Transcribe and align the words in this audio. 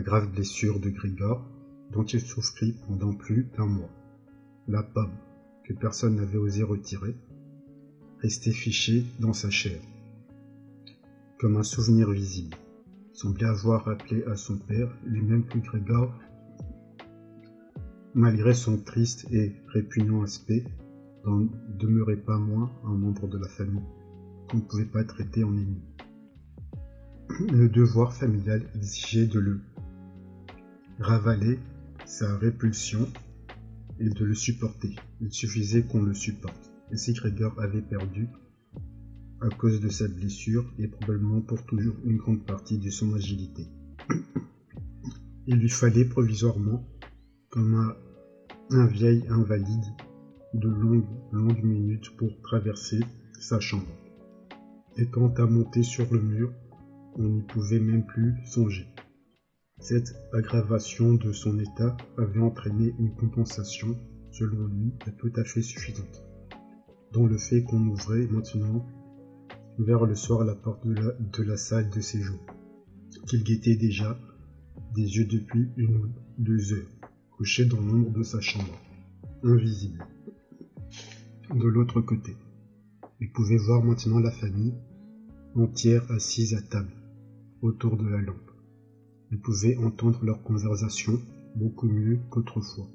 grave 0.00 0.30
blessure 0.30 0.80
de 0.80 0.90
Grigor 0.90 1.44
dont 1.92 2.04
il 2.04 2.20
souffrit 2.20 2.74
pendant 2.86 3.12
plus 3.12 3.46
d'un 3.56 3.66
mois. 3.66 3.90
La 4.68 4.82
pomme, 4.82 5.16
que 5.64 5.72
personne 5.72 6.16
n'avait 6.16 6.38
osé 6.38 6.62
retirer, 6.62 7.16
restait 8.20 8.52
fichée 8.52 9.04
dans 9.18 9.32
sa 9.32 9.50
chair, 9.50 9.80
comme 11.38 11.56
un 11.56 11.62
souvenir 11.62 12.10
visible, 12.10 12.56
semblait 13.12 13.46
avoir 13.46 13.84
rappelé 13.84 14.22
à 14.24 14.36
son 14.36 14.58
père, 14.58 14.94
lui-même 15.04 15.44
que 15.46 15.58
Grégor, 15.58 16.12
malgré 18.14 18.54
son 18.54 18.78
triste 18.78 19.26
et 19.32 19.52
répugnant 19.68 20.22
aspect, 20.22 20.64
n'en 21.24 21.48
demeurait 21.78 22.16
pas 22.16 22.38
moins 22.38 22.70
un 22.84 22.94
membre 22.94 23.28
de 23.28 23.38
la 23.38 23.48
famille 23.48 23.82
qu'on 24.48 24.58
ne 24.58 24.62
pouvait 24.62 24.84
pas 24.84 25.04
traiter 25.04 25.44
en 25.44 25.56
ennemi. 25.56 25.82
Le 27.52 27.68
devoir 27.68 28.12
familial 28.12 28.62
exigeait 28.74 29.26
de 29.26 29.38
le 29.38 29.60
ravaler 31.00 31.58
sa 32.04 32.36
répulsion 32.36 33.08
et 33.98 34.08
de 34.08 34.24
le 34.24 34.34
supporter. 34.34 34.94
Il 35.20 35.32
suffisait 35.32 35.82
qu'on 35.82 36.02
le 36.02 36.14
supporte. 36.14 36.70
Et 36.92 36.96
si 36.96 37.14
Gregor 37.14 37.58
avait 37.60 37.82
perdu, 37.82 38.28
à 39.40 39.48
cause 39.48 39.80
de 39.80 39.88
sa 39.88 40.06
blessure 40.06 40.70
et 40.78 40.86
probablement 40.86 41.40
pour 41.40 41.64
toujours 41.64 41.94
une 42.04 42.18
grande 42.18 42.44
partie 42.44 42.78
de 42.78 42.90
son 42.90 43.14
agilité. 43.14 43.66
Il 45.46 45.56
lui 45.56 45.70
fallait 45.70 46.04
provisoirement, 46.04 46.86
comme 47.48 47.74
un, 47.74 47.96
un 48.76 48.86
vieil 48.86 49.24
invalide, 49.30 49.86
de 50.52 50.68
longues, 50.68 51.06
longues 51.32 51.64
minutes 51.64 52.14
pour 52.18 52.40
traverser 52.42 53.00
sa 53.40 53.60
chambre. 53.60 53.88
Et 54.98 55.06
quant 55.06 55.32
à 55.34 55.46
monter 55.46 55.82
sur 55.82 56.12
le 56.12 56.20
mur, 56.20 56.52
on 57.14 57.22
n'y 57.22 57.42
pouvait 57.42 57.80
même 57.80 58.04
plus 58.04 58.34
songer. 58.44 58.86
Cette 59.80 60.14
aggravation 60.34 61.14
de 61.14 61.32
son 61.32 61.58
état 61.58 61.96
avait 62.18 62.40
entraîné 62.40 62.94
une 62.98 63.14
compensation, 63.14 63.96
selon 64.30 64.66
lui, 64.66 64.92
tout 65.18 65.32
à 65.36 65.44
fait 65.44 65.62
suffisante, 65.62 66.22
dans 67.12 67.26
le 67.26 67.38
fait 67.38 67.62
qu'on 67.62 67.86
ouvrait 67.86 68.26
maintenant 68.26 68.86
vers 69.78 70.04
le 70.04 70.14
soir 70.14 70.44
la 70.44 70.54
porte 70.54 70.86
de 70.86 70.92
la, 70.92 71.12
de 71.12 71.42
la 71.42 71.56
salle 71.56 71.88
de 71.88 72.00
séjour, 72.00 72.38
qu'il 73.26 73.42
guettait 73.42 73.74
déjà 73.74 74.18
des 74.94 75.16
yeux 75.16 75.24
depuis 75.24 75.70
une 75.78 75.96
ou 75.96 76.08
deux 76.36 76.74
heures, 76.74 76.90
couché 77.30 77.64
dans 77.64 77.80
l'ombre 77.80 78.10
de 78.10 78.22
sa 78.22 78.40
chambre, 78.40 78.78
invisible. 79.42 80.06
De 81.54 81.66
l'autre 81.66 82.02
côté, 82.02 82.36
il 83.18 83.32
pouvait 83.32 83.56
voir 83.56 83.82
maintenant 83.82 84.20
la 84.20 84.30
famille 84.30 84.74
entière 85.56 86.08
assise 86.10 86.54
à 86.54 86.60
table, 86.60 86.92
autour 87.62 87.96
de 87.96 88.06
la 88.06 88.20
lampe. 88.20 88.49
Il 89.30 89.38
pouvait 89.38 89.76
entendre 89.76 90.24
leur 90.24 90.42
conversation 90.42 91.20
beaucoup 91.54 91.88
mieux 91.88 92.18
qu'autrefois. 92.30 92.88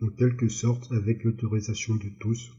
En 0.00 0.08
quelque 0.08 0.48
sorte, 0.48 0.90
avec 0.90 1.22
l'autorisation 1.22 1.94
de 1.94 2.08
tous, 2.18 2.50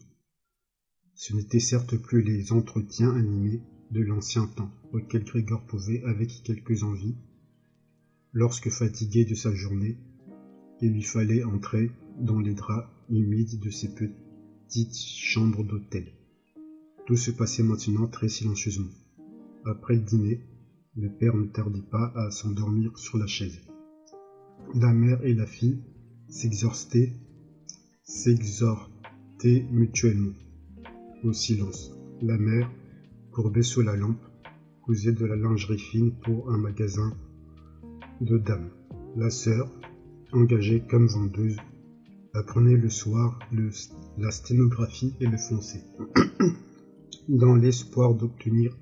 ce 1.14 1.36
n'étaient 1.36 1.60
certes 1.60 1.98
plus 1.98 2.22
les 2.22 2.54
entretiens 2.54 3.14
animés 3.14 3.62
de 3.92 4.02
l'ancien 4.02 4.48
temps, 4.48 4.72
auxquels 4.94 5.26
Grégor 5.26 5.62
pouvait, 5.66 6.02
avec 6.04 6.42
quelques 6.44 6.84
envies, 6.84 7.16
lorsque 8.32 8.70
fatigué 8.70 9.26
de 9.26 9.36
sa 9.36 9.54
journée, 9.54 9.98
il 10.82 10.94
lui 10.94 11.04
fallait 11.04 11.44
entrer 11.44 11.92
dans 12.20 12.40
les 12.40 12.54
draps 12.54 12.90
humides 13.10 13.60
de 13.60 13.70
ses 13.70 13.90
petites 13.94 14.96
chambres 14.96 15.64
d'hôtel. 15.64 16.14
Tout 17.06 17.18
se 17.18 17.32
passait 17.32 17.64
maintenant 17.64 18.08
très 18.08 18.30
silencieusement. 18.30 18.92
Après 19.66 19.96
le 19.96 20.02
dîner, 20.02 20.42
le 20.96 21.10
père 21.10 21.36
ne 21.36 21.46
tardait 21.46 21.82
pas 21.82 22.12
à 22.16 22.30
s'endormir 22.30 22.98
sur 22.98 23.18
la 23.18 23.26
chaise. 23.26 23.62
La 24.76 24.94
mère 24.94 25.24
et 25.24 25.34
la 25.34 25.48
fille 25.48 25.80
s'exhortaient, 26.30 27.14
s'exhortaient 28.04 29.66
mutuellement. 29.72 30.34
Au 31.24 31.34
silence, 31.34 31.92
la 32.22 32.38
mère, 32.38 32.70
courbée 33.32 33.64
sous 33.64 33.82
la 33.82 33.96
lampe, 33.96 34.22
cousait 34.84 35.14
de 35.14 35.26
la 35.26 35.36
lingerie 35.36 35.80
fine 35.80 36.12
pour 36.24 36.52
un 36.52 36.58
magasin 36.58 37.18
de 38.22 38.38
dames. 38.38 38.70
La 39.16 39.30
sœur, 39.30 39.72
engagée 40.32 40.84
comme 40.88 41.08
vendeuse, 41.08 41.58
apprenait 42.34 42.78
le 42.78 42.90
soir 42.90 43.40
la 44.18 44.32
sténographie 44.32 45.14
et 45.20 45.28
le 45.28 45.38
français, 45.38 45.84
dans 47.30 47.56
l'espoir 47.56 48.14
d'obtenir 48.14 48.76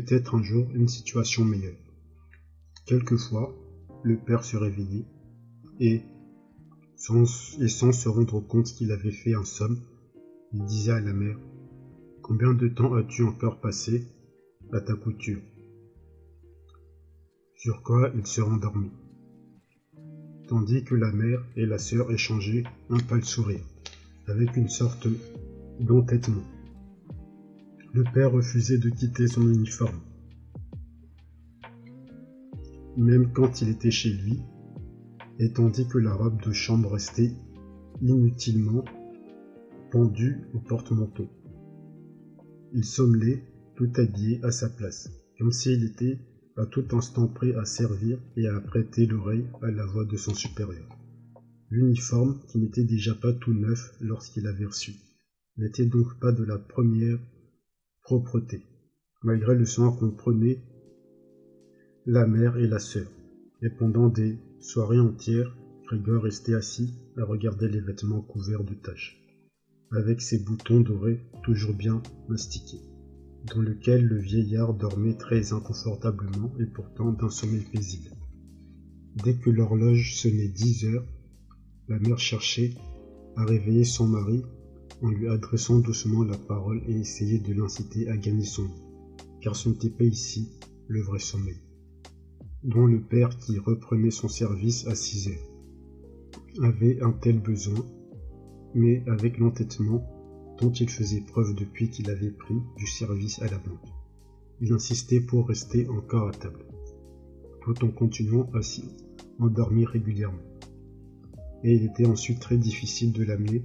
peut-être 0.00 0.34
un 0.34 0.42
jour 0.42 0.66
une 0.74 0.88
situation 0.88 1.42
meilleure. 1.42 1.78
Quelquefois, 2.84 3.54
le 4.02 4.18
père 4.18 4.44
se 4.44 4.58
réveillait 4.58 5.06
et, 5.80 6.02
sans, 6.96 7.24
se 7.24 8.08
rendre 8.08 8.40
compte 8.40 8.66
qu'il 8.66 8.92
avait 8.92 9.10
fait 9.10 9.32
un 9.32 9.44
somme, 9.44 9.78
il 10.52 10.64
disait 10.64 10.92
à 10.92 11.00
la 11.00 11.14
mère 11.14 11.38
Combien 12.20 12.52
de 12.52 12.68
temps 12.68 12.94
as-tu 12.94 13.24
encore 13.24 13.58
passé 13.58 14.04
à 14.70 14.82
ta 14.82 14.94
couture? 14.94 15.40
Sur 17.54 17.82
quoi 17.82 18.10
il 18.14 18.26
se 18.26 18.42
rendormit, 18.42 18.92
tandis 20.46 20.84
que 20.84 20.94
la 20.94 21.10
mère 21.10 21.42
et 21.56 21.64
la 21.64 21.78
sœur 21.78 22.12
échangeaient 22.12 22.64
un 22.90 22.98
pâle 22.98 23.24
sourire, 23.24 23.64
avec 24.26 24.56
une 24.56 24.68
sorte 24.68 25.08
d'entêtement. 25.80 26.44
Le 27.96 28.04
père 28.04 28.32
refusait 28.32 28.76
de 28.76 28.90
quitter 28.90 29.26
son 29.26 29.50
uniforme. 29.50 30.02
Même 32.98 33.32
quand 33.32 33.62
il 33.62 33.70
était 33.70 33.90
chez 33.90 34.10
lui, 34.10 34.38
et 35.38 35.50
tandis 35.54 35.88
que 35.88 35.96
la 35.96 36.12
robe 36.12 36.42
de 36.42 36.52
chambre 36.52 36.92
restait 36.92 37.32
inutilement 38.02 38.84
pendue 39.90 40.42
au 40.52 40.58
porte-manteau. 40.58 41.30
Il 42.74 42.84
sommelait, 42.84 43.42
tout 43.76 43.90
habillé 43.96 44.44
à 44.44 44.50
sa 44.50 44.68
place, 44.68 45.10
comme 45.38 45.52
s'il 45.52 45.82
était 45.82 46.18
à 46.58 46.66
tout 46.66 46.84
instant 46.92 47.28
prêt 47.28 47.54
à 47.54 47.64
servir 47.64 48.18
et 48.36 48.46
à 48.46 48.60
prêter 48.60 49.06
l'oreille 49.06 49.46
à 49.62 49.70
la 49.70 49.86
voix 49.86 50.04
de 50.04 50.18
son 50.18 50.34
supérieur. 50.34 50.86
L'uniforme, 51.70 52.40
qui 52.46 52.58
n'était 52.58 52.84
déjà 52.84 53.14
pas 53.14 53.32
tout 53.32 53.54
neuf 53.54 53.94
lorsqu'il 54.02 54.46
avait 54.48 54.66
reçu, 54.66 54.96
n'était 55.56 55.86
donc 55.86 56.20
pas 56.20 56.32
de 56.32 56.44
la 56.44 56.58
première 56.58 57.18
malgré 59.22 59.54
le 59.54 59.64
soin 59.64 59.90
qu'on 59.92 60.10
prenait 60.10 60.60
la 62.06 62.26
mère 62.26 62.56
et 62.56 62.66
la 62.66 62.78
sœur. 62.78 63.10
Et 63.62 63.70
pendant 63.70 64.08
des 64.08 64.38
soirées 64.60 65.00
entières, 65.00 65.56
Grégor 65.86 66.22
restait 66.22 66.54
assis 66.54 66.94
à 67.16 67.24
regarder 67.24 67.68
les 67.68 67.80
vêtements 67.80 68.20
couverts 68.20 68.64
de 68.64 68.74
taches, 68.74 69.20
avec 69.90 70.20
ses 70.20 70.38
boutons 70.38 70.80
dorés 70.80 71.20
toujours 71.42 71.74
bien 71.74 72.02
mastiqués, 72.28 72.82
dans 73.54 73.60
lequel 73.60 74.04
le 74.04 74.18
vieillard 74.18 74.74
dormait 74.74 75.16
très 75.16 75.52
inconfortablement 75.52 76.52
et 76.60 76.66
pourtant 76.66 77.12
d'un 77.12 77.30
sommeil 77.30 77.64
paisible. 77.72 78.10
Dès 79.24 79.34
que 79.34 79.50
l'horloge 79.50 80.14
sonnait 80.14 80.48
dix 80.48 80.84
heures, 80.84 81.06
la 81.88 81.98
mère 81.98 82.18
cherchait 82.18 82.74
à 83.36 83.44
réveiller 83.44 83.84
son 83.84 84.06
mari 84.06 84.42
en 85.02 85.10
lui 85.10 85.28
adressant 85.28 85.78
doucement 85.78 86.24
la 86.24 86.36
parole 86.36 86.82
et 86.86 87.00
essayait 87.00 87.38
de 87.38 87.52
l'inciter 87.52 88.08
à 88.08 88.16
gagner 88.16 88.44
son 88.44 88.64
lit, 88.64 88.82
car 89.40 89.54
ce 89.54 89.68
n'était 89.68 89.90
pas 89.90 90.04
ici 90.04 90.58
le 90.88 91.02
vrai 91.02 91.18
sommeil, 91.18 91.60
dont 92.62 92.86
le 92.86 93.00
père 93.00 93.36
qui 93.36 93.58
reprenait 93.58 94.10
son 94.10 94.28
service 94.28 94.86
à 94.86 94.94
six 94.94 95.28
heures 95.28 95.56
avait 96.62 97.02
un 97.02 97.12
tel 97.12 97.38
besoin, 97.38 97.84
mais 98.74 99.02
avec 99.08 99.38
l'entêtement 99.38 100.02
dont 100.60 100.72
il 100.72 100.88
faisait 100.88 101.20
preuve 101.20 101.54
depuis 101.54 101.90
qu'il 101.90 102.10
avait 102.10 102.30
pris 102.30 102.56
du 102.76 102.86
service 102.86 103.40
à 103.42 103.46
la 103.46 103.58
banque. 103.58 103.88
Il 104.60 104.72
insistait 104.72 105.20
pour 105.20 105.48
rester 105.48 105.86
encore 105.88 106.28
à 106.28 106.32
table, 106.32 106.64
tout 107.62 107.84
en 107.84 107.88
continuant 107.88 108.48
à 108.54 108.62
s'y 108.62 108.84
endormir 109.38 109.90
régulièrement. 109.90 110.38
Et 111.62 111.74
il 111.74 111.84
était 111.84 112.06
ensuite 112.06 112.40
très 112.40 112.56
difficile 112.56 113.12
de 113.12 113.24
l'amener 113.24 113.64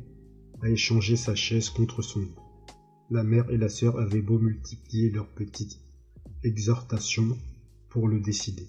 à 0.62 0.70
échanger 0.70 1.16
sa 1.16 1.36
chaise 1.36 1.70
contre 1.70 2.02
son 2.02 2.22
lit. 2.22 2.36
La 3.10 3.24
mère 3.24 3.50
et 3.50 3.58
la 3.58 3.70
sœur 3.70 4.00
avaient 4.00 4.22
beau 4.22 4.40
multiplier 4.40 5.10
leurs 5.10 5.28
petites 5.28 5.80
exhortations 6.44 7.38
pour 7.90 8.08
le 8.08 8.20
décider. 8.20 8.68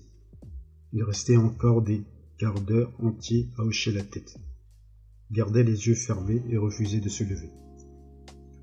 Il 0.93 1.05
restait 1.05 1.37
encore 1.37 1.83
des 1.83 2.03
quarts 2.39 2.61
d'heure 2.61 2.93
entiers 3.01 3.49
à 3.57 3.63
hocher 3.63 3.93
la 3.93 4.03
tête, 4.03 4.37
gardait 5.31 5.63
les 5.63 5.87
yeux 5.87 5.95
fermés 5.95 6.43
et 6.51 6.57
refusait 6.57 7.01
de 7.01 7.09
se 7.09 7.25
lever. 7.25 7.51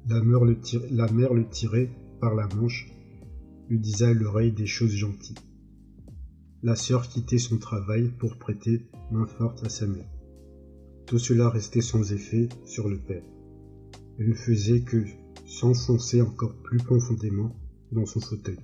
La 0.07 0.21
mère 0.21 0.43
le, 0.43 0.57
la 0.91 1.09
mère 1.11 1.33
le 1.33 1.47
tirait 1.47 1.89
par 2.19 2.35
la 2.35 2.47
manche, 2.55 2.91
lui 3.69 3.79
disait 3.79 4.05
à 4.05 4.13
l'oreille 4.13 4.51
des 4.51 4.65
choses 4.65 4.95
gentilles. 4.95 5.35
La 6.61 6.75
sœur 6.75 7.07
quittait 7.07 7.37
son 7.37 7.57
travail 7.57 8.09
pour 8.19 8.37
prêter 8.37 8.89
main 9.11 9.25
forte 9.25 9.63
à 9.63 9.69
sa 9.69 9.87
mère. 9.87 10.09
Tout 11.09 11.17
cela 11.17 11.49
restait 11.49 11.81
sans 11.81 12.13
effet 12.13 12.47
sur 12.65 12.87
le 12.87 12.99
père. 12.99 13.23
Il 14.19 14.29
ne 14.29 14.35
faisait 14.35 14.81
que 14.81 15.03
s'enfoncer 15.43 16.21
encore 16.21 16.53
plus 16.61 16.77
profondément 16.77 17.55
dans 17.91 18.05
son 18.05 18.19
fauteuil. 18.19 18.59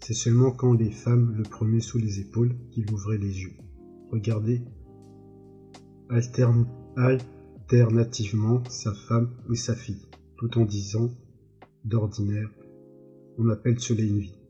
C'est 0.00 0.12
seulement 0.12 0.50
quand 0.50 0.72
les 0.72 0.90
femmes 0.90 1.36
le 1.36 1.44
prenaient 1.44 1.78
sous 1.78 1.98
les 1.98 2.18
épaules 2.18 2.56
qu'il 2.72 2.92
ouvrait 2.92 3.18
les 3.18 3.42
yeux. 3.42 3.52
Regardez 4.10 4.60
alternativement 6.08 8.64
sa 8.68 8.92
femme 8.92 9.30
et 9.48 9.54
sa 9.54 9.76
fille, 9.76 10.08
tout 10.38 10.58
en 10.58 10.64
disant, 10.64 11.12
d'ordinaire, 11.84 12.50
on 13.38 13.48
appelle 13.50 13.78
cela 13.78 14.02
une 14.02 14.18
vie. 14.18 14.40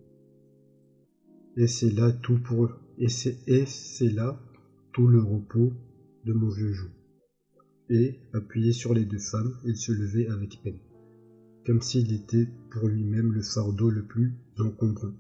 Et 1.59 1.67
c'est 1.67 1.91
là 1.91 2.11
tout 2.11 2.39
pour 2.39 2.71
et 2.97 3.11
c'est 3.11 4.15
là 4.15 4.41
tout 4.95 5.09
le 5.09 5.23
repos 5.23 5.75
de 6.27 6.33
mon 6.33 6.49
vieux 6.49 6.73
joug. 6.73 6.91
Et, 7.89 8.19
appuyé 8.35 8.73
sur 8.73 8.93
les 8.93 9.05
deux 9.05 9.21
femmes, 9.21 9.55
il 9.65 9.77
se 9.77 9.93
levait 9.93 10.27
avec 10.27 10.61
peine, 10.63 10.81
comme 11.65 11.81
s'il 11.81 12.13
était 12.13 12.49
pour 12.71 12.89
lui-même 12.89 13.33
le 13.33 13.43
fardeau 13.43 13.91
le 13.91 14.05
plus 14.05 14.35
encombrant, 14.59 15.15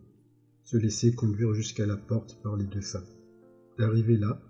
se 0.64 0.76
laisser 0.76 1.14
conduire 1.14 1.54
jusqu'à 1.54 1.86
la 1.86 1.96
porte 1.96 2.42
par 2.42 2.56
les 2.56 2.64
deux 2.64 2.80
femmes. 2.80 3.06
Arrivé 3.78 4.16
là, 4.16 4.42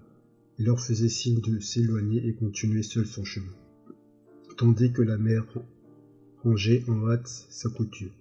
il 0.59 0.65
leur 0.65 0.81
faisait 0.81 1.11
signe 1.11 1.43
de 1.43 1.61
s'éloigner 1.61 2.27
et 2.27 2.35
continuer 2.35 2.83
seul 2.83 3.05
son 3.05 3.25
chemin, 3.25 3.53
tandis 4.57 4.93
que 4.93 5.03
la 5.03 5.19
mère 5.19 5.45
rangeait 6.43 6.85
en 6.89 7.11
hâte 7.11 7.29
sa 7.29 7.69
couture. 7.69 8.13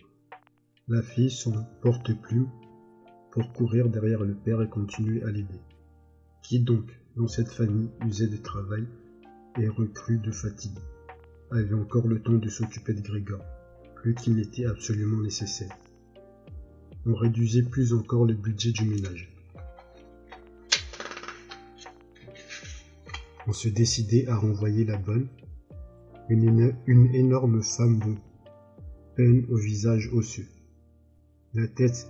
La 0.90 1.02
fille, 1.02 1.32
son 1.32 1.54
porte-plume, 1.82 2.50
pour 3.32 3.54
courir 3.54 3.90
derrière 3.90 4.24
le 4.24 4.36
père 4.36 4.62
et 4.62 4.70
continuer 4.70 5.24
à 5.24 5.32
l'aider. 5.32 5.62
Qui 6.44 6.60
donc, 6.60 7.00
dans 7.16 7.28
cette 7.28 7.52
famille, 7.52 7.90
usait 8.06 8.28
de 8.28 8.38
travail 8.38 8.86
et 9.60 9.68
recrue 9.68 10.18
de 10.18 10.32
fatigue, 10.32 10.78
avait 11.52 11.74
encore 11.74 12.08
le 12.08 12.22
temps 12.22 12.34
de 12.34 12.50
s'occuper 12.50 12.94
de 12.94 13.02
Grégor, 13.02 13.44
plus 13.96 14.14
qu'il 14.16 14.36
n'était 14.36 14.66
absolument 14.66 15.22
nécessaire. 15.22 15.76
On 17.06 17.16
réduisait 17.16 17.64
plus 17.64 17.94
encore 17.94 18.26
le 18.26 18.34
budget 18.34 18.72
du 18.72 18.86
ménage. 18.86 19.36
on 23.48 23.54
se 23.54 23.70
décidait 23.70 24.28
à 24.28 24.36
renvoyer 24.36 24.86
la 24.86 24.98
bonne, 24.98 25.28
une, 26.30 26.74
énorme 27.14 27.62
femme 27.62 28.00
de 28.00 28.16
peine 29.16 29.46
au 29.50 29.58
visage 29.58 30.10
osseux, 30.14 30.48
la 31.54 31.68
tête 31.68 32.08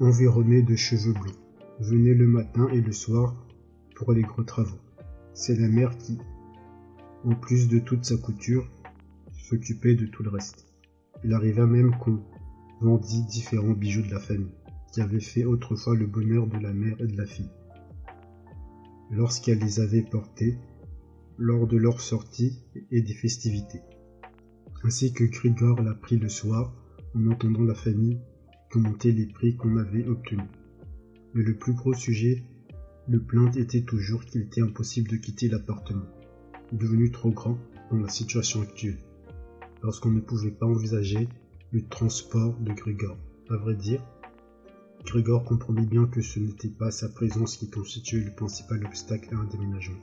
environnée 0.00 0.62
de 0.62 0.76
cheveux 0.76 1.14
blancs, 1.14 1.38
venait 1.80 2.14
le 2.14 2.26
matin 2.26 2.68
et 2.68 2.80
le 2.80 2.92
soir 2.92 3.34
pour 3.94 4.12
les 4.12 4.22
gros 4.22 4.44
travaux. 4.44 4.80
C'est 5.34 5.56
la 5.56 5.68
mère 5.68 5.96
qui, 5.98 6.18
en 7.24 7.34
plus 7.34 7.68
de 7.68 7.78
toute 7.78 8.04
sa 8.04 8.16
couture, 8.16 8.70
s'occupait 9.32 9.94
de 9.94 10.06
tout 10.06 10.22
le 10.22 10.30
reste. 10.30 10.66
Il 11.24 11.32
arriva 11.32 11.66
même 11.66 11.96
qu'on 11.98 12.20
vendit 12.80 13.24
différents 13.24 13.72
bijoux 13.72 14.02
de 14.02 14.10
la 14.10 14.20
famille, 14.20 14.54
qui 14.92 15.00
avaient 15.00 15.20
fait 15.20 15.44
autrefois 15.44 15.94
le 15.96 16.06
bonheur 16.06 16.46
de 16.46 16.58
la 16.58 16.72
mère 16.72 17.00
et 17.00 17.06
de 17.06 17.16
la 17.16 17.26
fille 17.26 17.50
lorsqu'elle 19.10 19.58
les 19.58 19.80
avait 19.80 20.02
portés 20.02 20.58
lors 21.38 21.66
de 21.66 21.76
leur 21.76 22.00
sortie 22.00 22.60
et 22.90 23.00
des 23.00 23.14
festivités, 23.14 23.82
ainsi 24.82 25.12
que 25.12 25.24
Grigor 25.24 25.82
l'a 25.82 25.94
pris 25.94 26.16
le 26.16 26.28
soir 26.28 26.72
en 27.14 27.30
entendant 27.30 27.62
la 27.62 27.74
famille 27.74 28.18
commenter 28.70 29.12
les 29.12 29.26
prix 29.26 29.56
qu'on 29.56 29.76
avait 29.76 30.06
obtenus. 30.06 30.48
Mais 31.34 31.42
le 31.42 31.56
plus 31.56 31.74
gros 31.74 31.94
sujet, 31.94 32.42
le 33.06 33.20
plainte 33.20 33.56
était 33.56 33.82
toujours 33.82 34.24
qu'il 34.24 34.40
était 34.40 34.62
impossible 34.62 35.10
de 35.10 35.16
quitter 35.16 35.48
l'appartement, 35.48 36.06
devenu 36.72 37.10
trop 37.10 37.30
grand 37.30 37.58
dans 37.90 37.98
la 37.98 38.08
situation 38.08 38.62
actuelle, 38.62 38.98
lorsqu'on 39.82 40.10
ne 40.10 40.20
pouvait 40.20 40.50
pas 40.50 40.66
envisager 40.66 41.28
le 41.72 41.82
transport 41.86 42.58
de 42.60 42.72
Grigor. 42.72 43.18
À 43.50 43.56
vrai 43.56 43.74
dire, 43.74 44.02
Grégor 45.04 45.44
comprenait 45.44 45.84
bien 45.84 46.06
que 46.06 46.22
ce 46.22 46.38
n'était 46.38 46.68
pas 46.68 46.90
sa 46.90 47.10
présence 47.10 47.58
qui 47.58 47.68
constituait 47.68 48.24
le 48.24 48.34
principal 48.34 48.82
obstacle 48.86 49.34
à 49.34 49.38
un 49.38 49.44
déménagement, 49.44 50.00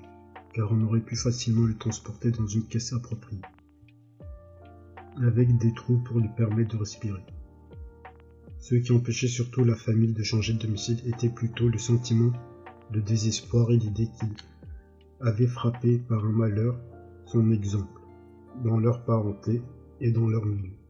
car 0.53 0.71
on 0.71 0.81
aurait 0.83 1.01
pu 1.01 1.15
facilement 1.15 1.65
le 1.65 1.75
transporter 1.75 2.29
dans 2.29 2.45
une 2.45 2.67
caisse 2.67 2.93
appropriée, 2.93 3.41
avec 5.17 5.57
des 5.57 5.73
trous 5.73 5.97
pour 6.05 6.19
lui 6.19 6.29
permettre 6.37 6.75
de 6.75 6.79
respirer. 6.79 7.23
Ce 8.59 8.75
qui 8.75 8.91
empêchait 8.91 9.27
surtout 9.27 9.63
la 9.63 9.75
famille 9.75 10.13
de 10.13 10.21
changer 10.21 10.53
de 10.53 10.59
domicile 10.59 11.01
était 11.07 11.29
plutôt 11.29 11.67
le 11.67 11.79
sentiment 11.79 12.31
de 12.91 12.99
désespoir 12.99 13.71
et 13.71 13.77
l'idée 13.77 14.07
qu'il 14.19 14.33
avait 15.19 15.47
frappé 15.47 15.97
par 15.97 16.25
un 16.25 16.31
malheur 16.31 16.79
son 17.25 17.51
exemple, 17.51 18.01
dans 18.63 18.79
leur 18.79 19.05
parenté 19.05 19.61
et 19.99 20.11
dans 20.11 20.27
leur 20.27 20.45
milieu 20.45 20.81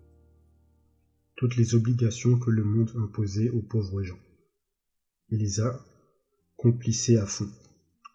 toutes 1.42 1.56
les 1.56 1.74
obligations 1.74 2.38
que 2.38 2.52
le 2.52 2.64
monde 2.64 2.92
imposait 2.96 3.50
aux 3.50 3.64
pauvres 3.64 4.04
gens. 4.04 4.20
Il 5.30 5.40
les 5.40 5.60
à 5.60 7.26
fond. 7.26 7.50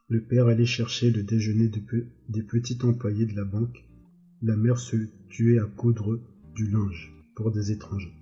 Le 0.06 0.22
père 0.22 0.46
allait 0.46 0.64
chercher 0.64 1.10
le 1.10 1.24
déjeuner 1.24 1.68
des 1.68 2.42
petits 2.44 2.78
employés 2.84 3.26
de 3.26 3.34
la 3.34 3.42
banque. 3.42 3.84
La 4.42 4.54
mère 4.54 4.78
se 4.78 4.94
tuait 5.28 5.58
à 5.58 5.64
coudre 5.64 6.20
du 6.54 6.68
linge 6.68 7.12
pour 7.34 7.50
des 7.50 7.72
étrangers. 7.72 8.14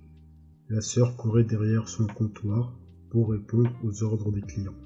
La 0.71 0.81
sœur 0.81 1.19
courait 1.19 1.45
derrière 1.45 1.87
son 1.87 2.07
comptoir 2.07 2.75
pour 3.11 3.33
répondre 3.33 3.79
aux 3.83 4.05
ordres 4.05 4.33
des 4.33 4.41
clients. 4.41 4.84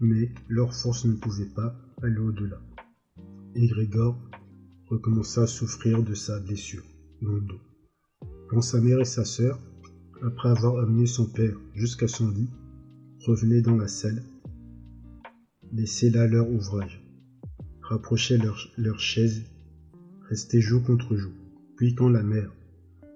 Mais 0.00 0.32
leur 0.48 0.74
force 0.74 1.04
ne 1.04 1.14
pouvait 1.14 1.52
pas 1.54 1.74
aller 2.02 2.18
au-delà. 2.18 2.60
Et 3.54 3.66
Grégor 3.66 4.18
recommença 4.86 5.42
à 5.42 5.46
souffrir 5.46 6.02
de 6.02 6.14
sa 6.14 6.38
blessure 6.40 6.84
dans 7.20 7.32
le 7.32 7.40
dos 7.40 7.60
quand 8.48 8.62
sa 8.62 8.80
mère 8.80 9.00
et 9.00 9.04
sa 9.04 9.24
sœur, 9.24 9.60
après 10.22 10.48
avoir 10.48 10.78
amené 10.78 11.06
son 11.06 11.26
père 11.26 11.56
jusqu'à 11.74 12.08
son 12.08 12.30
lit, 12.30 12.48
revenaient 13.26 13.60
dans 13.60 13.76
la 13.76 13.88
salle, 13.88 14.22
laissaient 15.72 16.10
là 16.10 16.26
leur 16.26 16.50
ouvrage, 16.50 17.04
rapprochaient 17.82 18.38
leur, 18.38 18.70
leur 18.78 18.98
chaise, 18.98 19.44
restaient 20.28 20.62
joue 20.62 20.82
contre 20.82 21.14
joue. 21.14 21.34
Puis 21.76 21.94
quand 21.94 22.08
la 22.08 22.22
mère, 22.22 22.50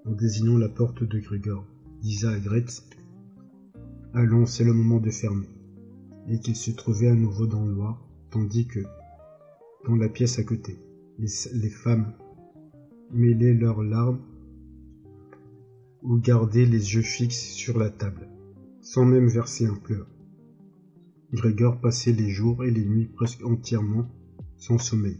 en 0.04 0.12
désignant 0.12 0.58
la 0.58 0.68
porte 0.68 1.02
de 1.02 1.18
Grégor, 1.18 1.66
disait 2.02 2.28
à 2.28 2.38
Gretz 2.38 2.82
Allons, 4.12 4.44
c'est 4.44 4.64
le 4.64 4.74
moment 4.74 5.00
de 5.00 5.10
fermer, 5.10 5.48
et 6.28 6.38
qu'ils 6.38 6.56
se 6.56 6.70
trouvaient 6.70 7.08
à 7.08 7.14
nouveau 7.14 7.46
dans 7.46 7.64
le 7.64 7.74
tandis 8.30 8.66
que, 8.66 8.80
dans 9.86 9.96
la 9.96 10.08
pièce 10.08 10.38
à 10.38 10.44
côté, 10.44 10.78
les, 11.18 11.70
femmes 11.70 12.14
mêlaient 13.12 13.54
leurs 13.54 13.82
larmes 13.82 14.20
ou 16.02 16.18
garder 16.18 16.66
les 16.66 16.94
yeux 16.94 17.02
fixes 17.02 17.52
sur 17.52 17.78
la 17.78 17.90
table, 17.90 18.28
sans 18.80 19.04
même 19.04 19.28
verser 19.28 19.66
un 19.66 19.74
pleur. 19.74 20.06
Grégor 21.32 21.80
passait 21.80 22.12
les 22.12 22.28
jours 22.28 22.64
et 22.64 22.70
les 22.70 22.84
nuits 22.84 23.06
presque 23.06 23.44
entièrement 23.44 24.06
sans 24.56 24.78
sommeil. 24.78 25.18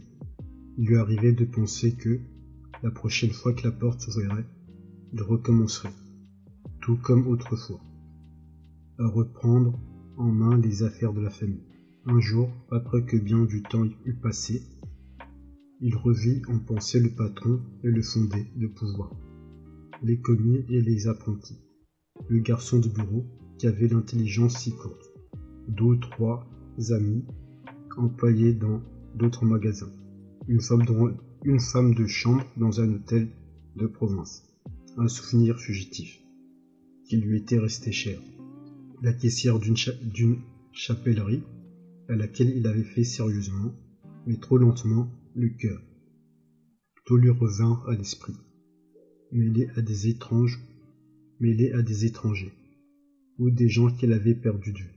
Il 0.77 0.87
lui 0.87 0.97
arrivait 0.97 1.33
de 1.33 1.45
penser 1.45 1.93
que, 1.93 2.19
la 2.81 2.91
prochaine 2.91 3.31
fois 3.31 3.53
que 3.53 3.63
la 3.63 3.71
porte 3.71 4.01
s'ouvrirait, 4.01 4.45
il 5.13 5.21
recommencerait, 5.21 5.93
tout 6.81 6.97
comme 6.97 7.27
autrefois, 7.27 7.81
à 8.99 9.07
reprendre 9.07 9.79
en 10.17 10.31
main 10.31 10.57
les 10.57 10.83
affaires 10.83 11.13
de 11.13 11.21
la 11.21 11.29
famille. 11.29 11.63
Un 12.05 12.19
jour, 12.19 12.49
après 12.71 13.05
que 13.05 13.17
bien 13.17 13.45
du 13.45 13.63
temps 13.63 13.87
eût 14.05 14.15
passé, 14.15 14.61
il 15.81 15.95
revit 15.95 16.41
en 16.47 16.59
pensée 16.59 16.99
le 16.99 17.09
patron 17.09 17.61
et 17.83 17.89
le 17.89 18.01
fondé 18.01 18.45
de 18.55 18.67
pouvoir 18.67 19.11
les 20.03 20.19
commis 20.19 20.65
et 20.69 20.81
les 20.81 21.07
apprentis. 21.07 21.57
Le 22.27 22.39
garçon 22.39 22.79
de 22.79 22.89
bureau, 22.89 23.25
qui 23.57 23.67
avait 23.67 23.87
l'intelligence 23.87 24.57
si 24.57 24.75
courte. 24.75 25.13
Deux 25.69 25.83
ou 25.83 25.95
trois 25.95 26.45
amis, 26.91 27.23
employés 27.97 28.53
dans 28.53 28.81
d'autres 29.15 29.45
magasins. 29.45 29.93
Une 30.47 30.59
femme 30.59 31.93
de 31.95 32.05
chambre 32.05 32.45
dans 32.57 32.81
un 32.81 32.93
hôtel 32.93 33.29
de 33.77 33.87
province. 33.87 34.43
Un 34.97 35.07
souvenir 35.07 35.57
fugitif, 35.59 36.19
qui 37.05 37.17
lui 37.17 37.37
était 37.37 37.59
resté 37.59 37.91
cher. 37.91 38.19
La 39.03 39.11
caissière 39.11 39.59
d'une 39.59 39.75
chapellerie, 40.71 41.43
à 42.07 42.15
laquelle 42.15 42.55
il 42.55 42.65
avait 42.65 42.85
fait 42.85 43.03
sérieusement, 43.03 43.75
mais 44.25 44.37
trop 44.37 44.57
lentement, 44.57 45.09
le 45.35 45.49
cœur. 45.49 45.81
Tout 47.05 47.17
lui 47.17 47.29
revint 47.29 47.83
à 47.85 47.95
l'esprit 47.95 48.37
mêlés 49.33 49.67
à 49.75 49.81
des 49.81 50.07
étranges, 50.07 50.63
mêlés 51.41 51.73
à 51.73 51.81
des 51.81 52.05
étrangers, 52.05 52.53
ou 53.39 53.49
des 53.49 53.67
gens 53.67 53.93
qu'il 53.93 54.13
avait 54.13 54.35
perdus 54.35 54.71
de 54.71 54.77
vue. 54.77 54.95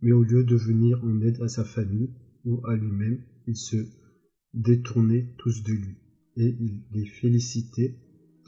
Mais 0.00 0.12
au 0.12 0.22
lieu 0.22 0.42
de 0.42 0.56
venir 0.56 1.04
en 1.04 1.20
aide 1.20 1.42
à 1.42 1.48
sa 1.48 1.64
famille 1.64 2.08
ou 2.46 2.64
à 2.66 2.74
lui-même, 2.74 3.20
il 3.46 3.56
se 3.56 3.84
détournait 4.54 5.34
tous 5.36 5.62
de 5.62 5.72
lui, 5.72 5.96
et 6.38 6.56
il 6.58 6.80
les 6.92 7.04
félicitait, 7.04 7.98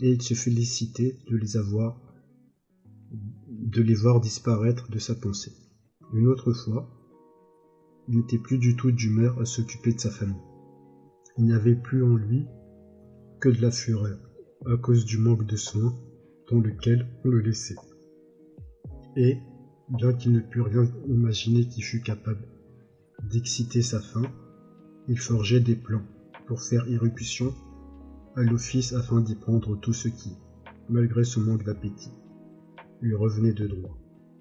et 0.01 0.13
il 0.13 0.23
se 0.23 0.33
félicitait 0.33 1.19
de 1.29 1.37
les 1.37 1.59
avoir, 1.59 2.01
de 3.61 3.83
les 3.83 3.95
voir 3.95 4.21
disparaître 4.21 4.89
de 4.91 4.99
sa 4.99 5.15
pensée. 5.15 5.53
Une 6.13 6.29
autre 6.29 6.53
fois, 6.53 6.89
il 8.09 8.19
n'était 8.19 8.39
plus 8.39 8.59
du 8.59 8.77
tout 8.77 8.93
d'humeur 8.93 9.39
à 9.41 9.45
s'occuper 9.45 9.93
de 9.93 10.01
sa 10.01 10.11
famille. 10.11 10.37
Il 11.39 11.45
n'y 11.45 11.53
avait 11.53 11.75
plus 11.75 12.03
en 12.05 12.17
lui 12.17 12.47
que 13.41 13.49
de 13.49 13.61
la 13.61 13.71
fureur 13.71 14.19
à 14.67 14.77
cause 14.77 15.05
du 15.05 15.19
manque 15.19 15.47
de 15.47 15.57
soins 15.57 15.95
dans 16.51 16.61
lequel 16.61 17.09
on 17.25 17.29
le 17.29 17.41
laissait. 17.41 17.77
Et, 19.17 19.39
bien 19.89 20.13
qu'il 20.13 20.33
ne 20.33 20.41
pût 20.41 20.63
rien 20.63 20.85
imaginer 21.09 21.67
qui 21.67 21.83
fût 21.83 22.01
capable 22.01 22.47
d'exciter 23.31 23.83
sa 23.83 24.01
faim, 24.01 24.31
il 25.09 25.19
forgeait 25.19 25.61
des 25.61 25.77
plans 25.77 26.05
pour 26.47 26.63
faire 26.63 26.89
irruption 26.89 27.55
à 28.37 28.43
l'office 28.43 28.93
afin 28.93 29.21
d'y 29.21 29.35
prendre 29.35 29.79
tout 29.81 29.93
ce 29.93 30.09
qui, 30.09 30.37
malgré 30.89 31.25
son 31.25 31.41
manque 31.41 31.65
d'appétit, 31.65 32.13
lui 33.01 33.15
revenait 33.15 33.53
de 33.53 33.67
droit, 33.67 33.97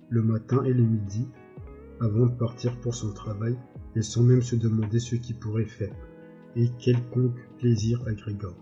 le 0.09 0.21
matin 0.21 0.63
et 0.63 0.73
le 0.73 0.83
midi, 0.83 1.27
avant 1.99 2.25
de 2.25 2.35
partir 2.35 2.79
pour 2.79 2.95
son 2.95 3.13
travail, 3.13 3.57
et 3.95 4.01
sans 4.01 4.23
même 4.23 4.41
se 4.41 4.55
demander 4.55 4.99
ce 4.99 5.15
qu'il 5.15 5.37
pourrait 5.37 5.65
faire, 5.65 5.95
et 6.55 6.69
quelconque 6.79 7.39
plaisir 7.57 8.03
à 8.07 8.13
Grégor. 8.13 8.55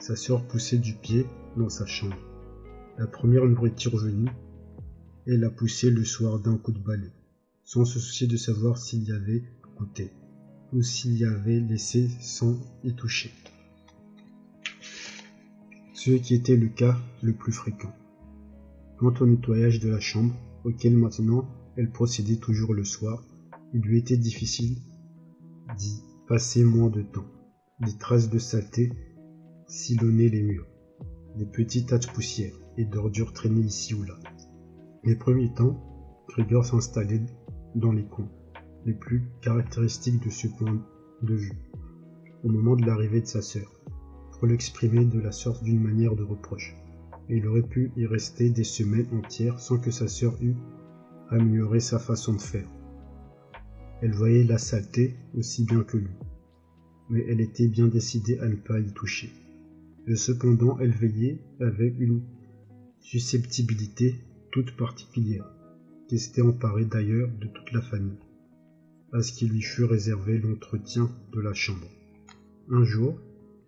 Sa 0.00 0.16
sœur 0.16 0.46
poussait 0.46 0.78
du 0.78 0.94
pied 0.94 1.26
dans 1.56 1.68
sa 1.68 1.86
chambre. 1.86 2.16
La 2.98 3.06
première 3.06 3.46
nourriture 3.46 3.96
venue, 3.96 4.30
elle 5.26 5.40
la 5.40 5.50
poussée 5.50 5.90
le 5.90 6.04
soir 6.04 6.40
d'un 6.40 6.56
coup 6.56 6.72
de 6.72 6.78
balai, 6.78 7.12
sans 7.64 7.84
se 7.84 8.00
soucier 8.00 8.26
de 8.26 8.36
savoir 8.36 8.78
s'il 8.78 9.04
y 9.04 9.12
avait 9.12 9.44
goûté, 9.76 10.10
ou 10.72 10.82
s'il 10.82 11.16
y 11.16 11.24
avait 11.24 11.60
laissé 11.60 12.08
sans 12.20 12.58
y 12.82 12.94
toucher. 12.94 13.32
Ce 15.94 16.10
qui 16.10 16.34
était 16.34 16.56
le 16.56 16.68
cas 16.68 16.98
le 17.22 17.32
plus 17.32 17.52
fréquent. 17.52 17.94
Quant 19.02 19.14
au 19.20 19.26
nettoyage 19.26 19.80
de 19.80 19.90
la 19.90 19.98
chambre, 19.98 20.32
auquel 20.62 20.96
maintenant 20.96 21.48
elle 21.76 21.90
procédait 21.90 22.36
toujours 22.36 22.72
le 22.72 22.84
soir, 22.84 23.26
il 23.74 23.80
lui 23.80 23.98
était 23.98 24.16
difficile 24.16 24.76
d'y 25.76 26.04
passer 26.28 26.62
moins 26.62 26.88
de 26.88 27.02
temps. 27.02 27.26
Des 27.80 27.98
traces 27.98 28.30
de 28.30 28.38
saleté 28.38 28.92
sillonnaient 29.66 30.28
les 30.28 30.44
murs. 30.44 30.68
Des 31.36 31.46
petits 31.46 31.84
tas 31.84 31.98
de 31.98 32.06
poussière 32.06 32.54
et 32.76 32.84
d'ordures 32.84 33.32
traînaient 33.32 33.62
ici 33.66 33.92
ou 33.92 34.04
là. 34.04 34.14
Les 35.02 35.16
premiers 35.16 35.52
temps, 35.52 35.82
Grigor 36.28 36.64
s'installait 36.64 37.26
dans 37.74 37.90
les 37.90 38.06
coins 38.06 38.30
les 38.86 38.94
plus 38.94 39.24
caractéristiques 39.40 40.24
de 40.24 40.30
ce 40.30 40.46
point 40.46 40.80
de 41.22 41.34
vue, 41.34 41.58
au 42.44 42.48
moment 42.48 42.76
de 42.76 42.86
l'arrivée 42.86 43.22
de 43.22 43.26
sa 43.26 43.42
sœur, 43.42 43.82
pour 44.30 44.46
l'exprimer 44.46 45.04
de 45.04 45.18
la 45.18 45.32
sorte 45.32 45.64
d'une 45.64 45.82
manière 45.82 46.14
de 46.14 46.22
reproche. 46.22 46.76
Il 47.34 47.46
aurait 47.46 47.62
pu 47.62 47.90
y 47.96 48.04
rester 48.04 48.50
des 48.50 48.62
semaines 48.62 49.08
entières 49.10 49.58
sans 49.58 49.78
que 49.78 49.90
sa 49.90 50.06
sœur 50.06 50.36
eût 50.42 50.54
amélioré 51.30 51.80
sa 51.80 51.98
façon 51.98 52.34
de 52.34 52.40
faire. 52.42 52.68
Elle 54.02 54.12
voyait 54.12 54.44
la 54.44 54.58
saleté 54.58 55.16
aussi 55.32 55.64
bien 55.64 55.82
que 55.82 55.96
lui, 55.96 56.14
mais 57.08 57.24
elle 57.26 57.40
était 57.40 57.68
bien 57.68 57.88
décidée 57.88 58.38
à 58.40 58.48
ne 58.48 58.56
pas 58.56 58.78
y 58.80 58.92
toucher. 58.92 59.32
Et 60.06 60.14
cependant, 60.14 60.78
elle 60.78 60.90
veillait 60.90 61.40
avec 61.58 61.98
une 61.98 62.22
susceptibilité 63.00 64.16
toute 64.50 64.76
particulière, 64.76 65.50
qui 66.08 66.18
s'était 66.18 66.42
emparée 66.42 66.84
d'ailleurs 66.84 67.30
de 67.40 67.46
toute 67.46 67.72
la 67.72 67.80
famille, 67.80 68.18
à 69.14 69.22
ce 69.22 69.32
qui 69.32 69.46
lui 69.46 69.62
fut 69.62 69.84
réservé 69.84 70.36
l'entretien 70.36 71.10
de 71.32 71.40
la 71.40 71.54
chambre. 71.54 71.88
Un 72.68 72.84
jour, 72.84 73.18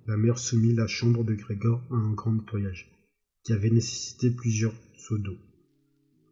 la 0.07 0.19
mère 0.19 0.39
soumit 0.39 0.75
la 0.75 0.87
chambre 0.87 1.25
de 1.25 1.33
Grégor 1.33 1.81
à 1.91 1.95
un 1.95 2.13
grand 2.13 2.33
nettoyage, 2.33 2.94
qui 3.45 3.53
avait 3.53 3.71
nécessité 3.71 4.31
plusieurs 4.31 4.75
seaux 4.97 5.19
d'eau. 5.19 5.37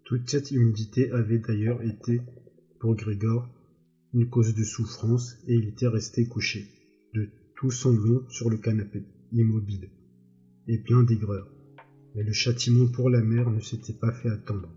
Toute 0.04 0.28
cette 0.28 0.50
humidité 0.50 1.12
avait 1.12 1.38
d'ailleurs 1.38 1.82
été, 1.82 2.22
pour 2.80 2.96
Grégor, 2.96 3.48
une 4.14 4.28
cause 4.28 4.54
de 4.54 4.64
souffrance 4.64 5.36
et 5.46 5.54
il 5.54 5.68
était 5.68 5.88
resté 5.88 6.26
couché, 6.26 6.66
de 7.14 7.28
tout 7.54 7.70
son 7.70 7.92
long 7.92 8.24
sur 8.28 8.50
le 8.50 8.56
canapé, 8.56 9.04
immobile, 9.30 9.90
et 10.66 10.78
plein 10.78 11.02
d'aigreur. 11.02 11.48
Mais 12.14 12.22
le 12.22 12.32
châtiment 12.32 12.88
pour 12.88 13.10
la 13.10 13.20
mère 13.20 13.50
ne 13.50 13.60
s'était 13.60 13.92
pas 13.92 14.12
fait 14.12 14.30
attendre. 14.30 14.68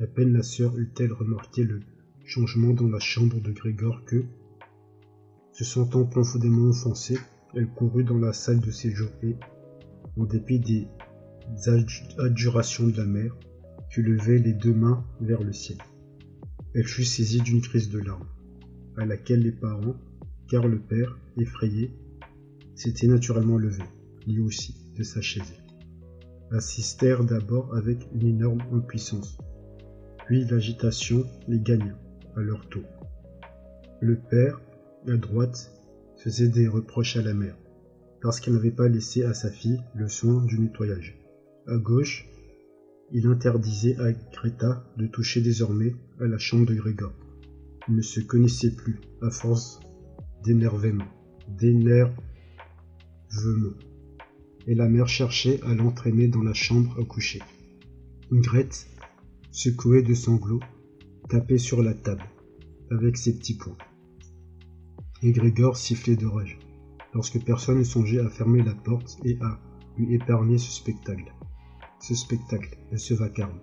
À 0.00 0.06
peine 0.06 0.32
la 0.32 0.42
sœur 0.42 0.76
eut-elle 0.78 1.12
remarqué 1.12 1.64
le 1.64 1.80
changement 2.24 2.72
dans 2.72 2.88
la 2.88 3.00
chambre 3.00 3.40
de 3.40 3.50
Grégor 3.52 4.04
que, 4.04 4.24
se 5.52 5.64
sentant 5.64 6.04
profondément 6.04 6.68
offensée, 6.68 7.18
elle 7.54 7.68
courut 7.68 8.04
dans 8.04 8.18
la 8.18 8.32
salle 8.32 8.60
de 8.60 8.70
séjour 8.70 9.10
et, 9.22 9.34
en 10.16 10.24
dépit 10.24 10.60
des 10.60 10.86
adjurations 12.18 12.86
de 12.86 12.96
la 12.96 13.06
mère, 13.06 13.36
fut 13.90 14.02
levée 14.02 14.38
les 14.38 14.52
deux 14.52 14.74
mains 14.74 15.04
vers 15.20 15.42
le 15.42 15.52
ciel. 15.52 15.78
Elle 16.74 16.86
fut 16.86 17.04
saisie 17.04 17.40
d'une 17.40 17.60
crise 17.60 17.90
de 17.90 17.98
larmes 17.98 18.28
à 18.96 19.06
laquelle 19.06 19.40
les 19.40 19.52
parents, 19.52 19.96
car 20.48 20.66
le 20.66 20.78
père, 20.78 21.18
effrayé, 21.36 21.90
s'était 22.74 23.06
naturellement 23.06 23.56
levé, 23.56 23.82
lui 24.26 24.40
aussi, 24.40 24.76
de 24.96 25.02
sa 25.02 25.20
chaise. 25.20 25.54
Assistèrent 26.50 27.24
d'abord 27.24 27.74
avec 27.74 28.08
une 28.12 28.26
énorme 28.26 28.62
impuissance, 28.72 29.38
puis 30.26 30.44
l'agitation 30.44 31.24
les 31.48 31.60
gagna 31.60 31.96
à 32.36 32.40
leur 32.40 32.68
tour. 32.68 32.84
Le 34.00 34.16
père, 34.16 34.60
à 35.08 35.16
droite, 35.16 35.72
faisait 36.16 36.48
des 36.48 36.68
reproches 36.68 37.16
à 37.16 37.22
la 37.22 37.34
mère, 37.34 37.56
parce 38.20 38.40
qu'elle 38.40 38.54
n'avait 38.54 38.70
pas 38.70 38.88
laissé 38.88 39.24
à 39.24 39.34
sa 39.34 39.50
fille 39.50 39.80
le 39.94 40.08
soin 40.08 40.44
du 40.44 40.58
nettoyage. 40.58 41.19
À 41.70 41.78
gauche, 41.78 42.26
il 43.12 43.28
interdisait 43.28 43.96
à 44.00 44.12
Greta 44.12 44.84
de 44.96 45.06
toucher 45.06 45.40
désormais 45.40 45.94
à 46.18 46.26
la 46.26 46.36
chambre 46.36 46.66
de 46.66 46.74
Grégor 46.74 47.12
ne 47.88 48.02
se 48.02 48.18
connaissait 48.20 48.74
plus, 48.74 49.00
à 49.22 49.30
force 49.30 49.78
d'énervement, 50.44 51.06
d'énervement. 51.48 52.14
Et 54.66 54.74
la 54.74 54.88
mère 54.88 55.08
cherchait 55.08 55.60
à 55.62 55.74
l'entraîner 55.74 56.26
dans 56.26 56.42
la 56.42 56.54
chambre 56.54 56.98
à 57.00 57.04
coucher. 57.04 57.40
Grete, 58.32 58.88
secouée 59.52 60.02
de 60.02 60.14
sanglots, 60.14 60.60
tapait 61.28 61.58
sur 61.58 61.84
la 61.84 61.94
table, 61.94 62.24
avec 62.90 63.16
ses 63.16 63.38
petits 63.38 63.56
poings. 63.56 63.78
Et 65.22 65.30
Grégor 65.30 65.76
sifflait 65.76 66.16
de 66.16 66.26
rage, 66.26 66.58
lorsque 67.14 67.40
personne 67.44 67.78
ne 67.78 67.84
songeait 67.84 68.20
à 68.20 68.28
fermer 68.28 68.62
la 68.62 68.74
porte 68.74 69.18
et 69.24 69.38
à 69.40 69.60
lui 69.96 70.14
épargner 70.14 70.58
ce 70.58 70.72
spectacle. 70.72 71.32
Ce 72.00 72.14
spectacle 72.14 72.78
et 72.92 72.96
ce 72.96 73.12
vacarme. 73.14 73.60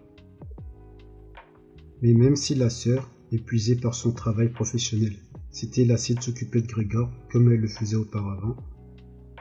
Mais 2.01 2.13
même 2.13 2.35
si 2.35 2.53
la 2.53 2.69
sœur, 2.69 3.09
épuisée 3.31 3.75
par 3.75 3.95
son 3.95 4.11
travail 4.11 4.49
professionnel, 4.49 5.15
s'était 5.49 5.85
lassée 5.85 6.13
de 6.13 6.21
s'occuper 6.21 6.61
de 6.61 6.67
Grégor 6.67 7.09
comme 7.31 7.51
elle 7.51 7.61
le 7.61 7.67
faisait 7.67 7.95
auparavant, 7.95 8.55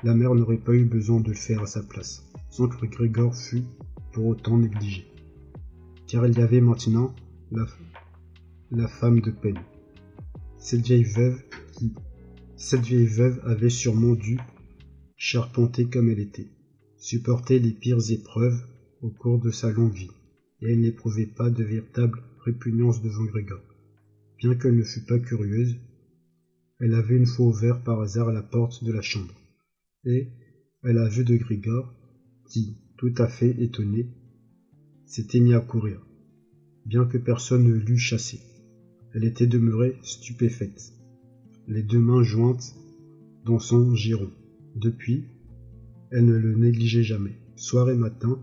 la 0.03 0.15
mère 0.15 0.35
n'aurait 0.35 0.57
pas 0.57 0.73
eu 0.73 0.87
besoin 0.87 1.21
de 1.21 1.29
le 1.29 1.35
faire 1.35 1.63
à 1.63 1.67
sa 1.67 1.83
place, 1.83 2.25
sans 2.51 2.69
que 2.69 2.87
Grégor 2.87 3.35
fût 3.35 3.65
pour 4.13 4.27
autant 4.27 4.57
négligé. 4.57 5.07
Car 6.07 6.27
il 6.27 6.39
y 6.39 6.41
avait 6.41 6.63
maintenant 6.63 7.15
la, 7.53 7.67
la 8.71 8.89
femme 8.89 9.21
de 9.21 9.31
peine. 9.31 9.61
Cette 10.59 10.87
vieille 10.87 11.05
veuve 11.05 11.43
qui, 11.73 11.93
cette 12.57 12.81
vieille 12.81 13.07
veuve 13.07 13.41
avait 13.45 13.71
sûrement 13.71 14.15
dû 14.15 14.39
charpenter 15.17 15.85
comme 15.85 16.09
elle 16.09 16.21
était, 16.21 16.49
supporter 16.97 17.59
les 17.59 17.73
pires 17.73 18.11
épreuves 18.11 18.67
au 19.03 19.11
cours 19.11 19.39
de 19.39 19.51
sa 19.51 19.71
longue 19.71 19.95
vie, 19.95 20.11
et 20.61 20.73
elle 20.73 20.81
n'éprouvait 20.81 21.27
pas 21.27 21.51
de 21.51 21.63
véritable 21.63 22.23
répugnance 22.45 23.03
devant 23.03 23.25
Grégor. 23.25 23.63
Bien 24.39 24.55
qu'elle 24.55 24.77
ne 24.77 24.83
fût 24.83 25.05
pas 25.05 25.19
curieuse, 25.19 25.77
elle 26.81 26.95
avait 26.95 27.17
une 27.17 27.27
fois 27.27 27.47
ouvert 27.47 27.83
par 27.83 28.01
hasard 28.01 28.33
la 28.33 28.43
porte 28.43 28.85
de 28.85 28.93
la 28.93 29.03
chambre, 29.03 29.35
et 30.05 30.29
elle 30.83 30.99
a 30.99 31.09
vu 31.09 31.25
de 31.25 31.37
Grigor, 31.37 31.93
qui, 32.49 32.77
tout 32.97 33.15
à 33.19 33.29
fait 33.29 33.61
étonné, 33.63 34.07
s'était 35.07 35.41
mis 35.41 35.55
à 35.55 35.61
courir, 35.61 36.07
bien 36.85 37.05
que 37.05 37.19
personne 37.19 37.65
ne 37.65 37.75
l'eût 37.75 37.99
chassé. 37.99 38.41
Elle 39.15 39.25
était 39.25 39.47
demeurée 39.47 39.97
stupéfaite, 40.03 40.93
les 41.67 41.83
deux 41.83 41.99
mains 41.99 42.23
jointes 42.23 42.77
dans 43.45 43.59
son 43.59 43.95
giron. 43.95 44.31
Depuis, 44.75 45.25
elle 46.11 46.27
ne 46.27 46.37
le 46.37 46.55
négligeait 46.55 47.03
jamais, 47.03 47.39
soir 47.57 47.89
et 47.91 47.97
matin, 47.97 48.39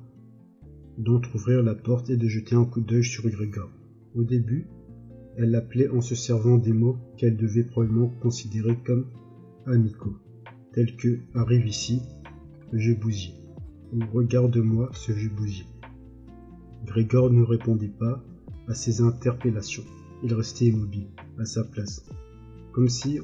d'entr'ouvrir 0.98 1.64
la 1.64 1.76
porte 1.76 2.10
et 2.10 2.18
de 2.18 2.28
jeter 2.28 2.56
un 2.56 2.66
coup 2.66 2.82
d'œil 2.82 3.04
sur 3.04 3.28
Grégor. 3.30 3.70
Au 4.16 4.24
début, 4.24 4.68
elle 5.38 5.52
l'appelait 5.52 5.90
en 5.90 6.02
se 6.02 6.16
servant 6.16 6.58
des 6.58 6.74
mots 6.74 6.98
qu'elle 7.18 7.38
devait 7.38 7.64
probablement 7.64 8.10
considérer 8.22 8.78
comme 8.86 9.08
amicaux, 9.66 10.16
tels 10.74 10.96
que 10.96 11.20
arrive 11.34 11.66
ici, 11.66 12.02
je 12.72 12.94
bousier, 12.94 13.34
ou 13.94 14.00
regarde-moi 14.14 14.90
ce 14.94 15.12
vieux 15.12 15.30
bousier. 15.30 15.66
Grégor 16.86 17.32
ne 17.32 17.44
répondait 17.44 17.88
pas 17.88 18.24
à 18.68 18.74
ces 18.74 19.02
interpellations. 19.02 19.84
Il 20.24 20.34
restait 20.34 20.66
immobile, 20.66 21.08
à 21.40 21.46
sa 21.46 21.64
place, 21.64 22.06
comme 22.72 22.90
si 22.90 23.20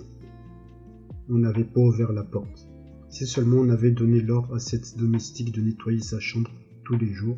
on 1.29 1.37
n'avait 1.37 1.63
pas 1.63 1.81
ouvert 1.81 2.11
la 2.13 2.23
porte. 2.23 2.67
Si 3.09 3.25
seulement 3.25 3.57
on 3.57 3.69
avait 3.69 3.91
donné 3.91 4.21
l'ordre 4.21 4.55
à 4.55 4.59
cette 4.59 4.97
domestique 4.97 5.51
de 5.53 5.61
nettoyer 5.61 6.01
sa 6.01 6.19
chambre 6.19 6.51
tous 6.83 6.97
les 6.97 7.11
jours, 7.11 7.37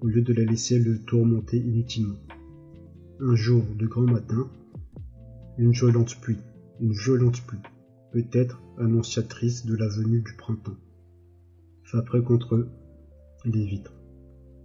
au 0.00 0.08
lieu 0.08 0.22
de 0.22 0.32
la 0.32 0.44
laisser 0.44 0.78
le 0.78 0.98
tourmenter 0.98 1.58
inutilement. 1.58 2.18
Un 3.20 3.34
jour 3.34 3.64
de 3.78 3.86
grand 3.86 4.02
matin, 4.02 4.48
une 5.58 5.72
violente 5.72 6.20
pluie, 6.20 6.38
une 6.80 6.92
violente 6.92 7.42
pluie, 7.46 7.60
peut-être 8.12 8.60
annonciatrice 8.78 9.64
de 9.64 9.76
la 9.76 9.88
venue 9.88 10.20
du 10.20 10.32
printemps, 10.34 10.76
frappait 11.84 12.22
contre 12.22 12.68
les 13.44 13.64
vitres. 13.64 13.94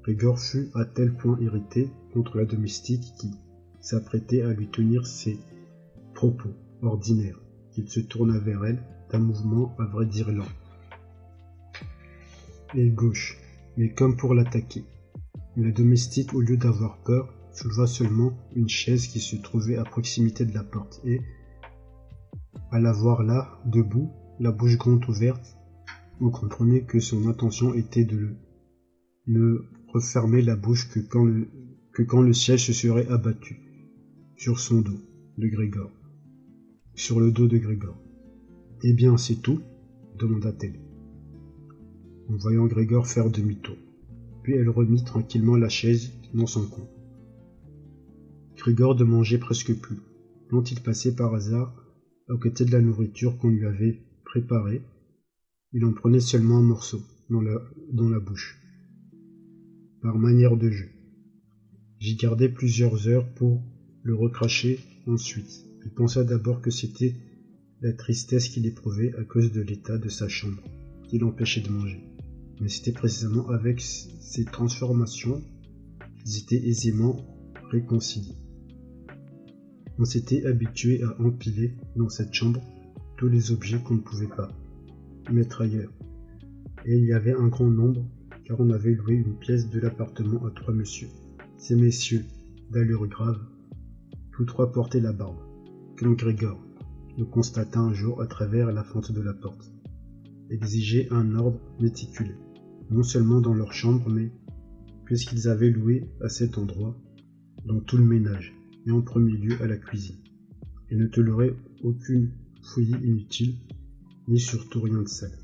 Grégor 0.04 0.40
fut 0.40 0.70
à 0.74 0.86
tel 0.86 1.14
point 1.14 1.40
irrité 1.40 1.90
contre 2.14 2.38
la 2.38 2.46
domestique 2.46 3.14
qui 3.18 3.32
s'apprêtait 3.80 4.42
à 4.42 4.54
lui 4.54 4.68
tenir 4.68 5.06
ses 5.06 5.38
propos 6.14 6.50
ordinaires 6.82 7.40
qu'il 7.72 7.88
se 7.88 8.00
tourna 8.00 8.38
vers 8.40 8.66
elle 8.66 8.84
d'un 9.12 9.20
mouvement 9.20 9.76
à 9.80 9.86
vrai 9.86 10.06
dire 10.06 10.32
lent 10.32 10.48
et 12.76 12.90
gauche, 12.90 13.38
mais 13.78 13.90
comme 13.90 14.16
pour 14.16 14.34
l'attaquer. 14.34 14.84
La 15.58 15.72
domestique, 15.72 16.34
au 16.34 16.40
lieu 16.40 16.56
d'avoir 16.56 17.02
peur, 17.04 17.34
souleva 17.52 17.86
seulement 17.86 18.32
une 18.56 18.70
chaise 18.70 19.08
qui 19.08 19.20
se 19.20 19.36
trouvait 19.36 19.76
à 19.76 19.84
proximité 19.84 20.46
de 20.46 20.54
la 20.54 20.64
porte 20.64 21.02
et, 21.04 21.20
à 22.72 22.80
la 22.80 22.94
voir 22.94 23.22
là, 23.24 23.60
debout, 23.66 24.10
la 24.40 24.52
bouche 24.52 24.78
grande 24.78 25.04
ouverte, 25.10 25.58
on 26.22 26.30
comprenait 26.30 26.84
que 26.84 27.02
son 27.02 27.28
intention 27.28 27.74
était 27.74 28.06
de 28.06 28.38
ne 29.28 29.58
refermer 29.90 30.42
la 30.42 30.56
bouche 30.56 30.90
que 30.90 31.02
quand 31.02 31.26
le, 31.26 31.50
que 31.94 32.04
quand 32.04 32.22
le 32.22 32.32
ciel 32.32 32.58
se 32.58 32.72
serait 32.72 33.08
abattu 33.08 33.60
sur 34.38 34.58
son 34.58 34.80
dos 34.80 35.02
de 35.38 35.48
Grégor, 35.48 35.92
sur 36.96 37.20
le 37.20 37.32
dos 37.32 37.48
de 37.48 37.58
Grégor. 37.58 38.02
Eh 38.84 38.94
bien, 38.94 39.18
c'est 39.18 39.42
tout 39.42 39.60
demanda-t-elle, 40.18 40.80
en 42.30 42.38
voyant 42.38 42.68
Grégor 42.68 43.06
faire 43.06 43.30
demi-tour. 43.30 43.76
Puis 44.44 44.54
elle 44.54 44.70
remit 44.70 45.04
tranquillement 45.04 45.56
la 45.56 45.70
chaise 45.70 46.12
dans 46.34 46.48
son 46.48 46.66
coin. 46.66 46.88
Grégor 48.58 48.96
ne 48.96 49.04
mangeait 49.04 49.38
presque 49.38 49.74
plus. 49.80 49.98
Quand 50.50 50.72
il 50.72 50.82
passait 50.82 51.16
par 51.16 51.34
hasard 51.34 51.74
à 52.30 52.38
côté 52.38 52.66
de 52.66 52.72
la 52.72 52.82
nourriture 52.82 53.38
qu'on 53.38 53.50
lui 53.50 53.66
avait 53.66 54.00
préparée, 54.24 54.82
il 55.74 55.86
en 55.86 55.94
prenait 55.94 56.20
seulement 56.20 56.58
un 56.58 56.64
morceau 56.64 57.02
dans 57.30 57.42
la, 57.42 57.62
dans 57.92 58.10
la 58.10 58.20
bouche, 58.20 58.60
par 60.02 60.18
manière 60.18 60.58
de 60.58 60.70
jeu. 60.70 60.90
J'y 62.00 62.16
gardai 62.16 62.50
plusieurs 62.50 63.08
heures 63.08 63.28
pour 63.34 63.62
le 64.04 64.16
recracher 64.16 64.80
ensuite. 65.08 65.66
Il 65.86 65.92
pensa 65.92 66.24
d'abord 66.24 66.62
que 66.62 66.72
c'était 66.72 67.16
la 67.82 67.94
tristesse 67.94 68.50
qu'il 68.50 68.66
éprouvait 68.66 69.16
à 69.16 69.24
cause 69.24 69.52
de 69.52 69.62
l'état 69.62 69.98
de 69.98 70.10
sa 70.10 70.28
chambre 70.28 70.64
qui 71.10 71.18
l'empêchait 71.18 71.62
de 71.62 71.70
manger. 71.70 72.11
Mais 72.62 72.70
c'était 72.70 72.94
précisément 72.94 73.50
avec 73.50 73.82
ces 73.82 74.46
transformations 74.46 75.42
qu'ils 76.20 76.38
étaient 76.38 76.68
aisément 76.68 77.18
réconciliés. 77.72 78.38
On 79.98 80.06
s'était 80.06 80.46
habitué 80.46 81.04
à 81.04 81.20
empiler 81.20 81.76
dans 81.96 82.10
cette 82.10 82.34
chambre 82.34 82.62
tous 83.18 83.28
les 83.28 83.52
objets 83.52 83.82
qu'on 83.82 83.96
ne 83.96 84.02
pouvait 84.02 84.28
pas 84.28 84.52
mettre 85.32 85.62
ailleurs. 85.62 85.92
Et 86.86 86.98
il 86.98 87.06
y 87.06 87.14
avait 87.14 87.34
un 87.34 87.48
grand 87.48 87.70
nombre, 87.70 88.06
car 88.46 88.60
on 88.60 88.70
avait 88.70 88.94
loué 88.94 89.16
une 89.16 89.38
pièce 89.38 89.70
de 89.70 89.80
l'appartement 89.80 90.46
à 90.46 90.52
trois 90.52 90.74
messieurs. 90.74 91.10
Ces 91.58 91.76
messieurs, 91.76 92.26
d'allure 92.72 93.08
grave, 93.08 93.40
tous 94.34 94.46
trois 94.46 94.72
portaient 94.72 95.02
la 95.02 95.14
barbe, 95.14 95.38
comme 95.98 96.16
Grégor 96.16 96.60
le 97.18 97.26
constata 97.26 97.80
un 97.80 97.94
jour 97.94 98.22
à 98.22 98.28
travers 98.28 98.72
la 98.72 98.84
fente 98.84 99.12
de 99.12 99.22
la 99.22 99.34
porte, 99.34 99.72
exigeaient 100.50 101.08
un 101.12 101.36
ordre 101.36 101.60
méticuleux, 101.80 102.38
non 102.92 103.04
seulement 103.04 103.40
dans 103.40 103.54
leur 103.54 103.74
chambre, 103.74 104.10
mais 104.10 104.32
puisqu'ils 105.06 105.48
avaient 105.48 105.72
loué 105.72 106.04
à 106.22 106.30
cet 106.30 106.58
endroit, 106.58 106.96
dans 107.66 107.80
tout 107.80 107.98
le 107.98 108.04
ménage, 108.04 108.54
et 108.86 108.92
en 108.92 109.02
premier 109.02 109.34
lieu 109.34 109.62
à 109.62 109.68
la 109.68 109.78
cuisine, 109.78 110.18
et 110.90 110.96
ne 110.96 111.08
toléraient 111.08 111.56
aucune 111.84 112.32
fouillis 112.62 112.96
inutile, 113.04 113.56
ni 114.28 114.40
surtout 114.40 114.82
rien 114.82 115.02
de 115.02 115.08
sale. 115.08 115.38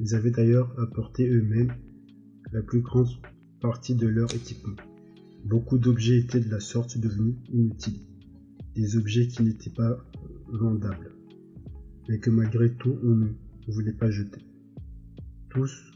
Ils 0.00 0.14
avaient 0.14 0.30
d'ailleurs 0.30 0.74
apporté 0.80 1.28
eux-mêmes 1.28 1.74
la 2.52 2.62
plus 2.62 2.80
grande 2.80 3.08
partie 3.60 3.94
de 3.94 4.06
leur 4.06 4.34
équipement. 4.34 4.76
Beaucoup 5.44 5.78
d'objets 5.78 6.18
étaient 6.18 6.40
de 6.40 6.50
la 6.50 6.60
sorte 6.60 6.98
devenus 6.98 7.36
inutiles, 7.52 8.00
des 8.74 8.96
objets 8.96 9.28
qui 9.28 9.42
n'étaient 9.42 9.70
pas 9.70 9.98
vendables, 10.48 11.12
mais 12.08 12.18
que 12.18 12.30
malgré 12.30 12.72
tout 12.74 12.96
on 13.02 13.14
ne 13.14 13.28
voulait 13.68 13.92
pas 13.92 14.10
jeter. 14.10 14.40
Tous 15.50 15.93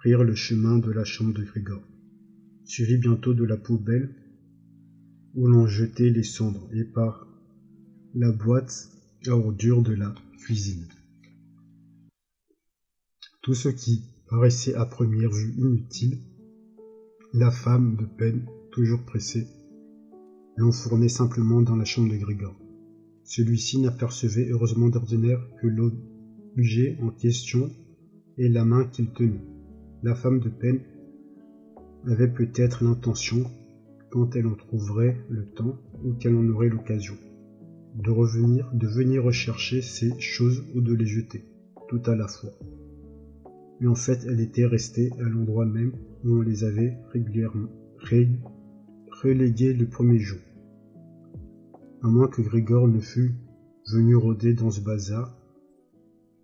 prirent 0.00 0.24
le 0.24 0.34
chemin 0.34 0.78
de 0.78 0.90
la 0.90 1.04
chambre 1.04 1.34
de 1.34 1.44
Grégor, 1.44 1.82
suivi 2.64 2.96
bientôt 2.96 3.34
de 3.34 3.44
la 3.44 3.58
poubelle 3.58 4.08
où 5.34 5.46
l'on 5.46 5.66
jetait 5.66 6.08
les 6.08 6.22
cendres 6.22 6.66
et 6.72 6.84
par 6.84 7.28
la 8.14 8.32
boîte 8.32 8.88
à 9.26 9.36
ordures 9.36 9.82
de 9.82 9.92
la 9.92 10.14
cuisine. 10.38 10.88
Tout 13.42 13.52
ce 13.52 13.68
qui 13.68 14.02
paraissait 14.26 14.74
à 14.74 14.86
première 14.86 15.30
vue 15.30 15.52
inutile, 15.58 16.18
la 17.34 17.50
femme 17.50 17.96
de 17.96 18.06
peine, 18.06 18.46
toujours 18.72 19.04
pressée, 19.04 19.46
l'enfournait 20.56 21.10
simplement 21.10 21.60
dans 21.60 21.76
la 21.76 21.84
chambre 21.84 22.10
de 22.10 22.16
Grégor. 22.16 22.58
Celui-ci 23.24 23.78
n'apercevait 23.78 24.48
heureusement 24.48 24.88
d'ordinaire 24.88 25.46
que 25.60 25.66
l'objet 25.66 26.96
en 27.02 27.10
question 27.10 27.70
et 28.38 28.48
la 28.48 28.64
main 28.64 28.86
qu'il 28.86 29.12
tenait. 29.12 29.49
La 30.02 30.14
femme 30.14 30.40
de 30.40 30.48
peine 30.48 30.80
avait 32.06 32.32
peut-être 32.32 32.82
l'intention, 32.82 33.44
quand 34.10 34.34
elle 34.34 34.46
en 34.46 34.54
trouverait 34.54 35.18
le 35.28 35.44
temps 35.44 35.76
ou 36.02 36.14
qu'elle 36.14 36.34
en 36.36 36.48
aurait 36.48 36.70
l'occasion, 36.70 37.18
de 37.96 38.10
revenir, 38.10 38.70
de 38.72 38.86
venir 38.86 39.22
rechercher 39.22 39.82
ces 39.82 40.18
choses 40.18 40.64
ou 40.74 40.80
de 40.80 40.94
les 40.94 41.04
jeter, 41.04 41.44
tout 41.88 42.00
à 42.06 42.14
la 42.14 42.26
fois. 42.26 42.50
Mais 43.80 43.88
en 43.88 43.94
fait, 43.94 44.24
elle 44.26 44.40
était 44.40 44.64
restée 44.64 45.10
à 45.20 45.28
l'endroit 45.28 45.66
même 45.66 45.92
où 46.24 46.30
on 46.30 46.40
les 46.40 46.64
avait 46.64 46.96
régulièrement 47.12 47.68
reléguées 49.22 49.74
le 49.74 49.86
premier 49.86 50.18
jour. 50.18 50.40
À 52.02 52.08
moins 52.08 52.28
que 52.28 52.40
Grégor 52.40 52.88
ne 52.88 53.00
fût 53.00 53.34
venu 53.92 54.16
rôder 54.16 54.54
dans 54.54 54.70
ce 54.70 54.80
bazar 54.80 55.36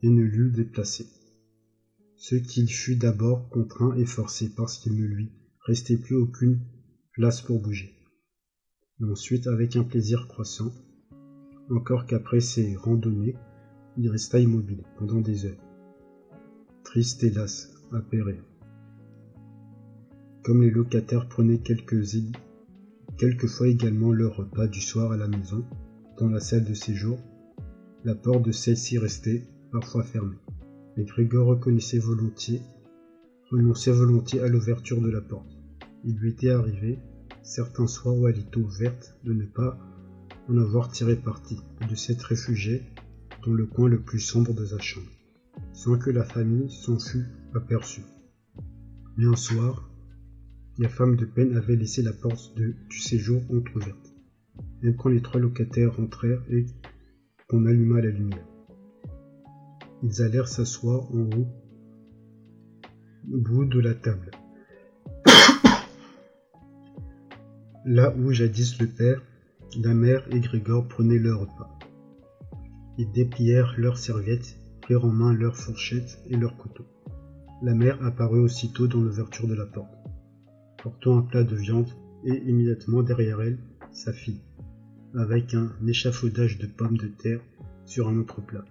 et 0.02 0.10
ne 0.10 0.22
l'eût 0.22 0.50
déplacé. 0.50 1.06
Ce 2.16 2.34
qu'il 2.34 2.68
fut 2.68 2.96
d'abord 2.96 3.48
contraint 3.50 3.94
et 3.96 4.06
forcé 4.06 4.50
parce 4.54 4.78
qu'il 4.78 4.96
ne 4.96 5.04
lui 5.06 5.32
restait 5.64 5.98
plus 5.98 6.16
aucune 6.16 6.60
place 7.12 7.40
pour 7.42 7.60
bouger. 7.60 7.94
Et 9.00 9.04
ensuite, 9.04 9.46
avec 9.46 9.76
un 9.76 9.84
plaisir 9.84 10.26
croissant, 10.26 10.72
encore 11.70 12.06
qu'après 12.06 12.40
ses 12.40 12.76
randonnées, 12.76 13.36
il 13.96 14.08
resta 14.08 14.38
immobile 14.38 14.84
pendant 14.98 15.20
des 15.20 15.46
heures. 15.46 15.62
Triste 16.84 17.24
hélas, 17.24 17.72
périr. 18.00 18.42
Comme 20.42 20.62
les 20.62 20.70
locataires 20.70 21.28
prenaient 21.28 21.58
quelques 21.58 22.14
quelquefois 23.18 23.68
également 23.68 24.12
leur 24.12 24.36
repas 24.36 24.66
du 24.66 24.80
soir 24.80 25.12
à 25.12 25.16
la 25.16 25.28
maison, 25.28 25.64
dans 26.18 26.28
la 26.28 26.40
salle 26.40 26.64
de 26.64 26.74
séjour, 26.74 27.18
la 28.04 28.14
porte 28.14 28.44
de 28.44 28.52
celle-ci 28.52 28.98
restait 28.98 29.42
parfois 29.72 30.02
fermée. 30.02 30.36
Mais 30.96 31.04
Grégor 31.04 31.46
reconnaissait 31.46 31.98
volontiers, 31.98 32.62
renonçait 33.50 33.92
volontiers 33.92 34.40
à 34.40 34.48
l'ouverture 34.48 35.00
de 35.00 35.10
la 35.10 35.20
porte. 35.20 35.58
Il 36.04 36.16
lui 36.16 36.30
était 36.30 36.50
arrivé, 36.50 36.98
certains 37.42 37.86
soirs 37.86 38.16
où 38.16 38.26
elle 38.28 38.38
était 38.38 38.58
ouverte, 38.58 39.16
de 39.24 39.32
ne 39.32 39.44
pas 39.44 39.78
en 40.48 40.56
avoir 40.58 40.90
tiré 40.90 41.16
parti, 41.16 41.58
et 41.82 41.86
de 41.86 41.94
s'être 41.94 42.22
réfugié 42.22 42.82
dans 43.44 43.52
le 43.52 43.66
coin 43.66 43.88
le 43.88 44.00
plus 44.00 44.20
sombre 44.20 44.54
de 44.54 44.64
sa 44.64 44.78
chambre, 44.78 45.10
sans 45.72 45.98
que 45.98 46.10
la 46.10 46.24
famille 46.24 46.70
s'en 46.70 46.98
fût 46.98 47.26
aperçue. 47.54 48.04
Mais 49.16 49.26
un 49.26 49.36
soir, 49.36 49.90
la 50.78 50.88
femme 50.88 51.16
de 51.16 51.24
peine 51.24 51.56
avait 51.56 51.76
laissé 51.76 52.02
la 52.02 52.12
porte 52.12 52.54
du 52.54 52.98
séjour 52.98 53.42
entr'ouverte, 53.50 54.14
même 54.82 54.96
quand 54.96 55.08
les 55.08 55.22
trois 55.22 55.40
locataires 55.40 55.96
rentrèrent 55.96 56.42
et 56.50 56.66
qu'on 57.48 57.66
alluma 57.66 58.00
la 58.00 58.10
lumière. 58.10 58.46
Ils 60.08 60.22
allèrent 60.22 60.46
s'asseoir 60.46 61.12
en 61.12 61.28
haut, 61.36 61.48
au 63.32 63.38
bout 63.38 63.64
de 63.64 63.80
la 63.80 63.92
table. 63.92 64.30
Là 67.84 68.14
où 68.16 68.30
jadis 68.30 68.78
le 68.78 68.86
père, 68.86 69.20
la 69.82 69.94
mère 69.94 70.24
et 70.32 70.38
Grégor 70.38 70.86
prenaient 70.86 71.18
leur 71.18 71.40
repas. 71.40 71.76
Ils 72.98 73.10
déplièrent 73.10 73.74
leurs 73.78 73.98
serviettes, 73.98 74.60
prirent 74.80 75.06
en 75.06 75.10
main 75.10 75.34
leurs 75.34 75.56
fourchettes 75.56 76.20
et 76.30 76.36
leurs 76.36 76.56
couteaux. 76.56 76.86
La 77.62 77.74
mère 77.74 78.00
apparut 78.04 78.38
aussitôt 78.38 78.86
dans 78.86 79.00
l'ouverture 79.00 79.48
de 79.48 79.54
la 79.54 79.66
porte, 79.66 79.92
portant 80.80 81.18
un 81.18 81.22
plat 81.22 81.42
de 81.42 81.56
viande 81.56 81.90
et 82.24 82.48
immédiatement 82.48 83.02
derrière 83.02 83.40
elle, 83.40 83.58
sa 83.90 84.12
fille, 84.12 84.42
avec 85.16 85.52
un 85.54 85.72
échafaudage 85.84 86.58
de 86.58 86.68
pommes 86.68 86.96
de 86.96 87.08
terre 87.08 87.40
sur 87.86 88.08
un 88.08 88.18
autre 88.18 88.40
plat. 88.40 88.64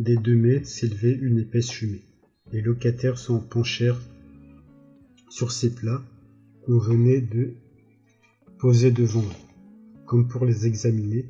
Des 0.00 0.16
deux 0.16 0.34
mets 0.34 0.64
s'élevait 0.64 1.12
une 1.12 1.40
épaisse 1.40 1.70
fumée. 1.70 2.06
Les 2.52 2.62
locataires 2.62 3.18
s'en 3.18 3.38
penchèrent 3.38 4.00
sur 5.28 5.52
ces 5.52 5.74
plats 5.74 6.02
qu'on 6.62 6.78
venait 6.78 7.20
de 7.20 7.52
poser 8.58 8.90
devant 8.90 9.20
eux, 9.20 10.06
comme 10.06 10.26
pour 10.26 10.46
les 10.46 10.66
examiner, 10.66 11.26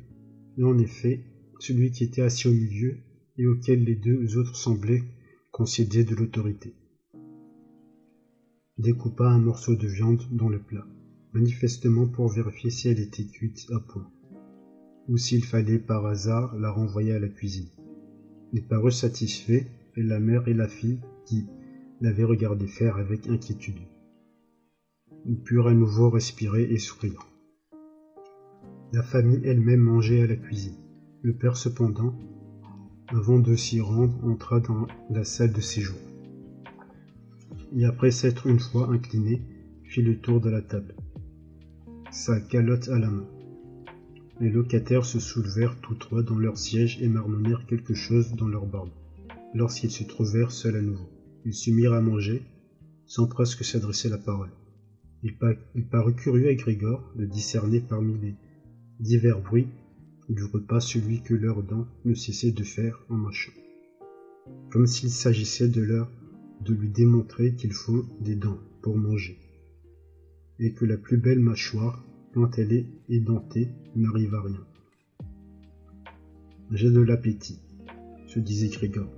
et 0.57 0.63
en 0.63 0.77
effet, 0.77 1.19
celui 1.59 1.91
qui 1.91 2.05
était 2.05 2.21
assis 2.21 2.47
au 2.47 2.53
milieu 2.53 2.95
et 3.37 3.45
auquel 3.45 3.83
les 3.83 3.95
deux 3.95 4.37
autres 4.37 4.55
semblaient 4.55 5.03
concéder 5.51 6.05
de 6.05 6.15
l'autorité. 6.15 6.73
découpa 8.77 9.27
un 9.27 9.39
morceau 9.39 9.75
de 9.75 9.87
viande 9.87 10.23
dans 10.31 10.47
le 10.47 10.61
plat, 10.61 10.87
manifestement 11.33 12.07
pour 12.07 12.29
vérifier 12.29 12.69
si 12.69 12.87
elle 12.87 13.01
était 13.01 13.27
cuite 13.27 13.67
à 13.73 13.81
point, 13.81 14.09
ou 15.09 15.17
s'il 15.17 15.43
fallait 15.43 15.77
par 15.77 16.05
hasard 16.05 16.57
la 16.57 16.71
renvoyer 16.71 17.11
à 17.11 17.19
la 17.19 17.27
cuisine. 17.27 17.67
Il 18.53 18.63
parut 18.63 18.91
satisfait, 18.91 19.67
et 19.95 20.03
la 20.03 20.19
mère 20.19 20.47
et 20.47 20.53
la 20.53 20.67
fille, 20.67 20.99
qui 21.25 21.47
l'avaient 22.01 22.23
regardé 22.23 22.67
faire 22.67 22.97
avec 22.97 23.27
inquiétude, 23.27 23.79
ils 25.25 25.39
purent 25.39 25.67
à 25.67 25.73
nouveau 25.73 26.09
respirer 26.09 26.63
et 26.63 26.77
sourire. 26.77 27.27
La 28.91 29.03
famille 29.03 29.41
elle-même 29.45 29.79
mangeait 29.79 30.23
à 30.23 30.27
la 30.27 30.35
cuisine. 30.35 30.75
Le 31.21 31.33
père 31.33 31.55
cependant, 31.55 32.15
avant 33.07 33.39
de 33.39 33.55
s'y 33.55 33.79
rendre, 33.79 34.17
entra 34.25 34.59
dans 34.59 34.87
la 35.09 35.23
salle 35.23 35.53
de 35.53 35.61
séjour. 35.61 35.97
Et 37.75 37.85
après 37.85 38.11
s'être 38.11 38.47
une 38.47 38.59
fois 38.59 38.89
incliné, 38.89 39.43
fit 39.83 40.01
le 40.01 40.19
tour 40.19 40.41
de 40.41 40.49
la 40.49 40.61
table, 40.61 40.95
sa 42.09 42.39
calotte 42.39 42.89
à 42.89 42.97
la 42.97 43.09
main. 43.09 43.27
Les 44.41 44.49
locataires 44.49 45.05
se 45.05 45.19
soulevèrent 45.19 45.79
tous 45.81 45.93
trois 45.93 46.23
dans 46.23 46.39
leur 46.39 46.57
siège 46.57 46.99
et 46.99 47.07
marmonnèrent 47.07 47.67
quelque 47.67 47.93
chose 47.93 48.33
dans 48.33 48.47
leur 48.47 48.65
barbe, 48.65 48.89
lorsqu'ils 49.53 49.91
se 49.91 50.03
trouvèrent 50.03 50.49
seuls 50.49 50.77
à 50.77 50.81
nouveau. 50.81 51.07
Ils 51.45 51.53
se 51.53 51.69
mirent 51.69 51.93
à 51.93 52.01
manger, 52.01 52.41
sans 53.05 53.27
presque 53.27 53.63
s'adresser 53.63 54.09
la 54.09 54.17
parole. 54.17 54.49
Il, 55.21 55.37
parut 55.91 56.15
curieux 56.15 56.47
à 56.47 56.55
Grégor 56.55 57.13
de 57.15 57.25
discerner 57.25 57.81
parmi 57.81 58.17
les 58.17 58.35
divers 58.99 59.39
bruits 59.39 59.67
du 60.27 60.43
repas 60.43 60.79
celui 60.79 61.21
que 61.21 61.35
leurs 61.35 61.61
dents 61.61 61.85
ne 62.05 62.15
cessaient 62.15 62.51
de 62.51 62.63
faire 62.63 62.99
en 63.09 63.17
mâchant, 63.17 63.51
comme 64.71 64.87
s'il 64.87 65.11
s'agissait 65.11 65.67
de 65.67 65.81
leur 65.81 66.09
de 66.61 66.73
lui 66.73 66.89
démontrer 66.89 67.53
qu'il 67.53 67.73
faut 67.73 68.05
des 68.21 68.35
dents 68.35 68.59
pour 68.81 68.97
manger, 68.97 69.37
et 70.57 70.73
que 70.73 70.85
la 70.85 70.97
plus 70.97 71.17
belle 71.17 71.39
mâchoire, 71.39 72.03
quand 72.33 72.57
elle 72.57 72.73
est 72.73 72.87
édentée, 73.09 73.69
n'arrive 73.95 74.35
à 74.35 74.41
rien. 74.41 74.65
J'ai 76.71 76.89
de 76.89 77.01
l'appétit, 77.01 77.59
se 78.27 78.39
disait 78.39 78.69
Grégor, 78.69 79.11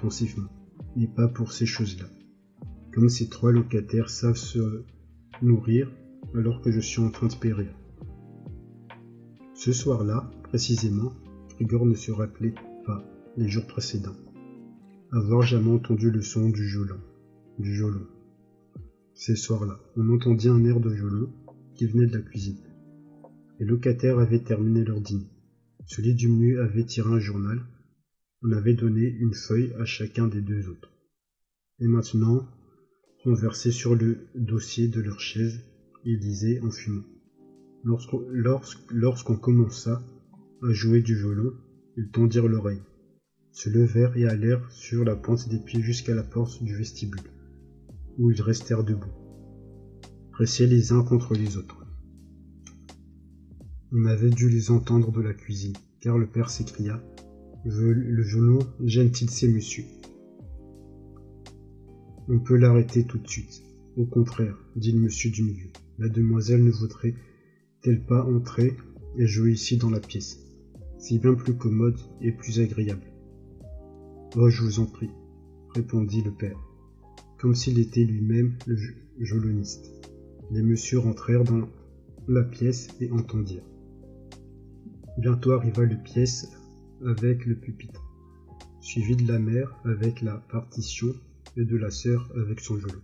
pensivement, 0.00 0.50
mais 0.96 1.06
pas 1.06 1.28
pour 1.28 1.52
ces 1.52 1.66
choses-là. 1.66 2.06
Comme 2.92 3.08
ces 3.08 3.28
trois 3.28 3.52
locataires 3.52 4.10
savent 4.10 4.36
se 4.36 4.84
nourrir 5.40 5.90
alors 6.34 6.60
que 6.60 6.70
je 6.70 6.80
suis 6.80 7.00
en 7.00 7.10
train 7.10 7.28
de 7.28 7.34
périr. 7.34 7.72
Ce 9.54 9.72
soir-là, 9.72 10.30
précisément, 10.42 11.12
Grigor 11.56 11.86
ne 11.86 11.94
se 11.94 12.12
rappelait 12.12 12.54
pas 12.84 13.04
les 13.36 13.48
jours 13.48 13.66
précédents. 13.66 14.16
Avoir 15.12 15.42
jamais 15.42 15.70
entendu 15.70 16.10
le 16.10 16.20
son 16.20 16.50
du 16.50 16.66
violon. 16.66 17.00
Du 17.58 17.72
violon. 17.72 18.06
Ces 19.14 19.36
soirs-là, 19.36 19.78
on 19.96 20.08
entendit 20.14 20.48
un 20.48 20.64
air 20.64 20.80
de 20.80 20.90
violon 20.90 21.30
qui 21.80 21.86
venait 21.86 22.04
de 22.04 22.18
la 22.18 22.22
cuisine. 22.22 22.58
Les 23.58 23.64
locataires 23.64 24.18
avaient 24.18 24.44
terminé 24.44 24.84
leur 24.84 25.00
dîner. 25.00 25.30
Celui 25.86 26.14
du 26.14 26.28
milieu 26.28 26.60
avait 26.60 26.84
tiré 26.84 27.08
un 27.08 27.18
journal. 27.18 27.58
On 28.42 28.52
avait 28.52 28.74
donné 28.74 29.08
une 29.08 29.32
feuille 29.32 29.72
à 29.78 29.86
chacun 29.86 30.26
des 30.26 30.42
deux 30.42 30.68
autres. 30.68 30.92
Et 31.78 31.86
maintenant, 31.86 32.46
renversés 33.24 33.70
sur 33.70 33.94
le 33.94 34.28
dossier 34.34 34.88
de 34.88 35.00
leur 35.00 35.20
chaise, 35.20 35.64
ils 36.04 36.18
lisaient 36.18 36.60
en 36.60 36.70
fumant. 36.70 37.06
Lorsqu'on 37.82 39.36
commença 39.38 40.02
à 40.62 40.72
jouer 40.74 41.00
du 41.00 41.14
violon, 41.14 41.54
ils 41.96 42.10
tendirent 42.10 42.46
l'oreille, 42.46 42.82
se 43.52 43.70
levèrent 43.70 44.18
et 44.18 44.26
allèrent 44.26 44.70
sur 44.70 45.02
la 45.02 45.16
pointe 45.16 45.48
des 45.48 45.60
pieds 45.60 45.80
jusqu'à 45.80 46.14
la 46.14 46.24
porte 46.24 46.62
du 46.62 46.76
vestibule, 46.76 47.30
où 48.18 48.30
ils 48.30 48.42
restèrent 48.42 48.84
debout, 48.84 49.14
les 50.40 50.92
uns 50.92 51.02
contre 51.02 51.34
les 51.34 51.58
autres. 51.58 51.84
On 53.92 54.06
avait 54.06 54.30
dû 54.30 54.48
les 54.48 54.70
entendre 54.70 55.12
de 55.12 55.20
la 55.20 55.34
cuisine, 55.34 55.76
car 56.00 56.16
le 56.16 56.26
père 56.26 56.48
s'écria 56.48 57.02
Le 57.66 58.22
violon 58.22 58.60
gêne-t-il 58.82 59.28
ces 59.28 59.48
messieurs? 59.48 59.84
On 62.28 62.38
peut 62.38 62.56
l'arrêter 62.56 63.04
tout 63.04 63.18
de 63.18 63.28
suite. 63.28 63.62
Au 63.96 64.06
contraire, 64.06 64.56
dit 64.76 64.92
le 64.92 65.00
monsieur 65.00 65.30
du 65.30 65.42
milieu, 65.42 65.68
la 65.98 66.08
demoiselle 66.08 66.64
ne 66.64 66.70
voudrait 66.70 67.16
elle 67.84 68.02
pas 68.02 68.24
entrer 68.24 68.76
et 69.18 69.26
jouer 69.26 69.52
ici 69.52 69.76
dans 69.76 69.90
la 69.90 70.00
pièce. 70.00 70.38
C'est 70.98 71.18
bien 71.18 71.34
plus 71.34 71.54
commode 71.54 71.98
et 72.22 72.32
plus 72.32 72.60
agréable. 72.60 73.12
Oh, 74.36 74.48
je 74.48 74.62
vous 74.62 74.80
en 74.80 74.86
prie, 74.86 75.10
répondit 75.74 76.22
le 76.22 76.32
père, 76.32 76.58
comme 77.38 77.54
s'il 77.54 77.78
était 77.78 78.04
lui-même 78.04 78.56
le 78.66 78.76
violoniste. 79.18 79.99
Les 80.50 80.62
messieurs 80.62 80.98
rentrèrent 80.98 81.44
dans 81.44 81.68
la 82.26 82.42
pièce 82.42 82.88
et 83.00 83.10
entendirent. 83.12 83.64
Bientôt 85.16 85.52
arriva 85.52 85.84
le 85.84 85.96
pièce 85.96 86.48
avec 87.06 87.46
le 87.46 87.54
pupitre, 87.54 88.02
suivi 88.80 89.14
de 89.14 89.28
la 89.28 89.38
mère 89.38 89.76
avec 89.84 90.22
la 90.22 90.38
partition 90.50 91.14
et 91.56 91.64
de 91.64 91.76
la 91.76 91.90
sœur 91.90 92.32
avec 92.36 92.58
son 92.60 92.74
violon. 92.74 93.00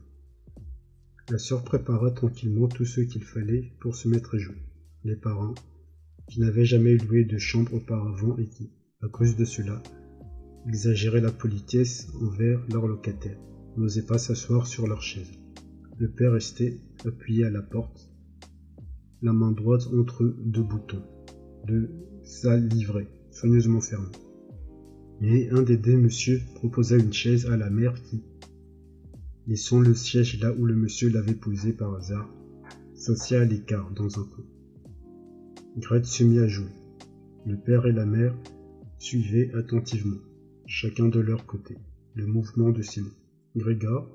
La 1.30 1.38
sœur 1.38 1.62
prépara 1.62 2.10
tranquillement 2.10 2.68
tout 2.68 2.84
ce 2.84 3.00
qu'il 3.00 3.22
fallait 3.22 3.72
pour 3.80 3.94
se 3.94 4.08
mettre 4.08 4.34
à 4.34 4.38
jouer. 4.38 4.62
Les 5.04 5.16
parents, 5.16 5.54
qui 6.28 6.40
n'avaient 6.40 6.64
jamais 6.64 6.96
loué 6.96 7.24
de 7.24 7.38
chambre 7.38 7.74
auparavant 7.74 8.36
et 8.38 8.46
qui, 8.46 8.70
à 9.02 9.08
cause 9.08 9.36
de 9.36 9.44
cela, 9.44 9.80
exagéraient 10.66 11.20
la 11.20 11.30
politesse 11.30 12.08
envers 12.20 12.60
leurs 12.72 12.88
locataires, 12.88 13.38
n'osaient 13.76 14.06
pas 14.06 14.18
s'asseoir 14.18 14.66
sur 14.66 14.88
leur 14.88 15.02
chaise. 15.02 15.30
Le 15.98 16.08
père 16.08 16.32
restait 16.32 16.78
appuyé 17.06 17.44
à 17.44 17.50
la 17.50 17.62
porte, 17.62 18.10
la 19.22 19.32
main 19.32 19.52
droite 19.52 19.86
entre 19.94 20.24
deux 20.44 20.62
boutons 20.62 21.02
de 21.66 21.88
sa 22.22 22.54
livrée, 22.54 23.08
soigneusement 23.30 23.80
fermée. 23.80 24.12
Mais 25.22 25.48
un 25.50 25.62
des 25.62 25.78
deux 25.78 25.96
monsieur 25.96 26.42
proposa 26.54 26.96
une 26.96 27.14
chaise 27.14 27.46
à 27.46 27.56
la 27.56 27.70
mère 27.70 27.94
qui, 28.02 28.22
laissant 29.46 29.80
le 29.80 29.94
siège 29.94 30.38
là 30.40 30.52
où 30.52 30.66
le 30.66 30.74
monsieur 30.74 31.08
l'avait 31.08 31.32
posé 31.32 31.72
par 31.72 31.94
hasard, 31.94 32.28
s'assit 32.94 33.38
à 33.38 33.44
l'écart 33.46 33.90
dans 33.92 34.20
un 34.20 34.24
coin. 34.24 34.44
Grete 35.78 36.04
se 36.04 36.24
mit 36.24 36.40
à 36.40 36.46
jouer. 36.46 36.72
Le 37.46 37.56
père 37.56 37.86
et 37.86 37.92
la 37.92 38.04
mère 38.04 38.36
suivaient 38.98 39.50
attentivement, 39.54 40.18
chacun 40.66 41.08
de 41.08 41.20
leur 41.20 41.46
côté, 41.46 41.78
le 42.14 42.26
mouvement 42.26 42.70
de 42.70 42.82
ses 42.82 43.00
mains. 43.00 43.16
Grégor, 43.56 44.10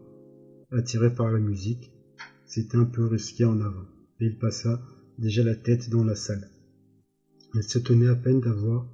attiré 0.71 1.13
par 1.13 1.31
la 1.31 1.39
musique, 1.39 1.91
s'était 2.45 2.77
un 2.77 2.85
peu 2.85 3.05
risqué 3.05 3.45
en 3.45 3.59
avant, 3.61 3.85
et 4.19 4.25
il 4.25 4.37
passa 4.37 4.81
déjà 5.17 5.43
la 5.43 5.55
tête 5.55 5.89
dans 5.89 6.03
la 6.03 6.15
salle. 6.15 6.49
Elle 7.53 7.63
s'étonnait 7.63 8.07
à 8.07 8.15
peine 8.15 8.39
d'avoir 8.39 8.87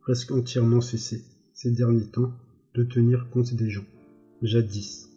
presque 0.00 0.32
entièrement 0.32 0.80
cessé, 0.80 1.24
ces 1.52 1.70
derniers 1.70 2.10
temps, 2.10 2.32
de 2.74 2.82
tenir 2.84 3.28
compte 3.30 3.54
des 3.54 3.70
gens. 3.70 3.84
Jadis, 4.42 5.08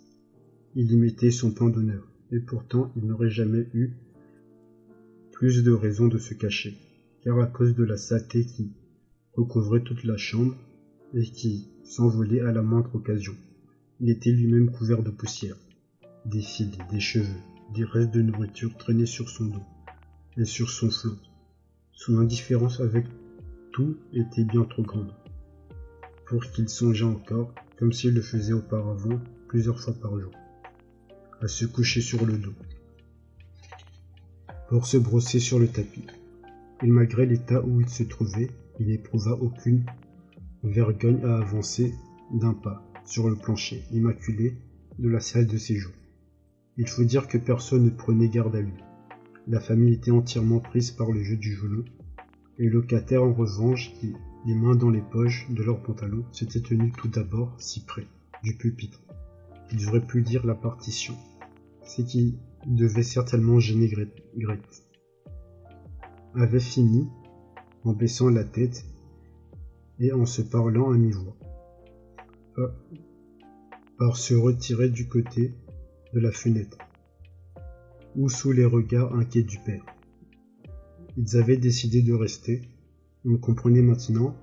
il 0.76 0.92
y 0.92 0.98
mettait 0.98 1.32
son 1.32 1.52
pain 1.52 1.70
d'honneur, 1.70 2.08
et 2.32 2.40
pourtant 2.40 2.92
il 2.96 3.06
n'aurait 3.06 3.30
jamais 3.30 3.68
eu 3.74 3.92
plus 5.32 5.64
de 5.64 5.72
raison 5.72 6.08
de 6.08 6.18
se 6.18 6.34
cacher, 6.34 6.78
car 7.24 7.40
à 7.40 7.48
cause 7.48 7.76
de 7.76 7.84
la 7.84 7.98
saleté 7.98 8.46
qui 8.46 8.72
recouvrait 9.34 9.84
toute 9.84 10.04
la 10.04 10.18
chambre 10.18 10.56
et 11.14 11.24
qui 11.24 11.68
s'envolait 11.84 12.42
à 12.42 12.52
la 12.52 12.62
moindre 12.62 12.96
occasion, 12.96 13.36
il 14.00 14.10
était 14.10 14.32
lui-même 14.32 14.72
couvert 14.72 15.04
de 15.04 15.12
poussière. 15.12 15.58
Des 16.26 16.42
fils, 16.42 16.78
des 16.90 17.02
cheveux, 17.02 17.42
des 17.74 17.84
restes 17.84 18.12
de 18.12 18.22
nourriture 18.22 18.76
traînaient 18.78 19.06
sur 19.06 19.30
son 19.30 19.46
dos 19.46 19.64
et 20.38 20.46
sur 20.46 20.70
son 20.70 20.90
flanc. 20.90 21.18
Son 21.92 22.18
indifférence 22.18 22.80
avec 22.80 23.06
tout 23.74 23.98
était 24.14 24.46
bien 24.46 24.64
trop 24.64 24.84
grande 24.84 25.14
pour 26.26 26.42
qu'il 26.52 26.70
songeât 26.70 27.08
encore, 27.08 27.54
comme 27.78 27.92
s'il 27.92 28.14
le 28.14 28.22
faisait 28.22 28.54
auparavant 28.54 29.20
plusieurs 29.50 29.80
fois 29.80 29.94
par 29.94 30.18
jour 30.18 30.32
à 31.42 31.48
se 31.50 31.66
coucher 31.66 32.00
sur 32.00 32.26
le 32.26 32.38
dos 32.38 32.54
pour 34.70 34.88
se 34.88 34.98
brosser 34.98 35.40
sur 35.40 35.60
le 35.60 35.68
tapis. 35.68 36.08
Et 36.82 36.88
malgré 36.88 37.26
l'état 37.26 37.62
où 37.62 37.82
il 37.82 37.90
se 37.90 38.04
trouvait, 38.04 38.50
il 38.80 38.88
n'éprouva 38.88 39.34
aucune 39.34 39.86
vergogne 40.64 41.24
à 41.26 41.38
avancer 41.38 41.94
d'un 42.32 42.54
pas 42.54 42.82
sur 43.06 43.30
le 43.30 43.36
plancher 43.36 43.84
immaculé 43.92 44.58
de 45.00 45.10
la 45.10 45.20
salle 45.20 45.48
de 45.48 45.58
séjour. 45.58 45.92
Il 46.78 46.88
faut 46.88 47.04
dire 47.04 47.28
que 47.28 47.38
personne 47.38 47.86
ne 47.86 47.90
prenait 47.90 48.30
garde 48.30 48.56
à 48.56 48.62
lui. 48.62 48.74
La 49.48 49.60
famille 49.60 49.94
était 49.94 50.12
entièrement 50.12 50.60
prise 50.60 50.92
par 50.92 51.12
le 51.12 51.22
jeu 51.22 51.38
du 51.38 51.54
genou, 51.54 51.84
les 52.58 52.70
locataires 52.70 53.24
en 53.24 53.34
revanche, 53.34 53.94
qui, 54.00 54.14
les 54.46 54.56
mains 54.56 54.76
dans 54.76 54.90
les 54.90 55.02
poches 55.02 55.48
de 55.50 55.64
leurs 55.64 55.82
pantalons, 55.82 56.26
s'étaient 56.32 56.62
tenus 56.62 56.94
tout 56.98 57.08
d'abord 57.08 57.56
si 57.60 57.84
près 57.84 58.08
du 58.44 58.56
pupitre. 58.56 59.02
Ils 59.72 59.88
auraient 59.88 60.06
pu 60.06 60.22
dire 60.22 60.46
la 60.46 60.56
partition, 60.56 61.16
c'est 61.84 62.06
qu'il 62.06 62.38
devait 62.66 63.04
certainement 63.04 63.60
gêner 63.60 63.92
Grete. 64.38 64.84
Avait 66.36 66.60
fini 66.60 67.08
en 67.84 67.94
baissant 67.94 68.30
la 68.30 68.44
tête 68.44 68.86
et 70.00 70.12
en 70.12 70.26
se 70.26 70.42
parlant 70.42 70.92
à 70.92 70.98
mi-voix, 70.98 71.36
par 73.98 74.18
se 74.18 74.34
retirer 74.34 74.90
du 74.90 75.08
côté 75.08 75.54
la 76.20 76.32
fenêtre 76.32 76.78
ou 78.16 78.30
sous 78.30 78.52
les 78.52 78.66
regards 78.66 79.16
inquiets 79.16 79.44
du 79.44 79.60
père. 79.60 79.84
Ils 81.18 81.38
avaient 81.38 81.58
décidé 81.58 82.02
de 82.02 82.14
rester. 82.14 82.62
On 83.26 83.38
comprenait 83.38 83.82
maintenant, 83.82 84.36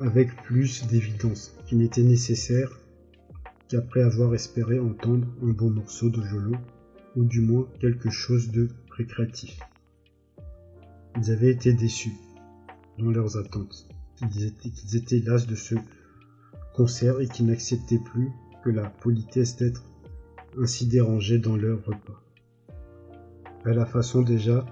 avec 0.00 0.34
plus 0.42 0.86
d'évidence, 0.86 1.56
qu'il 1.66 1.78
n'était 1.78 2.02
nécessaire 2.02 2.80
qu'après 3.68 4.02
avoir 4.02 4.34
espéré 4.34 4.78
entendre 4.78 5.26
un 5.42 5.50
beau 5.50 5.68
morceau 5.68 6.08
de 6.08 6.20
violon, 6.20 6.58
ou 7.16 7.24
du 7.24 7.40
moins 7.40 7.68
quelque 7.80 8.10
chose 8.10 8.50
de 8.50 8.68
récréatif. 8.90 9.58
Ils 11.16 11.30
avaient 11.30 11.50
été 11.50 11.72
déçus 11.72 12.14
dans 12.98 13.10
leurs 13.10 13.36
attentes, 13.36 13.88
qu'ils 14.16 14.44
étaient, 14.44 14.70
qu'ils 14.70 14.96
étaient 14.96 15.20
las 15.20 15.46
de 15.46 15.54
ce 15.54 15.74
concert 16.74 17.20
et 17.20 17.26
qu'ils 17.26 17.46
n'acceptaient 17.46 17.98
plus 17.98 18.30
que 18.62 18.70
la 18.70 18.88
politesse 18.88 19.56
d'être 19.56 19.87
ainsi 20.56 20.86
dérangés 20.86 21.38
dans 21.38 21.56
leur 21.56 21.84
repas. 21.84 22.22
À 23.64 23.72
la 23.72 23.86
façon 23.86 24.22
déjà 24.22 24.64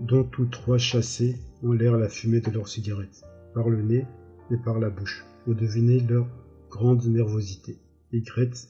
dont 0.00 0.24
tous 0.24 0.46
trois 0.46 0.78
chassaient 0.78 1.38
en 1.62 1.72
l'air 1.72 1.96
la 1.96 2.08
fumée 2.08 2.40
de 2.40 2.50
leurs 2.50 2.68
cigarettes, 2.68 3.24
par 3.54 3.68
le 3.68 3.82
nez 3.82 4.06
et 4.50 4.56
par 4.64 4.78
la 4.78 4.90
bouche, 4.90 5.24
pour 5.44 5.54
deviner 5.54 6.00
leur 6.00 6.28
grande 6.70 7.04
nervosité. 7.06 7.78
Et 8.12 8.20
Grete 8.20 8.68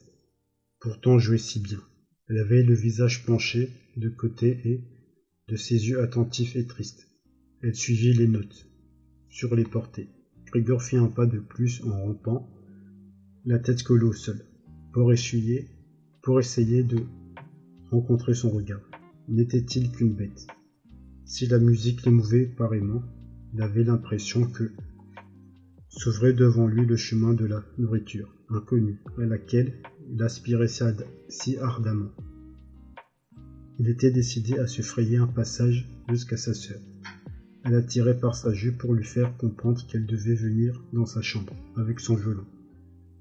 pourtant 0.81 1.19
jouait 1.19 1.39
si 1.39 1.61
bien. 1.61 1.81
Elle 2.29 2.39
avait 2.39 2.63
le 2.63 2.75
visage 2.75 3.25
penché 3.27 3.71
de 3.97 4.09
côté 4.09 4.61
et, 4.65 4.85
de 5.49 5.57
ses 5.57 5.89
yeux 5.89 6.03
attentifs 6.03 6.57
et 6.57 6.67
tristes, 6.67 7.09
elle 7.63 7.75
suivit 7.75 8.13
les 8.13 8.27
notes, 8.27 8.69
sur 9.29 9.55
les 9.55 9.65
portées. 9.65 10.09
Grégor 10.47 10.83
fit 10.83 10.97
un 10.97 11.07
pas 11.07 11.27
de 11.27 11.39
plus 11.39 11.83
en 11.85 11.91
rampant, 11.91 12.49
la 13.45 13.59
tête 13.59 13.83
collée 13.83 14.05
au 14.05 14.13
sol, 14.13 14.45
pour 16.27 16.41
essayer 16.41 16.83
de 16.83 16.99
rencontrer 17.93 18.35
son 18.35 18.51
regard. 18.51 18.81
N'était-il 19.29 19.93
qu'une 19.93 20.13
bête? 20.13 20.49
Si 21.25 21.47
la 21.47 21.61
musique 21.61 22.05
l'émouvait 22.05 22.47
pareillement, 22.47 23.05
il 23.55 23.63
avait 23.63 23.85
l'impression 23.85 24.45
que 24.51 24.73
s'ouvrait 25.89 26.33
devant 26.33 26.67
lui 26.67 26.85
le 26.85 26.97
chemin 26.97 27.33
de 27.33 27.45
la 27.45 27.63
nourriture 27.79 28.35
inconnue 28.49 28.99
à 29.19 29.25
laquelle 29.25 29.81
il 30.11 30.21
aspirait 30.21 30.67
si 31.29 31.59
ardemment. 31.59 32.11
Il 33.79 33.89
était 33.89 34.11
décidé 34.11 34.59
à 34.59 34.67
se 34.67 34.83
frayer 34.83 35.19
un 35.19 35.29
passage 35.29 35.89
jusqu'à 36.09 36.37
sa 36.37 36.55
sœur. 36.55 36.81
Elle 37.65 37.77
attirait 37.77 38.19
par 38.19 38.35
sa 38.35 38.53
jupe 38.53 38.79
pour 38.79 38.95
lui 38.95 39.05
faire 39.05 39.37
comprendre 39.37 39.87
qu'elle 39.87 40.07
devait 40.07 40.35
venir 40.35 40.83
dans 40.93 41.07
sa 41.07 41.23
chambre 41.23 41.55
avec 41.77 42.01
son 42.01 42.17
violon, 42.17 42.47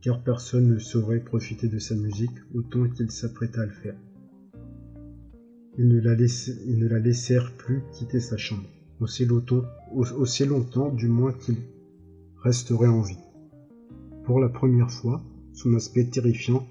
car 0.05 0.21
personne 0.21 0.67
ne 0.67 0.77
saurait 0.77 1.19
profiter 1.19 1.67
de 1.67 1.79
sa 1.79 1.95
musique 1.95 2.37
autant 2.53 2.87
qu'il 2.87 3.09
s'apprêta 3.09 3.61
à 3.61 3.65
le 3.65 3.71
faire. 3.71 3.95
Ils 5.79 5.87
ne, 5.87 6.87
la 6.87 6.99
laissèrent 6.99 7.51
plus 7.57 7.81
quitter 7.91 8.19
sa 8.19 8.37
chambre, 8.37 8.69
aussi 8.99 9.25
longtemps, 9.25 10.89
du 10.89 11.07
moins 11.07 11.33
qu'il 11.33 11.57
resterait 12.37 12.87
en 12.87 13.01
vie. 13.01 13.17
Pour 14.25 14.39
la 14.39 14.47
première 14.47 14.91
fois, 14.91 15.23
son 15.53 15.73
aspect 15.73 16.05
terrifiant 16.05 16.67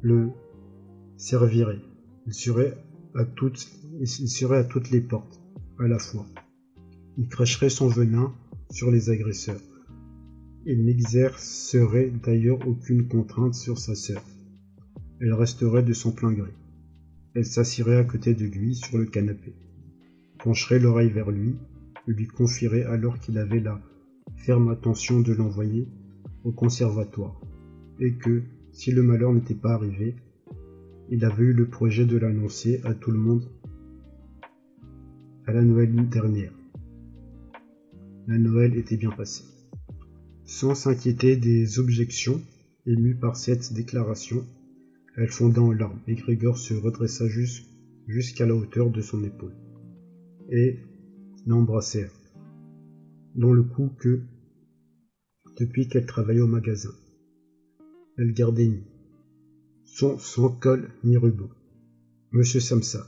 le 0.00 0.28
servirait. 1.16 1.80
Il 2.28 2.34
serait 2.34 2.78
à 3.14 3.24
toutes 3.24 4.90
les 4.92 5.00
portes, 5.00 5.40
à 5.80 5.88
la 5.88 5.98
fois. 5.98 6.24
Il 7.16 7.26
cracherait 7.26 7.68
son 7.68 7.88
venin 7.88 8.32
sur 8.70 8.92
les 8.92 9.10
agresseurs. 9.10 9.60
Il 10.70 10.84
n'exercerait 10.84 12.12
d'ailleurs 12.22 12.68
aucune 12.68 13.08
contrainte 13.08 13.54
sur 13.54 13.78
sa 13.78 13.94
sœur. 13.94 14.22
Elle 15.18 15.32
resterait 15.32 15.82
de 15.82 15.94
son 15.94 16.12
plein 16.12 16.30
gré. 16.30 16.50
Elle 17.34 17.46
s'assirait 17.46 17.96
à 17.96 18.04
côté 18.04 18.34
de 18.34 18.44
lui 18.44 18.74
sur 18.74 18.98
le 18.98 19.06
canapé, 19.06 19.54
pencherait 20.44 20.78
l'oreille 20.78 21.08
vers 21.08 21.30
lui, 21.30 21.56
lui 22.06 22.26
confierait 22.26 22.82
alors 22.82 23.18
qu'il 23.18 23.38
avait 23.38 23.60
la 23.60 23.80
ferme 24.36 24.68
attention 24.68 25.20
de 25.20 25.32
l'envoyer 25.32 25.88
au 26.44 26.52
conservatoire, 26.52 27.40
et 27.98 28.18
que, 28.18 28.42
si 28.70 28.92
le 28.92 29.02
malheur 29.02 29.32
n'était 29.32 29.54
pas 29.54 29.72
arrivé, 29.72 30.16
il 31.08 31.24
avait 31.24 31.44
eu 31.44 31.52
le 31.54 31.66
projet 31.66 32.04
de 32.04 32.18
l'annoncer 32.18 32.82
à 32.84 32.92
tout 32.92 33.10
le 33.10 33.18
monde 33.18 33.48
à 35.46 35.52
la 35.54 35.62
Noël 35.62 36.10
dernière. 36.10 36.52
La 38.26 38.36
Noël 38.36 38.76
était 38.76 38.98
bien 38.98 39.12
passée. 39.12 39.57
Sans 40.48 40.74
s'inquiéter 40.74 41.36
des 41.36 41.78
objections 41.78 42.42
émues 42.86 43.14
par 43.14 43.36
cette 43.36 43.74
déclaration, 43.74 44.46
elle 45.14 45.28
fonda 45.28 45.60
en 45.60 45.72
larmes 45.72 46.00
et 46.06 46.14
Grégor 46.14 46.56
se 46.56 46.72
redressa 46.72 47.26
jusqu'à 48.06 48.46
la 48.46 48.54
hauteur 48.54 48.88
de 48.88 49.02
son 49.02 49.22
épaule 49.24 49.54
et 50.50 50.78
l'embrassèrent, 51.46 52.18
dans 53.34 53.52
le 53.52 53.62
coup 53.62 53.90
que 53.98 54.22
depuis 55.58 55.86
qu'elle 55.86 56.06
travaillait 56.06 56.40
au 56.40 56.46
magasin. 56.46 56.94
Elle 58.16 58.32
gardait 58.32 58.68
ni 58.68 58.82
son 59.84 60.16
sans 60.16 60.48
col 60.48 60.88
ni 61.04 61.18
ruban. 61.18 61.50
Monsieur 62.32 62.60
Samsa, 62.60 63.06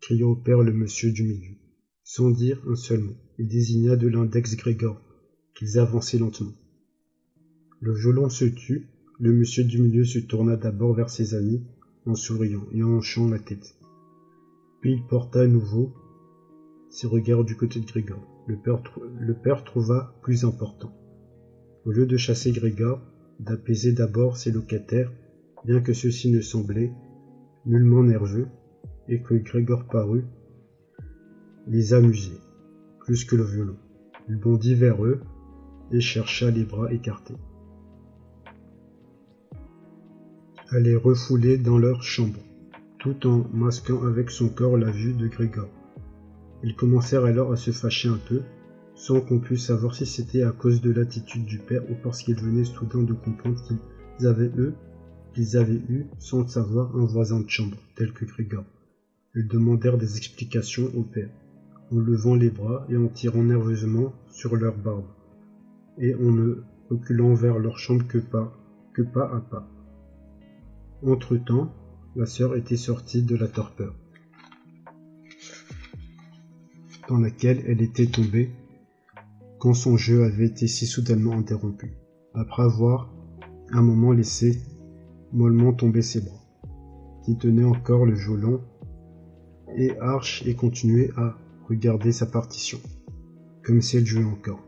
cria 0.00 0.28
au 0.28 0.36
père 0.36 0.62
le 0.62 0.72
monsieur 0.72 1.10
du 1.10 1.24
milieu, 1.24 1.56
sans 2.04 2.30
dire 2.30 2.62
un 2.68 2.76
seul 2.76 3.00
mot. 3.00 3.16
Il 3.36 3.48
désigna 3.48 3.96
de 3.96 4.06
l'index 4.06 4.54
Grégor, 4.54 5.09
qu'ils 5.60 5.78
avançaient 5.78 6.18
lentement. 6.18 6.54
Le 7.82 7.92
violon 7.92 8.30
se 8.30 8.46
tut, 8.46 8.88
le 9.18 9.30
monsieur 9.34 9.62
du 9.62 9.78
milieu 9.78 10.06
se 10.06 10.18
tourna 10.18 10.56
d'abord 10.56 10.94
vers 10.94 11.10
ses 11.10 11.34
amis, 11.34 11.62
en 12.06 12.14
souriant 12.14 12.64
et 12.72 12.82
en 12.82 12.96
hochant 12.96 13.28
la 13.28 13.38
tête. 13.38 13.76
Puis 14.80 14.94
il 14.94 15.06
porta 15.06 15.42
à 15.42 15.46
nouveau 15.46 15.92
ses 16.88 17.06
regards 17.06 17.44
du 17.44 17.56
côté 17.56 17.78
de 17.78 17.84
Grégor 17.84 18.26
le 18.46 19.34
père, 19.34 19.62
trouva 19.62 20.14
plus 20.22 20.44
important. 20.46 20.92
Au 21.84 21.90
lieu 21.90 22.06
de 22.06 22.16
chasser 22.16 22.52
Grégor, 22.52 23.02
d'apaiser 23.38 23.92
d'abord 23.92 24.38
ses 24.38 24.50
locataires, 24.50 25.12
bien 25.66 25.82
que 25.82 25.92
ceux-ci 25.92 26.32
ne 26.32 26.40
semblaient 26.40 26.92
nullement 27.66 28.02
nerveux, 28.02 28.48
et 29.08 29.20
que 29.20 29.34
Grégor 29.34 29.84
parut 29.84 30.24
les 31.66 31.92
amuser, 31.92 32.38
plus 33.00 33.24
que 33.26 33.36
le 33.36 33.44
violon. 33.44 33.76
Il 34.28 34.36
bondit 34.36 34.74
vers 34.74 35.04
eux 35.04 35.20
et 35.90 36.00
chercha 36.00 36.50
les 36.50 36.64
bras 36.64 36.92
écartés. 36.92 37.36
à 40.72 40.78
les 40.78 41.58
dans 41.58 41.78
leur 41.78 42.02
chambre, 42.04 42.38
tout 43.00 43.26
en 43.26 43.44
masquant 43.52 44.04
avec 44.04 44.30
son 44.30 44.48
corps 44.48 44.78
la 44.78 44.92
vue 44.92 45.14
de 45.14 45.26
Grégor. 45.26 45.68
Ils 46.62 46.76
commencèrent 46.76 47.24
alors 47.24 47.52
à 47.52 47.56
se 47.56 47.72
fâcher 47.72 48.08
un 48.08 48.20
peu, 48.28 48.42
sans 48.94 49.20
qu'on 49.20 49.40
pût 49.40 49.56
savoir 49.56 49.96
si 49.96 50.06
c'était 50.06 50.44
à 50.44 50.52
cause 50.52 50.80
de 50.80 50.92
l'attitude 50.92 51.44
du 51.44 51.58
père 51.58 51.82
ou 51.90 51.94
parce 52.00 52.22
qu'ils 52.22 52.40
venaient 52.40 52.64
soudain 52.64 53.02
de 53.02 53.14
comprendre 53.14 53.60
qu'ils 53.64 54.26
avaient 54.28 54.52
eux, 54.58 54.74
qu'ils 55.34 55.56
avaient 55.56 55.82
eu, 55.88 56.06
sans 56.18 56.42
le 56.42 56.46
savoir, 56.46 56.94
un 56.96 57.04
voisin 57.04 57.40
de 57.40 57.48
chambre, 57.48 57.76
tel 57.96 58.12
que 58.12 58.24
Grégor. 58.24 58.64
Ils 59.34 59.48
demandèrent 59.48 59.98
des 59.98 60.18
explications 60.18 60.88
au 60.94 61.02
père, 61.02 61.30
en 61.90 61.96
levant 61.96 62.36
les 62.36 62.50
bras 62.50 62.86
et 62.88 62.96
en 62.96 63.08
tirant 63.08 63.42
nerveusement 63.42 64.12
sur 64.28 64.54
leur 64.54 64.76
barbe, 64.76 65.06
et 65.98 66.14
en 66.14 66.30
ne 66.30 66.62
reculant 66.88 67.34
vers 67.34 67.58
leur 67.58 67.78
chambre 67.78 68.06
que 68.06 68.18
pas, 68.18 68.52
que 68.92 69.02
pas 69.02 69.34
à 69.34 69.40
pas. 69.40 69.68
Entre-temps, 71.02 71.72
la 72.16 72.26
sœur 72.26 72.56
était 72.56 72.76
sortie 72.76 73.22
de 73.22 73.36
la 73.36 73.48
torpeur 73.48 73.94
dans 77.10 77.18
laquelle 77.18 77.62
elle 77.66 77.82
était 77.82 78.06
tombée 78.06 78.50
quand 79.58 79.74
son 79.74 79.96
jeu 79.96 80.22
avait 80.22 80.46
été 80.46 80.68
si 80.68 80.86
soudainement 80.86 81.32
interrompu, 81.32 81.92
après 82.34 82.62
avoir 82.62 83.12
un 83.72 83.82
moment 83.82 84.12
laissé 84.12 84.62
mollement 85.32 85.72
tomber 85.72 86.02
ses 86.02 86.20
bras, 86.20 86.40
qui 87.24 87.36
tenaient 87.36 87.64
encore 87.64 88.06
le 88.06 88.14
violon, 88.14 88.62
et 89.76 89.98
Arch 89.98 90.44
et 90.46 90.54
continuait 90.54 91.10
à 91.16 91.36
regarder 91.68 92.12
sa 92.12 92.26
partition, 92.26 92.78
comme 93.64 93.82
si 93.82 93.96
elle 93.96 94.06
jouait 94.06 94.24
encore. 94.24 94.62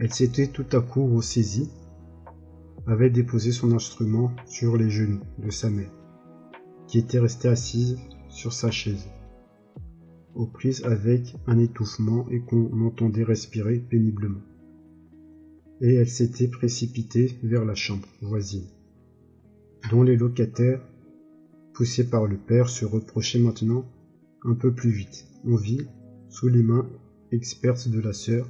Elle 0.00 0.14
s'était 0.14 0.46
tout 0.46 0.64
à 0.72 0.80
coup 0.80 1.06
ressaisie, 1.14 1.70
avait 2.86 3.10
déposé 3.10 3.52
son 3.52 3.72
instrument 3.72 4.32
sur 4.46 4.78
les 4.78 4.88
genoux 4.88 5.20
de 5.38 5.50
sa 5.50 5.68
mère, 5.68 5.92
qui 6.88 6.98
était 6.98 7.18
restée 7.18 7.48
assise 7.48 7.98
sur 8.30 8.54
sa 8.54 8.70
chaise 8.70 9.08
aux 10.34 10.46
prises 10.46 10.82
avec 10.84 11.36
un 11.46 11.58
étouffement 11.58 12.26
et 12.30 12.40
qu'on 12.40 12.80
entendait 12.86 13.24
respirer 13.24 13.78
péniblement. 13.78 14.40
Et 15.82 15.94
elle 15.94 16.08
s'était 16.08 16.48
précipitée 16.48 17.38
vers 17.42 17.66
la 17.66 17.74
chambre 17.74 18.08
voisine, 18.22 18.68
dont 19.90 20.02
les 20.02 20.16
locataires, 20.16 20.80
poussés 21.74 22.08
par 22.08 22.26
le 22.26 22.38
père, 22.38 22.70
se 22.70 22.86
reprochaient 22.86 23.38
maintenant 23.38 23.84
un 24.44 24.54
peu 24.54 24.72
plus 24.72 24.90
vite. 24.90 25.26
On 25.44 25.56
vit, 25.56 25.86
sous 26.30 26.48
les 26.48 26.62
mains 26.62 26.88
expertes 27.32 27.88
de 27.88 28.00
la 28.00 28.14
sœur, 28.14 28.48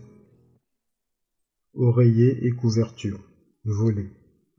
oreiller 1.75 2.47
et 2.47 2.51
couverture, 2.51 3.21
voler, 3.65 4.11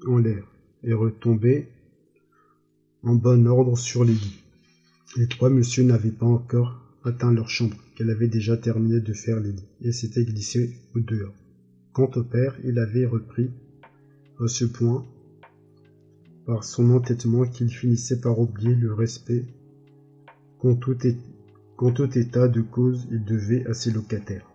en 0.08 0.18
l'air, 0.18 0.46
et 0.84 0.94
retomber 0.94 1.68
en 3.04 3.16
bon 3.16 3.46
ordre 3.48 3.78
sur 3.78 4.04
les 4.04 4.14
lits. 4.14 4.44
Les 5.18 5.28
trois 5.28 5.50
messieurs 5.50 5.84
n'avaient 5.84 6.12
pas 6.12 6.26
encore 6.26 6.80
atteint 7.04 7.34
leur 7.34 7.50
chambre, 7.50 7.78
qu'elle 7.96 8.10
avait 8.10 8.28
déjà 8.28 8.58
terminé 8.58 9.00
de 9.00 9.14
faire 9.14 9.40
les 9.40 9.52
lits, 9.52 9.68
et 9.82 9.92
s'était 9.92 10.24
glissé 10.24 10.78
au 10.96 11.00
dehors. 11.00 11.34
Quant 11.94 12.12
au 12.16 12.24
père, 12.24 12.58
il 12.64 12.80
avait 12.80 13.06
repris 13.06 13.50
à 14.40 14.48
ce 14.48 14.66
point 14.66 15.06
par 16.46 16.64
son 16.64 16.90
entêtement 16.92 17.46
qu'il 17.46 17.70
finissait 17.70 18.20
par 18.20 18.40
oublier 18.40 18.76
le 18.76 18.94
respect 18.94 19.46
qu'en 20.60 20.76
tout 20.76 22.18
état 22.18 22.48
de 22.48 22.62
cause 22.62 23.08
il 23.12 23.24
devait 23.24 23.66
à 23.68 23.74
ses 23.74 23.92
locataires. 23.92 24.51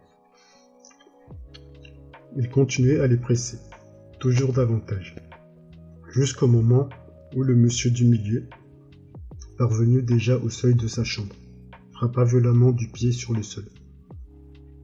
Il 2.39 2.51
continuait 2.51 3.01
à 3.01 3.07
les 3.07 3.17
presser, 3.17 3.57
toujours 4.21 4.53
davantage, 4.53 5.17
jusqu'au 6.13 6.47
moment 6.47 6.91
où 7.35 7.43
le 7.43 7.57
monsieur 7.57 7.91
du 7.91 8.05
milieu, 8.05 8.45
parvenu 9.57 10.03
déjà 10.03 10.37
au 10.37 10.51
seuil 10.51 10.75
de 10.75 10.87
sa 10.87 11.03
chambre, 11.03 11.35
frappa 11.93 12.25
violemment 12.25 12.73
du 12.73 12.89
pied 12.89 13.11
sur 13.13 13.33
le 13.33 13.43
sol, 13.43 13.65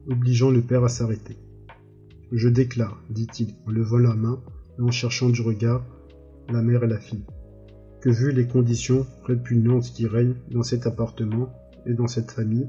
obligeant 0.09 0.49
le 0.49 0.63
père 0.63 0.83
à 0.83 0.89
s'arrêter. 0.89 1.37
Je 2.31 2.49
déclare, 2.49 2.99
dit-il, 3.11 3.53
en 3.67 3.69
levant 3.69 3.99
la 3.99 4.15
main 4.15 4.41
et 4.79 4.81
en 4.81 4.89
cherchant 4.89 5.29
du 5.29 5.41
regard 5.41 5.85
la 6.49 6.63
mère 6.63 6.83
et 6.83 6.87
la 6.87 6.99
fille, 6.99 7.25
que 8.01 8.09
vu 8.09 8.31
les 8.31 8.47
conditions 8.47 9.05
répugnantes 9.25 9.93
qui 9.93 10.07
règnent 10.07 10.37
dans 10.49 10.63
cet 10.63 10.87
appartement 10.87 11.53
et 11.85 11.93
dans 11.93 12.07
cette 12.07 12.31
famille, 12.31 12.67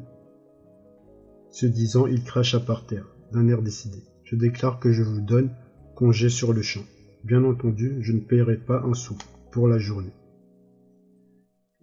ce 1.50 1.64
disant, 1.64 2.06
il 2.06 2.22
cracha 2.22 2.60
par 2.60 2.84
terre, 2.84 3.06
d'un 3.32 3.48
air 3.48 3.62
décidé. 3.62 4.02
Je 4.24 4.36
déclare 4.36 4.80
que 4.80 4.92
je 4.92 5.02
vous 5.02 5.20
donne 5.20 5.50
congé 5.94 6.28
sur 6.28 6.52
le 6.52 6.62
champ. 6.62 6.84
Bien 7.24 7.44
entendu, 7.44 7.98
je 8.00 8.12
ne 8.12 8.20
paierai 8.20 8.56
pas 8.56 8.82
un 8.82 8.94
sou 8.94 9.16
pour 9.52 9.68
la 9.68 9.78
journée. 9.78 10.12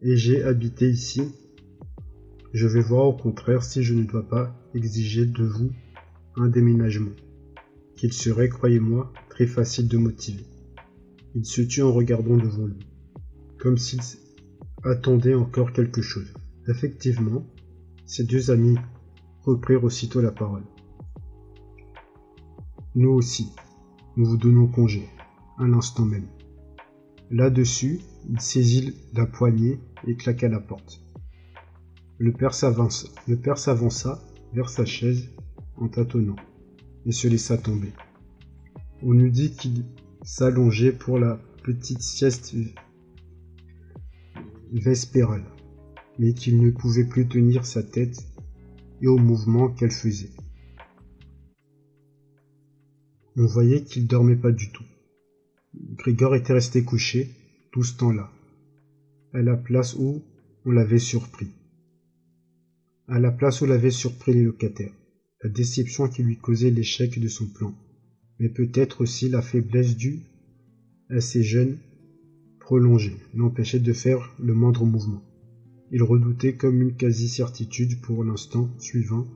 Et 0.01 0.17
j'ai 0.17 0.43
habité 0.43 0.89
ici. 0.89 1.23
Je 2.54 2.67
vais 2.67 2.82
voir 2.82 3.06
au 3.06 3.13
contraire 3.13 3.63
si 3.63 3.84
je 3.84 3.93
ne 3.93 4.04
dois 4.04 4.27
pas 4.27 4.54
exiger 4.73 5.25
de 5.25 5.43
vous 5.43 5.71
un 6.36 6.47
déménagement, 6.47 7.12
qu'il 7.95 8.12
serait, 8.13 8.49
croyez-moi, 8.49 9.13
très 9.30 9.45
facile 9.45 9.88
de 9.88 9.97
motiver. 9.97 10.45
Il 11.36 11.45
se 11.45 11.62
tut 11.62 11.82
en 11.82 11.93
regardant 11.93 12.38
devant 12.38 12.65
lui, 12.65 12.88
comme 13.58 13.77
s'il 13.77 14.01
attendait 14.84 15.36
encore 15.36 15.71
quelque 15.71 16.01
chose. 16.01 16.34
Effectivement, 16.67 17.45
ses 18.06 18.23
deux 18.23 18.51
amis 18.51 18.77
reprirent 19.43 19.84
aussitôt 19.84 20.21
la 20.21 20.32
parole. 20.32 20.63
Nous 22.93 23.10
aussi, 23.10 23.54
nous 24.17 24.25
vous 24.25 24.36
donnons 24.36 24.67
congé, 24.67 25.08
à 25.58 25.65
l'instant 25.65 26.04
même. 26.04 26.27
Là-dessus, 27.30 28.01
il 28.30 28.41
saisit 28.41 28.93
la 29.13 29.25
poignée 29.25 29.80
et 30.06 30.17
claqua 30.17 30.49
la 30.49 30.60
porte. 30.60 31.01
Le 32.17 32.34
père 32.34 32.54
s'avança 32.54 34.21
vers 34.54 34.69
sa 34.69 34.86
chaise 34.86 35.30
en 35.77 35.88
tâtonnant 35.88 36.36
et 37.06 37.13
se 37.13 37.30
laissa 37.30 37.58
tomber. 37.58 37.93
On 39.01 39.17
eût 39.17 39.32
dit 39.32 39.56
qu'il 39.56 39.86
s'allongeait 40.23 40.91
pour 40.91 41.17
la 41.17 41.39
petite 41.63 42.01
sieste 42.01 42.54
vespérale, 44.73 45.45
mais 46.19 46.34
qu'il 46.34 46.62
ne 46.62 46.71
pouvait 46.71 47.06
plus 47.06 47.25
tenir 47.25 47.65
sa 47.65 47.84
tête 47.84 48.17
et 49.01 49.08
au 49.08 49.17
mouvement 49.17 49.69
qu'elle 49.69 49.91
faisait. 49.91 50.32
On 53.38 53.46
voyait 53.46 53.84
qu'il 53.84 54.08
dormait 54.08 54.36
pas 54.36 54.52
du 54.52 54.72
tout. 54.72 54.84
Grégor 55.74 56.36
était 56.36 56.54
resté 56.54 56.84
couché 56.84 57.30
tout 57.72 57.84
ce 57.84 57.96
temps-là, 57.98 58.30
à 59.34 59.41
la 59.41 59.56
place 59.56 59.96
où 59.96 60.22
on 60.65 60.72
l'avait 60.72 61.00
surpris. 61.00 61.52
À 63.08 63.20
la 63.20 63.32
place 63.32 63.62
où 63.62 63.65
l'avaient 63.65 63.89
surpris 63.89 64.34
les 64.34 64.44
locataires. 64.44 64.94
La 65.44 65.50
déception 65.50 66.08
qui 66.08 66.24
lui 66.24 66.38
causait 66.38 66.70
l'échec 66.70 67.20
de 67.20 67.28
son 67.28 67.48
plan, 67.48 67.74
mais 68.39 68.50
peut-être 68.50 69.02
aussi 69.02 69.30
la 69.30 69.41
faiblesse 69.41 69.96
due 69.96 70.20
à 71.10 71.20
ses 71.20 71.41
jeunes 71.41 71.80
prolongés 72.60 73.17
l'empêchait 73.34 73.80
de 73.80 73.94
faire 73.94 74.36
le 74.39 74.54
moindre 74.54 74.86
mouvement. 74.86 75.24
Il 75.91 76.04
redoutait 76.04 76.56
comme 76.56 76.82
une 76.82 76.96
quasi-certitude 76.96 78.02
pour 78.02 78.24
l'instant 78.24 78.70
suivant 78.78 79.28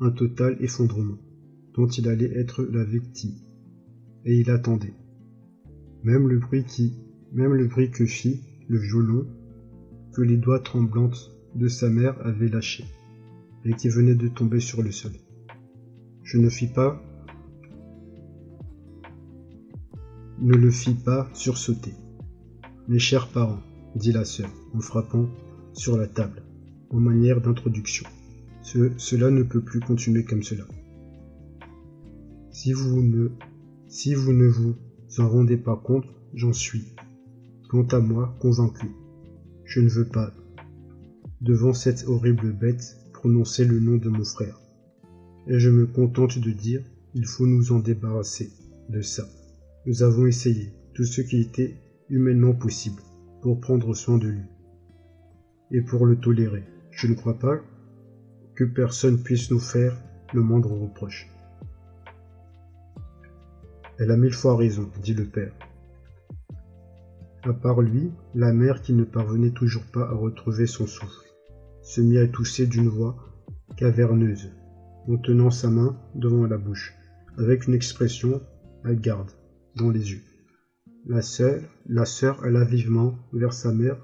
un 0.00 0.10
total 0.10 0.56
effondrement, 0.60 1.18
il 1.86 2.08
allait 2.08 2.38
être 2.38 2.62
la 2.64 2.84
victime. 2.84 3.36
Et 4.24 4.38
il 4.38 4.50
attendait. 4.50 4.94
Même 6.02 6.28
le 6.28 6.38
bruit 6.38 6.64
qui, 6.64 6.94
même 7.32 7.54
le 7.54 7.66
bruit 7.66 7.90
que 7.90 8.06
fit 8.06 8.40
le 8.68 8.78
violon, 8.78 9.26
que 10.12 10.22
les 10.22 10.36
doigts 10.36 10.60
tremblantes 10.60 11.32
de 11.54 11.68
sa 11.68 11.88
mère 11.88 12.16
avaient 12.24 12.48
lâché, 12.48 12.84
et 13.64 13.72
qui 13.74 13.88
venait 13.88 14.14
de 14.14 14.28
tomber 14.28 14.60
sur 14.60 14.82
le 14.82 14.90
sol. 14.90 15.12
Je 16.22 16.38
ne 16.38 16.48
fis 16.48 16.68
pas, 16.68 17.02
ne 20.40 20.54
le 20.54 20.70
fis 20.70 20.94
pas 20.94 21.28
sursauter. 21.34 21.94
Mes 22.88 22.98
chers 22.98 23.28
parents, 23.28 23.60
dit 23.96 24.12
la 24.12 24.24
sœur, 24.24 24.50
en 24.74 24.80
frappant 24.80 25.28
sur 25.72 25.96
la 25.96 26.06
table, 26.06 26.42
en 26.90 27.00
manière 27.00 27.40
d'introduction. 27.40 28.06
cela 28.62 29.30
ne 29.30 29.42
peut 29.42 29.62
plus 29.62 29.80
continuer 29.80 30.24
comme 30.24 30.42
cela. 30.42 30.64
Si 32.62 32.74
vous 32.74 33.02
ne, 33.02 33.30
vous 34.16 34.34
vous 34.34 35.20
en 35.20 35.28
rendez 35.30 35.56
pas 35.56 35.76
compte, 35.82 36.04
j'en 36.34 36.52
suis, 36.52 36.92
quant 37.70 37.86
à 37.86 38.00
moi, 38.00 38.36
convaincu. 38.38 38.90
Je 39.64 39.80
ne 39.80 39.88
veux 39.88 40.06
pas, 40.06 40.34
devant 41.40 41.72
cette 41.72 42.04
horrible 42.06 42.52
bête, 42.52 42.98
prononcer 43.14 43.64
le 43.64 43.80
nom 43.80 43.96
de 43.96 44.10
mon 44.10 44.24
frère. 44.24 44.60
Et 45.46 45.58
je 45.58 45.70
me 45.70 45.86
contente 45.86 46.38
de 46.38 46.50
dire, 46.50 46.82
il 47.14 47.24
faut 47.24 47.46
nous 47.46 47.72
en 47.72 47.78
débarrasser 47.78 48.52
de 48.90 49.00
ça. 49.00 49.26
Nous 49.86 50.02
avons 50.02 50.26
essayé 50.26 50.74
tout 50.92 51.04
ce 51.04 51.22
qui 51.22 51.40
était 51.40 51.78
humainement 52.10 52.52
possible 52.52 53.00
pour 53.40 53.58
prendre 53.58 53.94
soin 53.94 54.18
de 54.18 54.28
lui 54.28 54.44
et 55.70 55.80
pour 55.80 56.04
le 56.04 56.16
tolérer. 56.16 56.64
Je 56.90 57.06
ne 57.06 57.14
crois 57.14 57.38
pas 57.38 57.58
que 58.54 58.64
personne 58.64 59.22
puisse 59.22 59.50
nous 59.50 59.60
faire 59.60 59.96
le 60.34 60.42
moindre 60.42 60.72
reproche. 60.72 61.26
Elle 64.00 64.12
a 64.12 64.16
mille 64.16 64.32
fois 64.32 64.56
raison, 64.56 64.90
dit 65.02 65.12
le 65.12 65.26
père. 65.26 65.52
À 67.42 67.52
part 67.52 67.82
lui, 67.82 68.10
la 68.34 68.50
mère, 68.50 68.80
qui 68.80 68.94
ne 68.94 69.04
parvenait 69.04 69.50
toujours 69.50 69.84
pas 69.92 70.08
à 70.08 70.14
retrouver 70.14 70.66
son 70.66 70.86
souffle, 70.86 71.28
se 71.82 72.00
mit 72.00 72.16
à 72.16 72.26
tousser 72.26 72.66
d'une 72.66 72.88
voix 72.88 73.14
caverneuse, 73.76 74.52
en 75.06 75.18
tenant 75.18 75.50
sa 75.50 75.68
main 75.68 76.00
devant 76.14 76.46
la 76.46 76.56
bouche, 76.56 76.94
avec 77.36 77.66
une 77.66 77.74
expression 77.74 78.40
à 78.84 78.94
garde 78.94 79.32
dans 79.76 79.90
les 79.90 80.12
yeux. 80.12 80.22
La 81.04 81.20
sœur, 81.20 81.60
la 81.86 82.06
sœur 82.06 82.42
alla 82.42 82.64
vivement 82.64 83.18
vers 83.34 83.52
sa 83.52 83.70
mère 83.70 83.98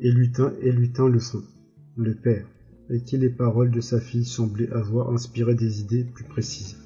et 0.00 0.10
lui 0.10 0.32
tint, 0.32 0.52
et 0.60 0.70
lui 0.70 0.92
tint 0.92 1.08
le 1.08 1.18
fond, 1.18 1.42
le 1.96 2.14
père, 2.14 2.46
et 2.90 3.02
qui 3.04 3.16
les 3.16 3.30
paroles 3.30 3.70
de 3.70 3.80
sa 3.80 4.00
fille 4.00 4.26
semblaient 4.26 4.70
avoir 4.70 5.10
inspiré 5.10 5.54
des 5.54 5.80
idées 5.80 6.04
plus 6.04 6.24
précises 6.24 6.79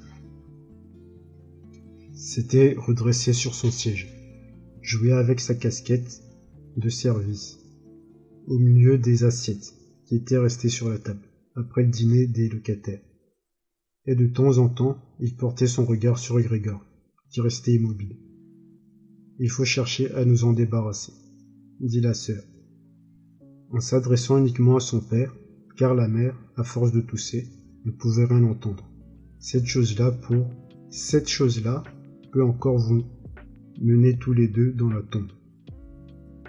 s'était 2.25 2.73
redressé 2.75 3.33
sur 3.33 3.53
son 3.53 3.69
siège, 3.69 4.07
jouait 4.81 5.11
avec 5.11 5.39
sa 5.39 5.53
casquette 5.53 6.23
de 6.75 6.89
service, 6.89 7.59
au 8.47 8.57
milieu 8.57 8.97
des 8.97 9.23
assiettes 9.25 9.75
qui 10.05 10.15
étaient 10.15 10.39
restées 10.39 10.69
sur 10.69 10.89
la 10.89 10.97
table, 10.97 11.27
après 11.55 11.83
le 11.83 11.89
dîner 11.89 12.25
des 12.25 12.49
locataires. 12.49 13.03
Et 14.07 14.15
de 14.15 14.25
temps 14.25 14.57
en 14.57 14.69
temps, 14.69 14.97
il 15.19 15.35
portait 15.35 15.67
son 15.67 15.85
regard 15.85 16.17
sur 16.17 16.41
Grégor, 16.41 16.83
qui 17.29 17.41
restait 17.41 17.73
immobile. 17.73 18.17
Il 19.37 19.51
faut 19.51 19.63
chercher 19.63 20.11
à 20.13 20.25
nous 20.25 20.45
en 20.45 20.53
débarrasser, 20.53 21.13
dit 21.79 22.01
la 22.01 22.15
sœur, 22.15 22.43
en 23.69 23.79
s'adressant 23.79 24.39
uniquement 24.39 24.77
à 24.77 24.79
son 24.79 24.99
père, 24.99 25.35
car 25.77 25.93
la 25.93 26.07
mère, 26.07 26.35
à 26.55 26.63
force 26.63 26.91
de 26.91 27.01
tousser, 27.01 27.45
ne 27.85 27.91
pouvait 27.91 28.25
rien 28.25 28.43
entendre. 28.43 28.89
Cette 29.37 29.67
chose-là 29.67 30.11
pour 30.11 30.49
cette 30.89 31.27
chose-là 31.27 31.83
encore 32.41 32.77
vous 32.77 33.03
mener 33.81 34.17
tous 34.17 34.33
les 34.33 34.47
deux 34.47 34.71
dans 34.71 34.89
la 34.89 35.01
tombe. 35.01 35.31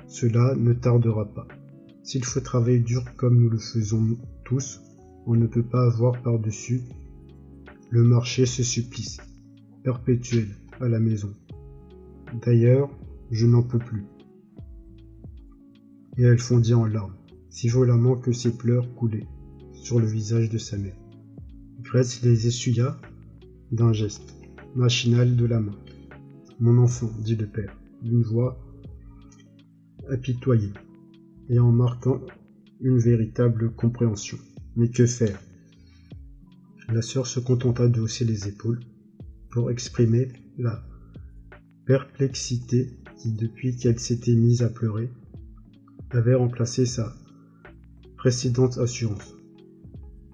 Cela 0.06 0.54
ne 0.54 0.72
tardera 0.72 1.26
pas. 1.26 1.48
S'il 2.02 2.24
faut 2.24 2.40
travailler 2.40 2.78
dur 2.78 3.04
comme 3.16 3.40
nous 3.40 3.50
le 3.50 3.58
faisons 3.58 4.16
tous, 4.44 4.80
on 5.26 5.34
ne 5.34 5.46
peut 5.46 5.64
pas 5.64 5.84
avoir 5.84 6.22
par-dessus 6.22 6.82
le 7.90 8.04
marché 8.04 8.46
ce 8.46 8.62
supplice 8.62 9.18
perpétuel 9.82 10.48
à 10.80 10.88
la 10.88 11.00
maison. 11.00 11.34
D'ailleurs, 12.44 12.90
je 13.30 13.46
n'en 13.46 13.62
peux 13.62 13.78
plus. 13.78 14.04
Et 16.16 16.22
elle 16.22 16.38
fondit 16.38 16.74
en 16.74 16.86
larmes, 16.86 17.16
si 17.50 17.68
violemment 17.68 18.16
que 18.16 18.32
ses 18.32 18.56
pleurs 18.56 18.92
coulaient 18.94 19.26
sur 19.72 20.00
le 20.00 20.06
visage 20.06 20.48
de 20.48 20.58
sa 20.58 20.76
mère. 20.76 20.96
Grace 21.82 22.22
les 22.22 22.46
essuya 22.46 22.96
d'un 23.70 23.92
geste 23.92 24.35
machinal 24.76 25.36
de 25.36 25.46
la 25.46 25.58
main. 25.58 25.78
Mon 26.60 26.76
enfant, 26.76 27.10
dit 27.20 27.34
le 27.34 27.46
père, 27.46 27.74
d'une 28.02 28.22
voix 28.22 28.58
apitoyé, 30.10 30.70
et 31.48 31.58
en 31.58 31.72
marquant 31.72 32.20
une 32.80 32.98
véritable 32.98 33.72
compréhension. 33.74 34.36
Mais 34.76 34.90
que 34.90 35.06
faire? 35.06 35.40
La 36.92 37.00
sœur 37.00 37.26
se 37.26 37.40
contenta 37.40 37.88
de 37.88 38.00
hausser 38.02 38.26
les 38.26 38.48
épaules 38.48 38.80
pour 39.50 39.70
exprimer 39.70 40.28
la 40.58 40.84
perplexité 41.86 42.90
qui, 43.16 43.32
depuis 43.32 43.76
qu'elle 43.76 43.98
s'était 43.98 44.34
mise 44.34 44.62
à 44.62 44.68
pleurer, 44.68 45.10
avait 46.10 46.34
remplacé 46.34 46.84
sa 46.84 47.16
précédente 48.18 48.76
assurance. 48.76 49.34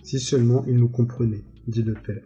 Si 0.02 0.18
seulement 0.18 0.64
il 0.66 0.78
nous 0.78 0.88
comprenait, 0.88 1.44
dit 1.68 1.84
le 1.84 1.94
père. 1.94 2.24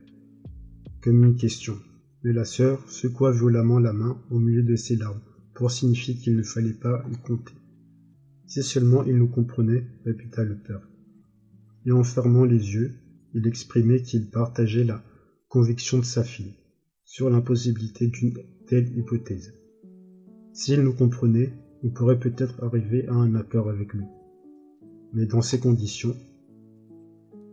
Comme 1.02 1.22
une 1.22 1.36
question. 1.36 1.78
Mais 2.26 2.32
la 2.32 2.44
sœur 2.44 2.90
secoua 2.90 3.30
violemment 3.30 3.78
la 3.78 3.92
main 3.92 4.20
au 4.32 4.40
milieu 4.40 4.64
de 4.64 4.74
ses 4.74 4.96
larmes, 4.96 5.20
pour 5.54 5.70
signifier 5.70 6.16
qu'il 6.16 6.34
ne 6.34 6.42
fallait 6.42 6.72
pas 6.72 7.04
y 7.08 7.16
compter. 7.18 7.54
Si 8.46 8.64
seulement 8.64 9.04
il 9.04 9.16
nous 9.16 9.28
comprenait, 9.28 9.86
répéta 10.04 10.42
le 10.42 10.56
père. 10.56 10.88
Et 11.84 11.92
en 11.92 12.02
fermant 12.02 12.44
les 12.44 12.74
yeux, 12.74 12.94
il 13.32 13.46
exprimait 13.46 14.02
qu'il 14.02 14.28
partageait 14.28 14.82
la 14.82 15.04
conviction 15.48 16.00
de 16.00 16.04
sa 16.04 16.24
fille 16.24 16.56
sur 17.04 17.30
l'impossibilité 17.30 18.08
d'une 18.08 18.36
telle 18.66 18.88
hypothèse. 18.98 19.54
S'il 20.52 20.82
nous 20.82 20.94
comprenait, 20.94 21.52
on 21.84 21.90
pourrait 21.90 22.18
peut-être 22.18 22.60
arriver 22.64 23.06
à 23.06 23.14
un 23.14 23.36
accord 23.36 23.68
avec 23.68 23.94
lui. 23.94 24.04
Mais 25.12 25.26
dans 25.26 25.42
ces 25.42 25.60
conditions, 25.60 26.16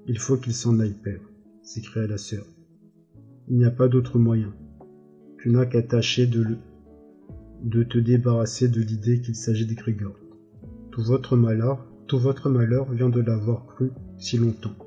il 0.07 0.17
faut 0.17 0.38
qu'il 0.38 0.55
s'en 0.55 0.80
aille, 0.80 0.97
père, 1.03 1.21
s'écria 1.61 2.07
la 2.07 2.17
sœur. 2.17 2.47
Il 3.47 3.57
n'y 3.57 3.65
a 3.65 3.71
pas 3.71 3.88
d'autre 3.88 4.17
moyen. 4.17 4.51
Tu 5.43 5.49
n'as 5.49 5.65
qu'à 5.65 5.81
tâcher 5.81 6.25
de, 6.25 6.55
de 7.63 7.83
te 7.83 7.97
débarrasser 7.97 8.69
de 8.69 8.79
l'idée 8.79 9.19
qu'il 9.19 9.35
s'agit 9.35 9.65
de 9.65 9.73
Grégor. 9.73 10.15
Tout 10.89 11.03
votre 11.03 11.35
malheur, 11.35 11.85
tout 12.07 12.17
votre 12.17 12.49
malheur 12.49 12.89
vient 12.89 13.09
de 13.09 13.19
l'avoir 13.19 13.65
cru 13.65 13.91
si 14.17 14.37
longtemps. 14.37 14.77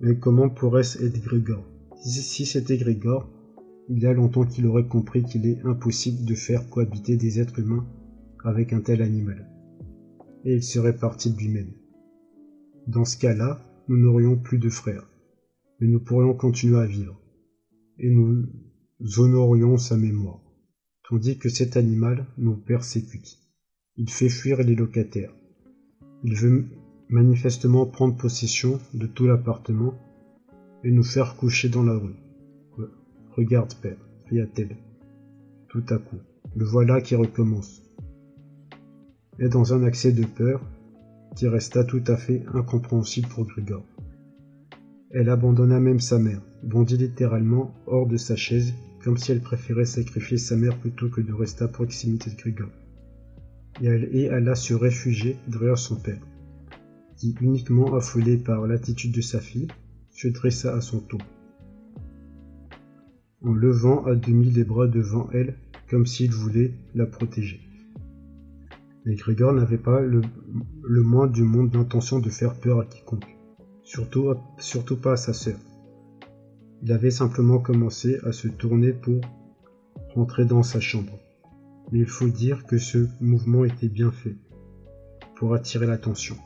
Mais 0.00 0.16
comment 0.16 0.48
pourrait-ce 0.48 1.04
être 1.04 1.20
Grégor 1.20 1.66
si 2.02 2.46
c'était 2.46 2.78
Grégor, 2.78 3.28
il 3.90 3.98
y 3.98 4.06
a 4.06 4.14
longtemps 4.14 4.46
qu'il 4.46 4.66
aurait 4.66 4.88
compris 4.88 5.22
qu'il 5.22 5.44
est 5.44 5.60
impossible 5.66 6.24
de 6.24 6.34
faire 6.34 6.70
cohabiter 6.70 7.18
des 7.18 7.40
êtres 7.40 7.58
humains 7.58 7.86
avec 8.42 8.72
un 8.72 8.80
tel 8.80 9.02
animal. 9.02 9.50
Et 10.46 10.54
il 10.54 10.62
serait 10.62 10.96
parti 10.96 11.30
de 11.30 11.36
lui-même. 11.36 11.74
Dans 12.86 13.04
ce 13.04 13.18
cas-là, 13.18 13.60
nous 13.86 13.98
n'aurions 13.98 14.38
plus 14.38 14.56
de 14.56 14.70
frères, 14.70 15.10
mais 15.78 15.88
nous 15.88 16.00
pourrions 16.00 16.32
continuer 16.32 16.78
à 16.78 16.86
vivre, 16.86 17.20
et 17.98 18.08
nous 18.08 18.46
honorions 19.18 19.78
sa 19.78 19.96
mémoire, 19.96 20.40
tandis 21.08 21.38
que 21.38 21.48
cet 21.48 21.76
animal 21.76 22.26
nous 22.38 22.56
persécute. 22.56 23.38
Il 23.96 24.10
fait 24.10 24.28
fuir 24.28 24.58
les 24.58 24.74
locataires. 24.74 25.34
Il 26.22 26.34
veut 26.34 26.66
manifestement 27.08 27.86
prendre 27.86 28.16
possession 28.16 28.78
de 28.94 29.06
tout 29.06 29.26
l'appartement 29.26 29.94
et 30.84 30.90
nous 30.90 31.02
faire 31.02 31.36
coucher 31.36 31.68
dans 31.68 31.82
la 31.82 31.96
rue. 31.96 32.16
Regarde, 33.36 33.74
père, 33.74 33.98
cria-t-elle. 34.26 34.76
Tout 35.68 35.84
à 35.88 35.98
coup, 35.98 36.18
le 36.54 36.64
voilà 36.64 37.00
qui 37.00 37.14
recommence. 37.14 37.82
Et 39.38 39.48
dans 39.48 39.72
un 39.72 39.82
accès 39.82 40.12
de 40.12 40.24
peur, 40.24 40.62
qui 41.36 41.46
resta 41.46 41.84
tout 41.84 42.02
à 42.06 42.16
fait 42.16 42.44
incompréhensible 42.52 43.28
pour 43.28 43.44
Grigor. 43.44 43.84
Elle 45.10 45.28
abandonna 45.28 45.80
même 45.80 46.00
sa 46.00 46.18
mère, 46.18 46.42
bondit 46.62 46.96
littéralement 46.96 47.74
hors 47.86 48.06
de 48.06 48.16
sa 48.16 48.36
chaise, 48.36 48.74
comme 49.02 49.16
si 49.16 49.32
elle 49.32 49.40
préférait 49.40 49.84
sacrifier 49.84 50.36
sa 50.36 50.56
mère 50.56 50.78
plutôt 50.78 51.08
que 51.08 51.20
de 51.20 51.32
rester 51.32 51.64
à 51.64 51.68
proximité 51.68 52.30
de 52.30 52.36
Grigor. 52.36 52.68
Et 53.80 53.86
elle 53.86 54.34
alla 54.34 54.54
se 54.54 54.74
réfugier 54.74 55.36
derrière 55.48 55.78
son 55.78 55.96
père, 55.96 56.20
qui, 57.16 57.34
uniquement 57.40 57.94
affolé 57.94 58.36
par 58.36 58.66
l'attitude 58.66 59.12
de 59.12 59.20
sa 59.20 59.40
fille, 59.40 59.68
se 60.10 60.28
dressa 60.28 60.74
à 60.74 60.80
son 60.80 61.00
tour, 61.00 61.20
en 63.42 63.52
levant 63.52 64.04
à 64.04 64.14
demi 64.14 64.50
les 64.50 64.64
bras 64.64 64.86
devant 64.86 65.30
elle, 65.32 65.56
comme 65.88 66.06
s'il 66.06 66.32
voulait 66.32 66.74
la 66.94 67.06
protéger. 67.06 67.60
Mais 69.06 69.14
Grégor 69.14 69.54
n'avait 69.54 69.78
pas 69.78 70.00
le, 70.02 70.20
moins 71.02 71.26
du 71.26 71.42
monde 71.42 71.70
d'intention 71.70 72.18
de 72.18 72.28
faire 72.28 72.54
peur 72.60 72.80
à 72.80 72.84
quiconque, 72.84 73.34
surtout, 73.82 74.34
surtout 74.58 74.96
pas 74.96 75.12
à 75.12 75.16
sa 75.16 75.32
sœur. 75.32 75.56
Il 76.82 76.92
avait 76.92 77.10
simplement 77.10 77.58
commencé 77.58 78.18
à 78.24 78.32
se 78.32 78.48
tourner 78.48 78.92
pour 78.92 79.20
rentrer 80.14 80.44
dans 80.44 80.62
sa 80.62 80.80
chambre. 80.80 81.18
Mais 81.92 82.00
il 82.00 82.06
faut 82.06 82.28
dire 82.28 82.66
que 82.66 82.78
ce 82.78 83.08
mouvement 83.20 83.64
était 83.64 83.88
bien 83.88 84.10
fait, 84.10 84.36
pour 85.36 85.54
attirer 85.54 85.86
l'attention. 85.86 86.36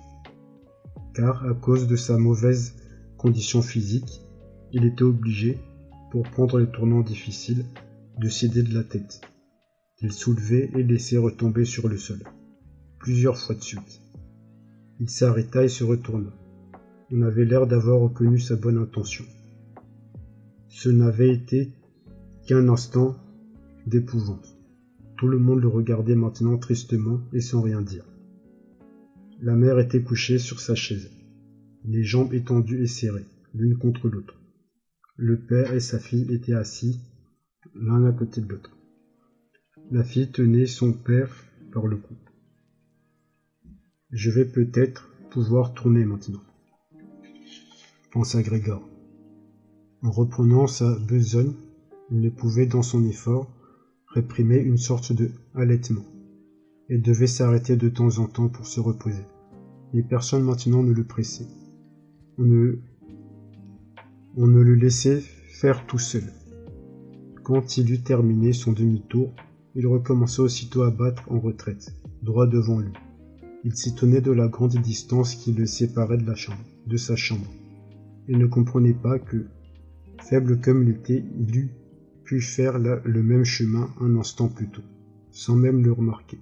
Car 1.15 1.45
à 1.47 1.55
cause 1.55 1.87
de 1.87 1.97
sa 1.97 2.19
mauvaise 2.19 2.75
condition 3.19 3.63
physique, 3.63 4.23
il 4.73 4.85
était 4.85 5.03
obligé, 5.03 5.59
pour 6.11 6.23
prendre 6.23 6.59
les 6.59 6.71
tournants 6.71 7.03
difficiles, 7.03 7.65
de 8.19 8.29
céder 8.29 8.63
de 8.63 8.75
la 8.75 8.85
tête. 8.85 9.21
Il 10.01 10.13
soulevait 10.13 10.71
et 10.75 10.83
laissait 10.83 11.17
retomber 11.17 11.65
sur 11.65 11.89
le 11.89 11.97
sol 11.97 12.21
plusieurs 13.05 13.37
fois 13.37 13.55
de 13.55 13.63
suite. 13.63 14.01
Il 14.99 15.11
s'arrêta 15.11 15.63
et 15.63 15.69
se 15.69 15.85
retourna. 15.85 16.31
On 17.11 17.21
avait 17.21 17.45
l'air 17.45 17.67
d'avoir 17.67 18.01
reconnu 18.01 18.39
sa 18.39 18.57
bonne 18.57 18.79
intention. 18.79 19.25
Ce 20.75 20.89
n'avait 20.89 21.33
été 21.33 21.71
qu'un 22.49 22.69
instant 22.69 23.17
d'épouvante. 23.87 24.59
Tout 25.17 25.29
le 25.29 25.39
monde 25.39 25.61
le 25.61 25.69
regardait 25.69 26.17
maintenant 26.17 26.59
tristement 26.59 27.21
et 27.33 27.41
sans 27.41 27.63
rien 27.63 27.81
dire. 27.81 28.05
La 29.41 29.55
mère 29.55 29.79
était 29.79 30.03
couchée 30.03 30.41
sur 30.41 30.59
sa 30.59 30.75
chaise, 30.75 31.13
les 31.85 32.03
jambes 32.03 32.35
étendues 32.35 32.83
et 32.83 32.89
serrées, 32.89 33.25
l'une 33.55 33.79
contre 33.79 34.09
l'autre. 34.09 34.35
Le 35.17 35.39
père 35.39 35.73
et 35.75 35.81
sa 35.81 36.01
fille 36.01 36.27
étaient 36.35 36.55
assis, 36.55 37.01
l'un 37.77 38.05
à 38.05 38.13
côté 38.13 38.41
de 38.41 38.49
l'autre. 38.49 38.77
La 39.93 40.03
fille 40.03 40.33
tenait 40.33 40.67
son 40.67 40.93
père 40.93 41.33
par 41.73 41.87
le 41.87 41.99
cou. 41.99 42.15
Je 44.11 44.31
vais 44.33 44.45
peut-être 44.45 45.09
pouvoir 45.31 45.73
tourner 45.73 46.05
maintenant, 46.05 46.43
pensa 48.11 48.43
Grégor. 48.43 48.94
En 50.05 50.11
reprenant 50.11 50.67
sa 50.67 50.99
besogne, 50.99 51.55
il 52.11 52.21
ne 52.21 52.29
pouvait 52.29 52.67
dans 52.67 52.83
son 52.83 53.07
effort 53.07 53.51
réprimer 54.07 54.59
une 54.59 54.77
sorte 54.77 55.15
de 55.15 55.31
halètement, 55.55 56.05
et 56.91 56.99
devait 56.99 57.27
s'arrêter 57.27 57.77
de 57.77 57.89
temps 57.89 58.19
en 58.19 58.27
temps 58.27 58.51
pour 58.51 58.67
se 58.67 58.81
reposer. 58.81 59.25
Mais 59.95 60.03
personne 60.03 60.45
maintenant 60.45 60.83
ne 60.83 60.93
le 60.93 61.05
pressait. 61.05 61.47
On 62.37 62.43
ne, 62.43 62.81
on 64.37 64.47
ne 64.47 64.61
le 64.61 64.75
laissait 64.75 65.21
faire 65.21 65.87
tout 65.87 65.99
seul. 65.99 66.35
Quand 67.43 67.79
il 67.79 67.91
eut 67.91 68.03
terminé 68.03 68.53
son 68.53 68.73
demi-tour, 68.73 69.33
il 69.75 69.87
recommença 69.87 70.43
aussitôt 70.43 70.83
à 70.83 70.91
battre 70.91 71.33
en 71.33 71.41
retraite, 71.41 71.95
droit 72.23 72.47
devant 72.47 72.79
lui. 72.79 72.93
Il 73.65 73.75
s'étonnait 73.75 74.21
de 74.21 74.33
la 74.33 74.49
grande 74.49 74.77
distance 74.77 75.35
qui 75.35 75.55
le 75.55 75.65
séparait 75.65 76.19
de 76.19 76.27
la 76.27 76.35
chambre, 76.35 76.61
de 76.87 76.99
sa 76.99 77.17
chambre, 77.17 77.51
et 78.29 78.37
ne 78.37 78.45
comprenait 78.45 78.93
pas 78.93 79.19
que, 79.19 79.47
faible 80.29 80.61
comme 80.61 80.83
il 80.89 80.99
il 81.39 81.57
eût 81.57 81.71
pu 82.25 82.41
faire 82.41 82.79
le 82.79 83.23
même 83.23 83.45
chemin 83.45 83.91
un 84.01 84.17
instant 84.17 84.49
plus 84.49 84.69
tôt, 84.69 84.83
sans 85.31 85.55
même 85.55 85.85
le 85.85 85.93
remarquer, 85.93 86.39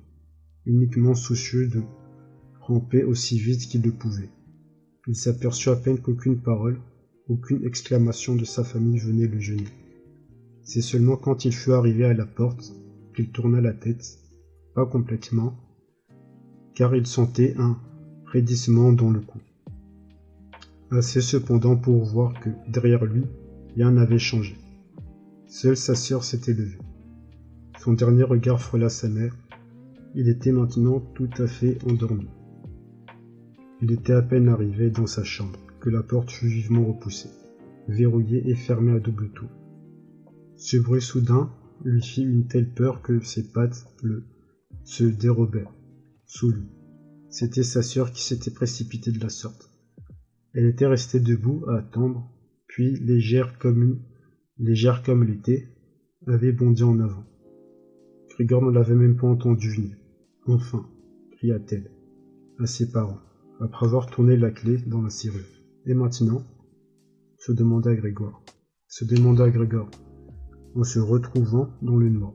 uniquement 0.65 1.15
soucieux 1.15 1.67
de 1.67 1.83
ramper 2.61 3.03
aussi 3.03 3.39
vite 3.39 3.67
qu'il 3.67 3.83
le 3.83 3.91
pouvait. 3.91 4.31
Il 5.09 5.17
s'aperçut 5.17 5.71
à 5.71 5.77
peine 5.77 5.99
qu'aucune 5.99 6.41
parole, 6.41 6.79
aucune 7.29 7.65
exclamation 7.65 8.37
de 8.37 8.45
sa 8.45 8.63
famille 8.63 8.99
venait 8.99 9.27
le 9.27 9.41
gêner. 9.41 9.69
C'est 10.63 10.81
seulement 10.81 11.17
quand 11.17 11.45
il 11.45 11.53
fut 11.53 11.73
arrivé 11.73 12.05
à 12.05 12.15
la 12.15 12.27
porte 12.27 12.73
qu'il 13.17 13.31
tourna 13.31 13.61
la 13.61 13.73
tête, 13.73 14.19
pas 14.77 14.87
complètement, 14.87 15.57
car 16.75 16.95
il 16.95 17.07
sentait 17.07 17.55
un 17.59 17.77
raidissement 18.27 18.93
dans 18.93 19.11
le 19.11 19.21
cou. 19.21 19.39
Assez 20.93 21.21
cependant 21.21 21.77
pour 21.77 22.05
voir 22.05 22.39
que, 22.41 22.51
derrière 22.69 23.05
lui, 23.05 23.25
rien 23.75 23.93
n'avait 23.93 24.19
changé. 24.19 24.57
Seule 25.47 25.77
sa 25.77 25.95
sœur 25.95 26.25
s'était 26.25 26.55
levée. 26.55 26.79
Son 27.79 27.93
dernier 27.93 28.23
regard 28.23 28.61
frôla 28.61 28.89
sa 28.89 29.09
mère. 29.09 29.37
Il 30.15 30.29
était 30.29 30.53
maintenant 30.53 31.01
tout 31.01 31.31
à 31.39 31.47
fait 31.47 31.79
endormi. 31.91 32.29
Il 33.81 33.93
était 33.93 34.13
à 34.13 34.23
peine 34.23 34.49
arrivé 34.49 34.91
dans 34.91 35.07
sa 35.07 35.25
chambre 35.25 35.59
que 35.81 35.91
la 35.91 36.03
porte 36.03 36.31
fut 36.31 36.47
vivement 36.47 36.87
repoussée, 36.87 37.31
verrouillée 37.89 38.49
et 38.49 38.55
fermée 38.55 38.93
à 38.93 39.01
double 39.01 39.31
tour. 39.31 39.49
Ce 40.57 40.77
bruit 40.77 41.03
soudain 41.03 41.51
lui 41.85 42.03
fit 42.03 42.23
une 42.23 42.47
telle 42.47 42.73
peur 42.73 43.03
que 43.03 43.21
ses 43.21 43.51
pattes 43.51 43.87
se 44.85 45.05
dérobèrent 45.05 45.75
sous 46.27 46.51
lui. 46.51 46.69
C'était 47.31 47.63
sa 47.63 47.83
sœur 47.83 48.13
qui 48.13 48.23
s'était 48.23 48.51
précipitée 48.51 49.11
de 49.11 49.21
la 49.21 49.31
sorte. 49.31 49.71
Elle 50.55 50.67
était 50.67 50.87
restée 50.87 51.19
debout 51.19 51.65
à 51.69 51.79
attendre, 51.79 52.31
puis, 52.73 52.99
légère 53.01 53.59
comme 53.59 53.99
légère 54.57 55.03
comme 55.03 55.29
était, 55.29 55.69
avait 56.27 56.53
bondi 56.53 56.83
en 56.83 57.01
avant. 57.01 57.27
Grigor 58.31 58.63
ne 58.63 58.71
l'avait 58.71 58.95
même 58.95 59.15
pas 59.15 59.27
entendu 59.27 59.69
venir. 59.69 59.95
Enfin, 60.47 60.89
cria-t-elle 61.33 61.91
à 62.59 62.65
ses 62.65 62.91
parents, 62.91 63.21
après 63.61 63.85
avoir 63.85 64.07
tourné 64.07 64.39
la 64.39 64.51
clé 64.51 64.79
dans 64.87 65.03
la 65.03 65.11
serrure. 65.11 65.45
Et 65.85 65.93
maintenant 65.93 66.47
se 67.37 67.53
demanda 67.53 67.95
Grégoire. 67.95 68.43
Se 68.89 69.05
demanda 69.05 69.51
Grégoire, 69.51 69.91
en 70.75 70.83
se 70.83 70.99
retrouvant 70.99 71.69
dans 71.83 71.99
le 71.99 72.09
noir. 72.09 72.33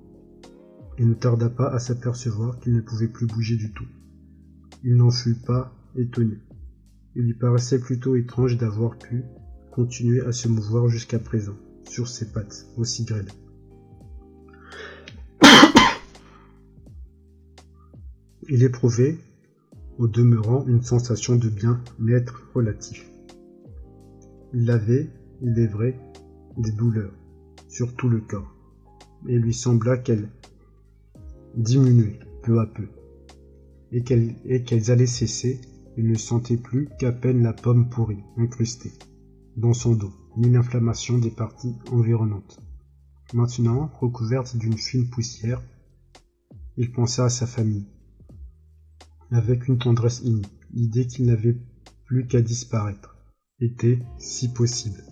Il 0.99 1.07
ne 1.07 1.15
tarda 1.15 1.49
pas 1.49 1.69
à 1.69 1.79
s'apercevoir 1.79 2.59
qu'il 2.59 2.73
ne 2.75 2.81
pouvait 2.81 3.07
plus 3.07 3.25
bouger 3.25 3.55
du 3.55 3.73
tout. 3.73 3.88
Il 4.83 4.97
n'en 4.97 5.09
fut 5.09 5.41
pas 5.47 5.73
étonné. 5.95 6.38
Il 7.15 7.23
lui 7.23 7.33
paraissait 7.33 7.79
plutôt 7.79 8.15
étrange 8.15 8.55
d'avoir 8.57 8.99
pu 8.99 9.23
continuer 9.78 10.21
à 10.25 10.32
se 10.32 10.47
mouvoir 10.47 10.89
jusqu'à 10.89 11.19
présent, 11.19 11.55
sur 11.88 12.07
ses 12.07 12.32
pattes, 12.32 12.65
aussi 12.78 13.05
grêles. 13.05 13.30
Il 18.49 18.63
éprouvait, 18.63 19.19
au 19.99 20.07
demeurant, 20.07 20.65
une 20.65 20.82
sensation 20.82 21.36
de 21.36 21.47
bien-être 21.47 22.49
relatif. 22.55 23.07
Il 24.51 24.71
avait, 24.71 25.11
il 25.43 25.59
est 25.59 25.67
vrai, 25.67 25.99
des 26.57 26.71
douleurs 26.71 27.13
sur 27.67 27.95
tout 27.95 28.09
le 28.09 28.21
corps, 28.21 28.55
et 29.28 29.36
il 29.36 29.41
lui 29.41 29.53
sembla 29.53 29.95
qu'elles 29.95 30.32
diminuaient 31.55 32.17
peu 32.41 32.59
à 32.59 32.65
peu, 32.65 32.88
et 33.91 34.03
qu'elles 34.03 34.89
allaient 34.89 35.05
cesser, 35.05 35.61
il 35.97 36.07
ne 36.07 36.17
sentait 36.17 36.57
plus 36.57 36.89
qu'à 36.97 37.11
peine 37.11 37.43
la 37.43 37.53
pomme 37.53 37.89
pourrie, 37.89 38.23
incrustée, 38.38 38.93
dans 39.58 39.74
son 39.74 39.95
dos, 39.95 40.14
ni 40.38 40.49
l'inflammation 40.49 41.18
des 41.18 41.32
parties 41.32 41.76
environnantes. 41.91 42.62
Maintenant, 43.34 43.91
recouverte 43.99 44.55
d'une 44.55 44.78
fine 44.78 45.10
poussière, 45.10 45.62
il 46.78 46.91
pensa 46.91 47.26
à 47.26 47.30
sa 47.30 47.47
famille, 47.47 47.88
avec 49.32 49.68
une 49.68 49.80
tendresse 49.80 50.22
inouïe. 50.24 50.45
L'idée 50.74 51.08
qu'il 51.08 51.26
n'avait 51.26 51.58
plus 52.05 52.28
qu'à 52.28 52.41
disparaître 52.41 53.18
était, 53.60 53.99
si 54.20 54.53
possible, 54.53 55.03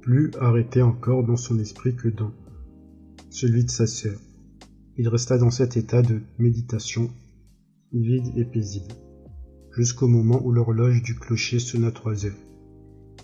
plus 0.00 0.30
arrêté 0.40 0.80
encore 0.80 1.24
dans 1.24 1.36
son 1.36 1.58
esprit 1.58 1.94
que 1.94 2.08
dans 2.08 2.32
celui 3.30 3.64
de 3.64 3.70
sa 3.70 3.86
sœur. 3.86 4.18
Il 4.96 5.08
resta 5.08 5.38
dans 5.38 5.50
cet 5.50 5.76
état 5.76 6.02
de 6.02 6.20
méditation, 6.38 7.10
vide 7.92 8.32
et 8.36 8.44
paisible, 8.44 8.94
jusqu'au 9.72 10.08
moment 10.08 10.40
où 10.44 10.52
l'horloge 10.52 11.02
du 11.02 11.14
clocher 11.14 11.58
sonna 11.58 11.90
trois 11.90 12.26
heures. 12.26 12.32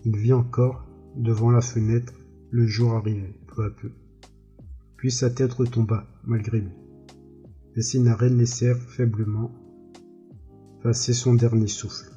Il 0.04 0.16
vit 0.16 0.32
encore, 0.32 0.86
devant 1.16 1.50
la 1.50 1.60
fenêtre, 1.60 2.14
le 2.50 2.66
jour 2.66 2.94
arriver, 2.94 3.34
peu 3.46 3.64
à 3.64 3.70
peu. 3.70 3.90
Puis 4.96 5.10
sa 5.10 5.30
tête 5.30 5.52
retomba, 5.52 6.06
malgré 6.24 6.60
lui 6.60 6.72
et 7.78 7.82
ses 7.82 8.00
narines 8.00 8.38
laissèrent 8.38 8.76
faiblement 8.76 9.52
passer 10.82 11.12
son 11.12 11.34
dernier 11.34 11.68
souffle. 11.68 12.10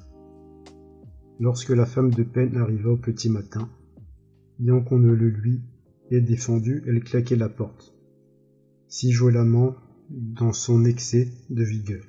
Lorsque 1.39 1.69
la 1.69 1.85
femme 1.85 2.09
de 2.09 2.23
peine 2.23 2.57
arriva 2.57 2.89
au 2.89 2.97
petit 2.97 3.29
matin, 3.29 3.69
bien 4.57 4.79
qu'on 4.81 4.97
ne 4.97 5.11
le 5.11 5.29
lui 5.29 5.61
ait 6.09 6.19
défendu, 6.19 6.83
elle 6.87 7.03
claquait 7.03 7.35
la 7.35 7.47
porte, 7.47 7.93
si 8.87 9.11
violemment 9.11 9.75
dans 10.09 10.51
son 10.51 10.83
excès 10.83 11.29
de 11.51 11.63
vigueur 11.63 12.03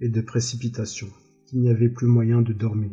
et 0.00 0.08
de 0.08 0.20
précipitation 0.20 1.08
qu'il 1.50 1.62
n'y 1.62 1.68
avait 1.70 1.88
plus 1.88 2.06
moyen 2.06 2.42
de 2.42 2.52
dormir. 2.52 2.92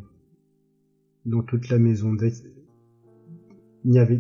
Dans 1.28 1.44
toute 1.44 1.70
la 1.70 1.78
maison, 1.78 2.18
il 2.20 3.92
n'y 3.92 4.00
avait 4.00 4.20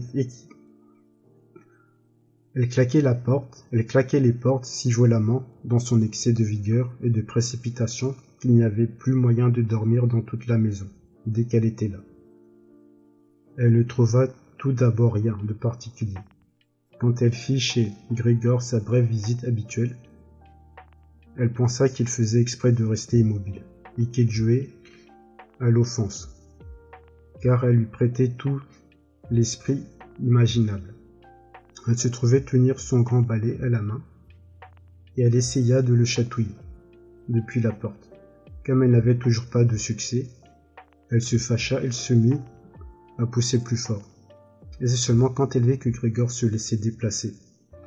elle 2.54 2.70
claquait 2.70 3.02
la 3.02 3.16
porte, 3.16 3.66
elle 3.72 3.88
claquait 3.88 4.20
les 4.20 4.34
portes 4.34 4.66
si 4.66 4.92
violemment, 4.92 5.44
dans 5.64 5.80
son 5.80 6.04
excès 6.04 6.34
de 6.34 6.44
vigueur 6.44 6.96
et 7.02 7.10
de 7.10 7.22
précipitation, 7.22 8.16
qu'il 8.40 8.54
n'y 8.54 8.64
avait 8.64 8.86
plus 8.86 9.14
moyen 9.14 9.50
de 9.50 9.64
dormir 9.64 10.06
dans 10.06 10.22
toute 10.22 10.46
la 10.46 10.60
maison, 10.60 10.88
dès 11.26 11.46
qu'elle 11.46 11.66
était 11.66 11.88
là. 11.88 12.00
Elle 13.58 13.74
ne 13.74 13.84
trouva 13.84 14.28
tout 14.60 14.72
d'abord 14.72 15.16
rien 15.16 15.36
de 15.44 15.54
particulier. 15.54 16.18
Quand 17.00 17.24
elle 17.24 17.34
fit 17.34 17.60
chez 17.60 17.92
Grégor 18.12 18.62
sa 18.62 18.80
brève 18.80 19.06
visite 19.06 19.46
habituelle, 19.46 19.96
elle 21.38 21.52
pensa 21.52 21.90
qu'il 21.90 22.08
faisait 22.08 22.42
exprès 22.42 22.72
de 22.72 22.84
rester 22.84 23.20
immobile, 23.20 23.64
jouait 24.30 24.70
à 25.60 25.70
l'offense, 25.70 26.30
car 27.41 27.64
elle 27.66 27.76
lui 27.76 27.86
prêtait 27.86 28.30
tout 28.30 28.62
l'esprit 29.32 29.84
imaginable. 30.20 30.93
Elle 31.88 31.98
se 31.98 32.08
trouvait 32.08 32.41
tenir 32.41 32.80
son 32.80 33.02
grand 33.02 33.22
balai 33.22 33.58
à 33.64 33.70
la 33.70 33.82
main, 33.82 34.04
et 35.16 35.24
elle 35.24 35.36
essaya 35.36 35.82
de 35.82 35.93
le 35.93 36.06
chatouiller 36.06 36.56
depuis 37.30 37.62
la 37.62 37.72
porte. 37.72 38.12
Comme 38.66 38.84
elle 38.84 38.91
n'avait 38.91 39.18
toujours 39.18 39.45
pas 39.45 39.64
de 39.64 39.78
succès, 39.78 40.28
elle 41.10 41.22
se 41.22 41.38
fâcha 41.38 41.82
et 41.82 41.91
se 41.91 42.14
mit 42.14 42.39
à 43.18 43.26
pousser 43.26 43.64
plus 43.64 43.78
fort. 43.78 44.08
Et 44.80 44.88
c'est 44.88 44.98
seulement 44.98 45.30
quand 45.30 45.56
elle 45.56 45.66
vit 45.66 45.80
que 45.80 45.89
Grégor 45.89 46.30
se 46.30 46.45
laissait 46.45 46.78
déplacer, 46.78 47.34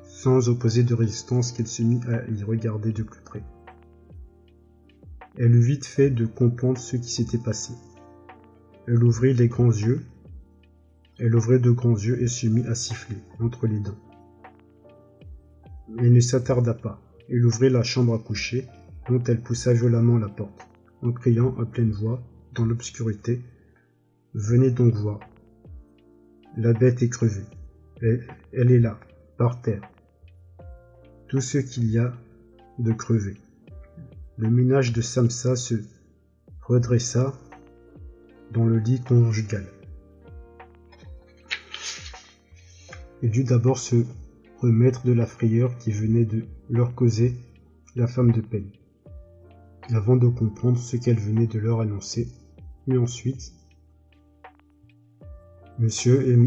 sans 0.04 0.48
opposer 0.48 0.82
de 0.82 0.94
résistance, 0.94 1.52
qu'elle 1.52 1.68
se 1.68 1.82
mit 1.82 2.00
à 2.08 2.28
y 2.30 2.42
regarder 2.42 2.92
de 2.92 3.02
plus 3.02 3.20
près. 3.22 3.42
Elle 5.38 5.54
eut 5.54 5.60
vite 5.60 5.86
fait 5.86 6.10
de 6.10 6.26
comprendre 6.26 6.78
ce 6.78 6.96
qui 6.96 7.10
s'était 7.10 7.38
passé. 7.38 7.72
Elle 8.86 9.02
ouvrit 9.04 9.34
les 9.34 9.48
grands 9.48 9.72
yeux 9.72 10.00
elle 11.22 11.36
ouvrit 11.36 11.60
de 11.60 11.70
grands 11.70 11.98
yeux 11.98 12.22
et 12.22 12.28
se 12.28 12.46
mit 12.46 12.66
à 12.66 12.74
siffler 12.74 13.18
entre 13.40 13.66
les 13.66 13.78
dents. 13.78 13.98
Elle 15.98 16.14
ne 16.14 16.20
s'attarda 16.20 16.72
pas. 16.72 16.98
Elle 17.28 17.44
ouvrit 17.44 17.68
la 17.68 17.82
chambre 17.82 18.14
à 18.14 18.18
coucher, 18.18 18.66
dont 19.06 19.22
elle 19.24 19.42
poussa 19.42 19.74
violemment 19.74 20.16
la 20.16 20.30
porte, 20.30 20.66
en 21.02 21.12
criant 21.12 21.54
à 21.58 21.66
pleine 21.66 21.92
voix, 21.92 22.22
dans 22.54 22.64
l'obscurité, 22.64 23.42
Venez 24.32 24.70
donc 24.70 24.94
voir. 24.94 25.20
La 26.56 26.72
bête 26.72 27.02
est 27.02 27.08
crevée. 27.08 27.44
Elle, 28.00 28.26
elle 28.52 28.70
est 28.70 28.78
là, 28.78 28.98
par 29.36 29.60
terre. 29.60 29.82
Tout 31.28 31.40
ce 31.40 31.58
qu'il 31.58 31.90
y 31.90 31.98
a 31.98 32.14
de 32.78 32.92
crevé. 32.92 33.34
Le 34.40 34.48
ménage 34.48 34.94
de 34.94 35.02
Samsa 35.02 35.54
se 35.54 35.74
redressa 36.62 37.34
dans 38.52 38.64
le 38.64 38.78
lit 38.78 38.98
conjugal. 39.02 39.66
Il 43.20 43.30
dut 43.30 43.44
d'abord 43.44 43.78
se 43.78 43.96
remettre 44.60 45.04
de 45.04 45.12
la 45.12 45.26
frayeur 45.26 45.76
qui 45.76 45.92
venait 45.92 46.24
de 46.24 46.46
leur 46.70 46.94
causer 46.94 47.36
la 47.96 48.06
femme 48.06 48.32
de 48.32 48.40
peine, 48.40 48.70
avant 49.92 50.16
de 50.16 50.28
comprendre 50.28 50.78
ce 50.78 50.96
qu'elle 50.96 51.20
venait 51.20 51.46
de 51.46 51.58
leur 51.58 51.82
annoncer, 51.82 52.26
et 52.86 52.96
ensuite, 52.96 53.52
monsieur 55.78 56.26
et 56.26 56.38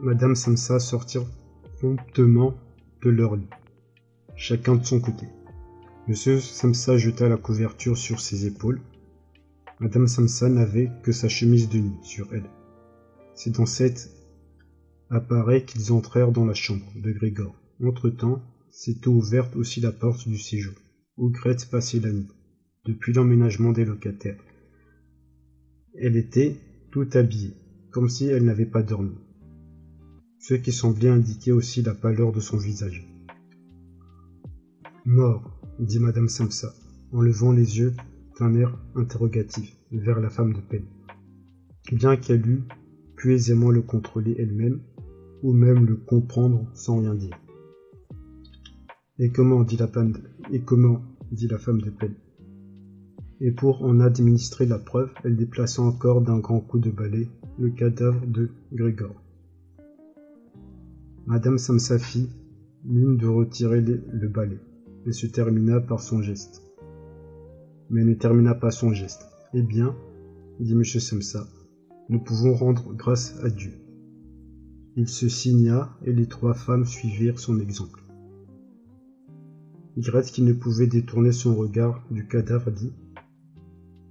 madame 0.00 0.34
Samsa 0.34 0.78
sortirent 0.78 1.30
promptement 1.78 2.52
de 3.00 3.08
leur 3.08 3.36
lit, 3.36 3.48
chacun 4.36 4.74
de 4.74 4.84
son 4.84 5.00
côté. 5.00 5.28
Monsieur 6.12 6.40
Samsa 6.40 6.98
jeta 6.98 7.26
la 7.26 7.38
couverture 7.38 7.96
sur 7.96 8.20
ses 8.20 8.44
épaules. 8.44 8.82
Madame 9.80 10.06
Samsa 10.06 10.50
n'avait 10.50 10.90
que 11.02 11.10
sa 11.10 11.30
chemise 11.30 11.70
de 11.70 11.78
nuit 11.78 11.96
sur 12.02 12.28
elle. 12.34 12.50
C'est 13.34 13.56
dans 13.56 13.64
cette 13.64 14.10
apparaît 15.08 15.64
qu'ils 15.64 15.90
entrèrent 15.90 16.30
dans 16.30 16.44
la 16.44 16.52
chambre 16.52 16.84
de 16.96 17.12
Grégor. 17.12 17.56
Entre-temps, 17.82 18.42
s'était 18.70 19.08
ouverte 19.08 19.56
aussi 19.56 19.80
la 19.80 19.90
porte 19.90 20.28
du 20.28 20.36
séjour, 20.36 20.74
où 21.16 21.30
Grete 21.30 21.70
passait 21.70 22.00
la 22.00 22.12
nuit, 22.12 22.28
depuis 22.84 23.14
l'emménagement 23.14 23.72
des 23.72 23.86
locataires. 23.86 24.44
Elle 25.98 26.18
était 26.18 26.56
tout 26.90 27.08
habillée, 27.14 27.54
comme 27.90 28.10
si 28.10 28.26
elle 28.26 28.44
n'avait 28.44 28.66
pas 28.66 28.82
dormi, 28.82 29.16
ce 30.40 30.52
qui 30.52 30.72
semblait 30.72 31.08
indiquer 31.08 31.52
aussi 31.52 31.80
la 31.80 31.94
pâleur 31.94 32.32
de 32.32 32.40
son 32.40 32.58
visage. 32.58 33.08
Mort, 35.06 35.61
dit 35.82 35.98
madame 35.98 36.28
Samsa, 36.28 36.72
en 37.12 37.20
levant 37.20 37.52
les 37.52 37.78
yeux 37.78 37.92
d'un 38.38 38.54
air 38.54 38.78
interrogatif 38.94 39.76
vers 39.90 40.20
la 40.20 40.30
femme 40.30 40.52
de 40.52 40.60
peine. 40.60 40.86
Bien 41.92 42.16
qu'elle 42.16 42.48
eût 42.48 42.62
pu 43.16 43.34
aisément 43.34 43.70
le 43.70 43.82
contrôler 43.82 44.34
elle-même, 44.38 44.80
ou 45.42 45.52
même 45.52 45.84
le 45.84 45.96
comprendre 45.96 46.70
sans 46.72 46.98
rien 46.98 47.14
dire. 47.14 47.38
Et 49.18 49.30
comment 49.30 49.64
dit 49.64 49.76
la 49.76 49.88
femme 49.88 50.12
de, 50.12 50.20
et 50.52 50.60
comment 50.62 51.02
dit 51.32 51.48
la 51.48 51.58
femme 51.58 51.80
de 51.80 51.90
peine? 51.90 52.14
Et 53.40 53.50
pour 53.50 53.82
en 53.82 53.98
administrer 53.98 54.66
la 54.66 54.78
preuve, 54.78 55.10
elle 55.24 55.36
déplaça 55.36 55.82
encore 55.82 56.22
d'un 56.22 56.38
grand 56.38 56.60
coup 56.60 56.78
de 56.78 56.90
balai 56.90 57.28
le 57.58 57.70
cadavre 57.70 58.24
de 58.26 58.50
Grégor. 58.72 59.20
Madame 61.26 61.58
Samsafi 61.58 62.28
mine 62.84 63.16
de 63.16 63.26
retirer 63.26 63.80
le 63.80 64.28
balai, 64.28 64.58
et 65.06 65.12
se 65.12 65.26
termina 65.26 65.80
par 65.80 66.00
son 66.00 66.22
geste. 66.22 66.62
Mais 67.90 68.04
ne 68.04 68.14
termina 68.14 68.54
pas 68.54 68.70
son 68.70 68.92
geste. 68.92 69.26
Eh 69.54 69.62
bien, 69.62 69.94
dit 70.60 70.72
M. 70.72 70.84
Samsa, 70.84 71.46
nous 72.08 72.20
pouvons 72.20 72.54
rendre 72.54 72.92
grâce 72.94 73.38
à 73.42 73.50
Dieu. 73.50 73.72
Il 74.96 75.08
se 75.08 75.28
signa 75.28 75.96
et 76.04 76.12
les 76.12 76.26
trois 76.26 76.54
femmes 76.54 76.84
suivirent 76.84 77.38
son 77.38 77.58
exemple. 77.58 78.02
Gretz, 79.96 80.30
qui 80.30 80.42
ne 80.42 80.52
pouvait 80.52 80.86
détourner 80.86 81.32
son 81.32 81.54
regard 81.54 82.02
du 82.10 82.26
cadavre, 82.26 82.70
dit 82.70 82.92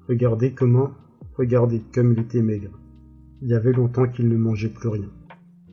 Regardez 0.07 0.53
comment, 0.53 0.91
regardez 1.37 1.81
comme 1.93 2.13
il 2.13 2.19
était 2.19 2.41
maigre. 2.41 2.79
Il 3.41 3.49
y 3.49 3.53
avait 3.53 3.73
longtemps 3.73 4.07
qu'il 4.07 4.27
ne 4.27 4.37
mangeait 4.37 4.69
plus 4.69 4.89
rien. 4.89 5.09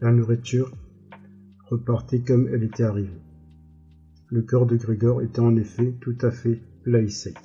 La 0.01 0.13
nourriture 0.13 0.73
repartait 1.69 2.21
comme 2.21 2.49
elle 2.49 2.63
était 2.63 2.85
arrivée. 2.85 3.21
Le 4.31 4.43
corps 4.43 4.67
de 4.67 4.77
Grégor 4.77 5.23
était 5.23 5.41
en 5.41 5.57
effet 5.57 5.95
tout 6.01 6.17
à 6.21 6.31
fait 6.31 6.61
sec. 7.09 7.37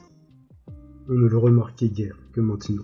On 1.08 1.14
ne 1.14 1.28
le 1.28 1.38
remarquait 1.38 1.88
guère 1.88 2.18
que 2.34 2.42
maintenant, 2.42 2.84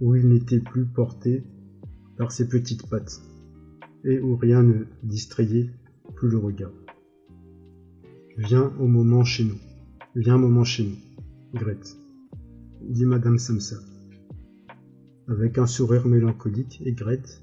où 0.00 0.16
il 0.16 0.28
n'était 0.28 0.58
plus 0.58 0.86
porté 0.86 1.44
par 2.16 2.32
ses 2.32 2.48
petites 2.48 2.88
pattes, 2.88 3.22
et 4.04 4.20
où 4.20 4.36
rien 4.36 4.62
ne 4.64 4.86
distrayait 5.04 5.70
plus 6.16 6.28
le 6.28 6.38
regard. 6.38 6.72
Viens 8.36 8.72
au 8.80 8.88
moment 8.88 9.22
chez 9.22 9.44
nous. 9.44 9.58
Viens 10.16 10.34
un 10.34 10.38
moment 10.38 10.64
chez 10.64 10.84
nous, 10.84 10.96
Grete, 11.54 11.96
dit 12.82 13.06
Madame 13.06 13.38
Samsa. 13.38 13.76
Avec 15.28 15.58
un 15.58 15.66
sourire 15.66 16.08
mélancolique, 16.08 16.82
et 16.84 16.92
Grete, 16.92 17.40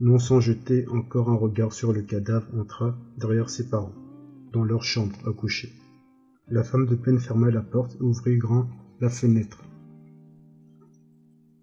non 0.00 0.18
sans 0.18 0.40
jeter 0.40 0.88
encore 0.88 1.30
un 1.30 1.36
regard 1.36 1.72
sur 1.72 1.92
le 1.92 2.02
cadavre, 2.02 2.48
entra 2.58 2.98
derrière 3.18 3.50
ses 3.50 3.68
parents, 3.68 3.94
dans 4.52 4.64
leur 4.64 4.84
chambre 4.84 5.16
à 5.26 5.32
coucher. 5.32 5.72
La 6.48 6.62
femme 6.62 6.86
de 6.86 6.94
peine 6.94 7.18
ferma 7.18 7.50
la 7.50 7.62
porte 7.62 7.96
et 7.96 8.02
ouvrit 8.02 8.38
grand 8.38 8.68
la 9.00 9.10
fenêtre. 9.10 9.62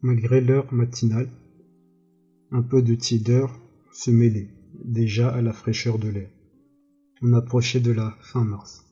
Malgré 0.02 0.42
l'heure 0.42 0.72
matinale, 0.74 1.30
un 2.52 2.62
peu 2.62 2.82
de 2.82 2.94
tiédeur 2.94 3.60
se 3.92 4.12
mêlait 4.12 4.50
déjà 4.84 5.30
à 5.30 5.42
la 5.42 5.54
fraîcheur 5.54 5.98
de 5.98 6.10
l'air. 6.10 6.30
On 7.22 7.34
approchait 7.34 7.80
de 7.80 7.92
la 7.92 8.12
fin 8.22 8.44
mars. 8.44 8.86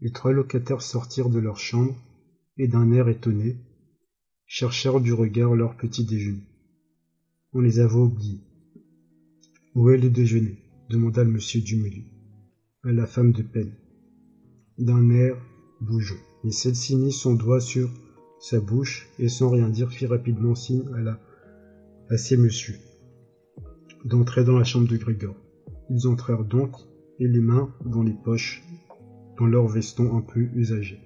Les 0.00 0.10
trois 0.10 0.32
locataires 0.32 0.82
sortirent 0.82 1.30
de 1.30 1.38
leur 1.38 1.56
chambre 1.56 1.96
et 2.56 2.68
d'un 2.68 2.92
air 2.92 3.08
étonné, 3.08 3.56
cherchèrent 4.46 5.00
du 5.00 5.12
regard 5.12 5.54
leur 5.54 5.76
petit 5.76 6.04
déjeuner. 6.04 6.44
On 7.52 7.60
les 7.60 7.78
avait 7.78 7.94
oubliés. 7.94 8.40
Où 9.74 9.90
est 9.90 9.98
le 9.98 10.10
déjeuner? 10.10 10.58
demanda 10.88 11.22
le 11.22 11.30
monsieur 11.30 11.60
Dumelu 11.60 12.09
à 12.82 12.92
la 12.92 13.06
femme 13.06 13.32
de 13.32 13.42
peine, 13.42 13.74
d'un 14.78 15.10
air 15.10 15.36
bougeant. 15.80 16.14
Et 16.44 16.50
celle-ci 16.50 16.96
mit 16.96 17.12
son 17.12 17.34
doigt 17.34 17.60
sur 17.60 17.90
sa 18.38 18.60
bouche 18.60 19.10
et 19.18 19.28
sans 19.28 19.50
rien 19.50 19.68
dire 19.68 19.90
fit 19.90 20.06
rapidement 20.06 20.54
signe 20.54 20.88
à 20.94 21.00
la 21.00 21.20
à 22.08 22.16
ces 22.16 22.36
messieurs 22.36 22.78
d'entrer 24.04 24.44
dans 24.44 24.56
la 24.56 24.64
chambre 24.64 24.88
de 24.88 24.96
Grégor. 24.96 25.36
Ils 25.90 26.08
entrèrent 26.08 26.44
donc 26.44 26.74
et 27.18 27.28
les 27.28 27.40
mains 27.40 27.72
dans 27.84 28.02
les 28.02 28.14
poches, 28.14 28.62
dans 29.38 29.46
leurs 29.46 29.68
vestons 29.68 30.16
un 30.16 30.22
peu 30.22 30.40
usagés. 30.54 31.02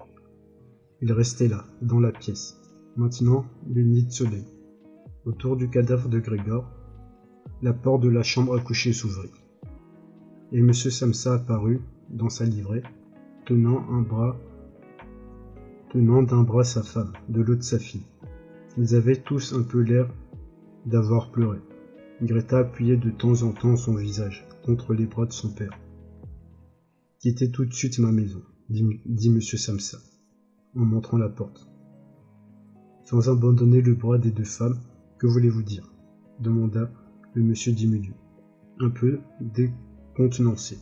Ils 1.01 1.11
restaient 1.11 1.49
là, 1.49 1.65
dans 1.81 1.99
la 1.99 2.11
pièce. 2.11 2.57
Maintenant, 2.95 3.45
nid 3.67 4.05
de 4.05 4.11
soleil. 4.11 4.45
Autour 5.25 5.57
du 5.57 5.69
cadavre 5.69 6.07
de 6.07 6.19
Grégor, 6.19 6.71
la 7.61 7.73
porte 7.73 8.01
de 8.01 8.09
la 8.09 8.23
chambre 8.23 8.55
à 8.55 8.61
coucher 8.61 8.93
s'ouvrit. 8.93 9.31
Et 10.55 10.59
M. 10.59 10.71
Samsa 10.71 11.33
apparut 11.33 11.81
dans 12.09 12.29
sa 12.29 12.45
livrée, 12.45 12.81
tenant 13.45 13.85
un 13.89 13.99
bras, 13.99 14.39
tenant 15.91 16.23
d'un 16.23 16.43
bras 16.43 16.63
sa 16.63 16.81
femme, 16.81 17.11
de 17.27 17.41
l'autre 17.41 17.65
sa 17.65 17.77
fille. 17.77 18.05
Ils 18.77 18.95
avaient 18.95 19.17
tous 19.17 19.51
un 19.51 19.63
peu 19.63 19.81
l'air 19.81 20.07
d'avoir 20.85 21.29
pleuré. 21.33 21.57
Greta 22.21 22.59
appuyait 22.59 22.95
de 22.95 23.09
temps 23.09 23.43
en 23.43 23.51
temps 23.51 23.75
son 23.75 23.95
visage 23.95 24.47
contre 24.63 24.93
les 24.93 25.05
bras 25.07 25.25
de 25.25 25.33
son 25.33 25.49
père. 25.49 25.77
Quittez 27.19 27.51
tout 27.51 27.65
de 27.65 27.73
suite 27.73 27.99
ma 27.99 28.13
maison, 28.13 28.41
dit, 28.69 29.27
M. 29.27 29.41
Samsa, 29.41 29.97
en 30.73 30.85
montrant 30.85 31.17
la 31.17 31.27
porte. 31.27 31.67
Sans 33.03 33.27
abandonner 33.27 33.81
le 33.81 33.93
bras 33.93 34.19
des 34.19 34.31
deux 34.31 34.45
femmes, 34.45 34.79
que 35.17 35.27
voulez-vous 35.27 35.63
dire? 35.63 35.91
demanda 36.39 36.89
le 37.33 37.43
monsieur 37.43 37.73
Dimulu, 37.73 38.13
un 38.79 38.89
peu 38.89 39.19
décontenancé, 40.15 40.77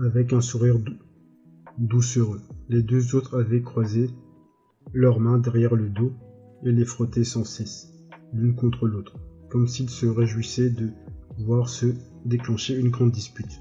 avec 0.00 0.32
un 0.34 0.42
sourire 0.42 0.78
doucereux. 1.78 2.42
Les 2.68 2.82
deux 2.82 3.14
autres 3.14 3.40
avaient 3.40 3.62
croisé 3.62 4.10
leurs 4.92 5.18
mains 5.18 5.38
derrière 5.38 5.74
le 5.74 5.88
dos 5.88 6.12
et 6.62 6.72
les 6.72 6.84
frottaient 6.84 7.24
sans 7.24 7.44
cesse, 7.44 7.92
l'une 8.34 8.54
contre 8.54 8.86
l'autre, 8.86 9.18
comme 9.48 9.66
s'ils 9.66 9.88
se 9.88 10.06
réjouissaient 10.06 10.70
de 10.70 10.90
voir 11.38 11.68
se 11.68 11.86
déclencher 12.26 12.78
une 12.78 12.90
grande 12.90 13.12
dispute 13.12 13.60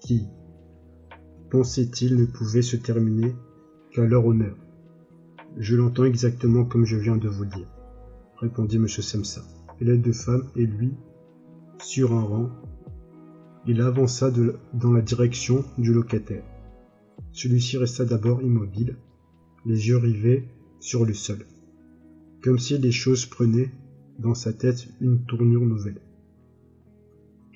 qui, 0.00 0.28
pensait-il, 1.50 2.14
ne 2.16 2.26
pouvait 2.26 2.62
se 2.62 2.76
terminer 2.76 3.34
qu'à 3.90 4.04
leur 4.04 4.24
honneur? 4.24 4.56
Je 5.56 5.74
l'entends 5.74 6.04
exactement 6.04 6.64
comme 6.64 6.84
je 6.84 6.96
viens 6.96 7.16
de 7.16 7.28
vous 7.28 7.46
dire, 7.46 7.66
répondit 8.36 8.76
M. 8.76 8.86
Semsa. 8.86 9.42
Et 9.80 9.84
les 9.84 9.98
deux 9.98 10.12
femmes 10.12 10.48
et 10.54 10.64
lui, 10.64 10.94
sur 11.78 12.12
un 12.12 12.22
rang, 12.22 12.50
il 13.66 13.80
avança 13.80 14.30
dans 14.30 14.92
la 14.92 15.02
direction 15.02 15.64
du 15.78 15.92
locataire. 15.92 16.44
Celui-ci 17.32 17.76
resta 17.76 18.04
d'abord 18.04 18.42
immobile, 18.42 18.96
les 19.64 19.88
yeux 19.88 19.96
rivés 19.96 20.48
sur 20.80 21.04
le 21.04 21.14
sol, 21.14 21.46
comme 22.42 22.58
si 22.58 22.78
les 22.78 22.92
choses 22.92 23.26
prenaient 23.26 23.70
dans 24.18 24.34
sa 24.34 24.52
tête 24.52 24.88
une 25.00 25.24
tournure 25.24 25.66
nouvelle. 25.66 26.00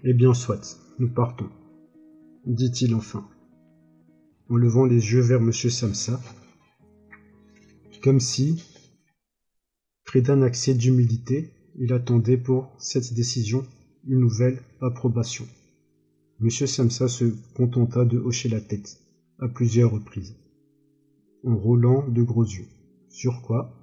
Eh 0.03 0.13
bien 0.13 0.35
soit, 0.35 0.79
nous 0.99 1.09
partons 1.09 1.49
dit-il 2.47 2.95
enfin, 2.95 3.29
en 4.49 4.57
levant 4.57 4.85
les 4.85 5.13
yeux 5.13 5.21
vers 5.21 5.41
M. 5.41 5.53
Samsa, 5.53 6.21
comme 8.03 8.21
si, 8.21 8.65
pris 10.05 10.23
d'un 10.23 10.43
accès 10.43 10.75
d'humilité, 10.75 11.53
il 11.79 11.93
attendait 11.93 12.39
pour 12.39 12.75
cette 12.79 13.15
décision 13.15 13.65
une 14.07 14.21
nouvelle 14.21 14.63
approbation. 14.81 15.47
M. 16.43 16.51
Samsa 16.51 17.09
se 17.09 17.25
contenta 17.55 18.05
de 18.05 18.19
hocher 18.19 18.49
la 18.49 18.61
tête 18.61 19.01
à 19.39 19.49
plusieurs 19.49 19.93
reprises, 19.93 20.37
en 21.45 21.57
roulant 21.57 22.09
de 22.09 22.23
gros 22.23 22.45
yeux, 22.45 22.69
sur 23.09 23.43
quoi 23.43 23.75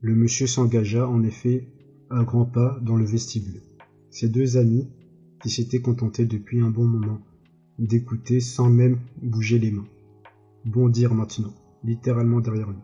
le 0.00 0.16
monsieur 0.16 0.48
s'engagea 0.48 1.08
en 1.08 1.22
effet 1.22 1.68
à 2.10 2.24
grands 2.24 2.44
pas 2.44 2.78
dans 2.82 2.96
le 2.96 3.04
vestibule. 3.04 3.62
Ses 4.10 4.28
deux 4.28 4.56
amis, 4.56 4.88
qui 5.40 5.48
s'étaient 5.48 5.80
contentés 5.80 6.26
depuis 6.26 6.60
un 6.60 6.70
bon 6.70 6.84
moment 6.84 7.20
d'écouter 7.78 8.40
sans 8.40 8.68
même 8.68 8.98
bouger 9.22 9.58
les 9.58 9.70
mains. 9.70 9.86
Bondir 10.64 11.14
maintenant, 11.14 11.54
littéralement 11.84 12.40
derrière 12.40 12.70
lui. 12.70 12.82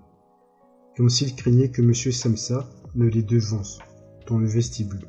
Comme 0.97 1.11
s'il 1.11 1.35
craignait 1.35 1.71
que 1.71 1.83
M. 1.83 1.93
Samsa 1.95 2.69
ne 2.95 3.07
les 3.07 3.23
devance 3.23 3.81
dans 4.29 4.39
le 4.39 4.47
vestibule, 4.47 5.07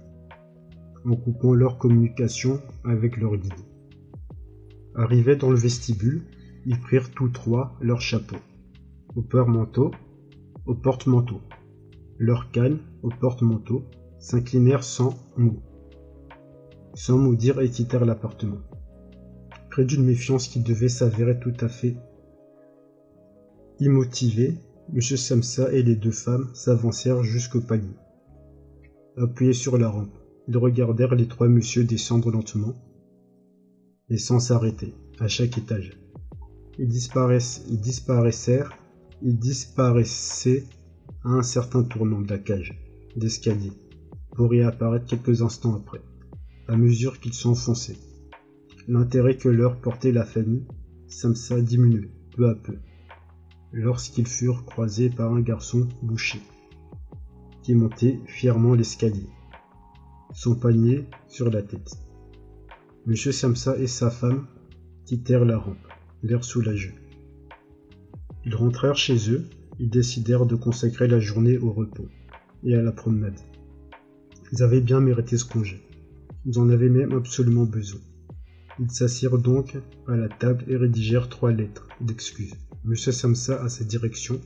en 1.06 1.16
coupant 1.16 1.54
leur 1.54 1.78
communication 1.78 2.62
avec 2.84 3.18
leur 3.18 3.38
guide. 3.38 3.54
Arrivés 4.96 5.36
dans 5.36 5.50
le 5.50 5.58
vestibule, 5.58 6.24
ils 6.66 6.80
prirent 6.80 7.12
tous 7.12 7.30
trois 7.30 7.78
leurs 7.82 8.02
chapeaux, 8.02 8.36
au 9.16 9.22
porte-manteau, 9.22 9.92
au 10.66 10.76
porte-manteau. 10.76 11.42
Leurs 12.18 12.52
cannes, 12.52 12.80
au 13.02 13.10
porte-manteau, 13.10 13.86
s'inclinèrent 14.20 14.84
sans 14.84 15.16
mot. 15.38 15.62
Sans 16.94 17.18
mot 17.18 17.36
dire 17.36 17.62
et 17.62 17.70
quittèrent 17.70 18.06
l'appartement 18.06 18.58
près 19.70 19.86
d'une 19.86 20.04
méfiance 20.04 20.48
qui 20.48 20.60
devait 20.60 20.90
s'avérer 20.90 21.40
tout 21.40 21.54
à 21.60 21.68
fait 21.68 21.96
immotivée, 23.80 24.58
M. 24.94 25.02
Samsa 25.02 25.72
et 25.72 25.84
les 25.84 25.96
deux 25.96 26.12
femmes 26.12 26.50
s'avancèrent 26.54 27.24
jusqu'au 27.24 27.62
palier. 27.62 27.96
Appuyés 29.18 29.54
sur 29.54 29.78
la 29.78 29.88
rampe, 29.88 30.18
ils 30.50 30.58
regardèrent 30.58 31.14
les 31.14 31.28
trois 31.28 31.48
messieurs 31.48 31.84
descendre 31.84 32.32
lentement 32.32 32.74
et 34.10 34.18
sans 34.18 34.40
s'arrêter, 34.40 34.96
à 35.20 35.28
chaque 35.28 35.60
étage. 35.60 35.92
Ils, 36.80 36.88
disparaissèrent, 36.88 38.76
ils 39.22 39.38
disparaissaient 39.38 40.64
à 41.24 41.30
un 41.30 41.44
certain 41.44 41.84
tournant 41.84 42.22
de 42.22 42.30
la 42.30 42.40
cage 42.40 42.76
d'escalier, 43.16 43.72
pour 44.36 44.52
y 44.56 44.64
apparaître 44.64 45.06
quelques 45.06 45.44
instants 45.44 45.76
après, 45.76 46.02
à 46.68 46.76
mesure 46.76 47.20
qu'ils 47.20 47.34
s'enfonçaient. 47.34 48.00
L'intérêt 48.88 49.38
que 49.38 49.50
leur 49.50 49.80
portait 49.80 50.12
la 50.12 50.26
famille 50.26 50.66
Samsa 51.08 51.62
diminuait 51.62 52.10
peu 52.36 52.50
à 52.50 52.56
peu, 52.56 52.78
lorsqu'ils 53.72 54.28
furent 54.28 54.66
croisés 54.66 55.12
par 55.12 55.32
un 55.32 55.42
garçon 55.42 55.88
bouché, 56.02 56.40
qui 57.62 57.76
montait 57.76 58.20
fièrement 58.26 58.74
l'escalier, 58.74 59.30
son 60.40 60.56
panier 60.56 61.06
sur 61.28 61.52
la 61.52 61.62
tête. 61.62 61.98
Monsieur 63.06 63.34
Samsa 63.34 63.78
et 63.78 63.88
sa 63.88 64.10
femme 64.10 64.48
quittèrent 65.06 65.44
la 65.44 65.58
rampe, 65.58 65.86
l'air 66.24 66.46
soulageux. 66.46 66.94
Ils 68.46 68.56
rentrèrent 68.56 68.96
chez 68.96 69.34
eux, 69.34 69.44
ils 69.80 69.90
décidèrent 69.90 70.46
de 70.46 70.56
consacrer 70.56 71.10
la 71.10 71.20
journée 71.20 71.58
au 71.58 71.74
repos 71.74 72.08
et 72.64 72.74
à 72.74 72.82
la 72.82 72.94
promenade. 72.94 73.38
Ils 74.54 74.64
avaient 74.64 74.80
bien 74.80 75.02
mérité 75.02 75.38
ce 75.38 75.44
congé. 75.44 75.82
Ils 76.46 76.58
en 76.58 76.70
avaient 76.70 76.88
même 76.88 77.12
absolument 77.12 77.66
besoin. 77.66 78.00
Ils 78.80 78.92
s'assirent 78.92 79.40
donc 79.40 79.76
à 80.08 80.16
la 80.16 80.30
table 80.30 80.64
et 80.70 80.78
rédigèrent 80.78 81.28
trois 81.28 81.52
lettres 81.52 81.90
d'excuses. 82.00 82.56
Monsieur 82.86 83.12
Samsa 83.12 83.62
à 83.62 83.68
sa 83.68 83.84
direction, 83.84 84.40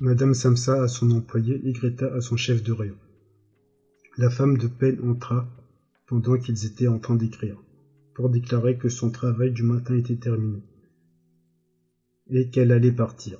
Madame 0.00 0.34
Samsa 0.34 0.82
à 0.82 0.88
son 0.88 1.12
employé 1.12 1.60
et 1.64 1.70
Greta 1.70 2.12
à 2.12 2.20
son 2.20 2.36
chef 2.36 2.64
de 2.64 2.72
rayon. 2.72 2.96
La 4.18 4.28
femme 4.28 4.58
de 4.58 4.66
peine 4.66 5.00
entra 5.08 5.48
pendant 6.06 6.36
qu'ils 6.36 6.66
étaient 6.66 6.88
en 6.88 6.98
train 6.98 7.14
d'écrire, 7.14 7.62
pour 8.14 8.28
déclarer 8.28 8.76
que 8.76 8.90
son 8.90 9.10
travail 9.10 9.52
du 9.52 9.62
matin 9.62 9.96
était 9.96 10.16
terminé 10.16 10.62
et 12.28 12.50
qu'elle 12.50 12.72
allait 12.72 12.92
partir. 12.92 13.38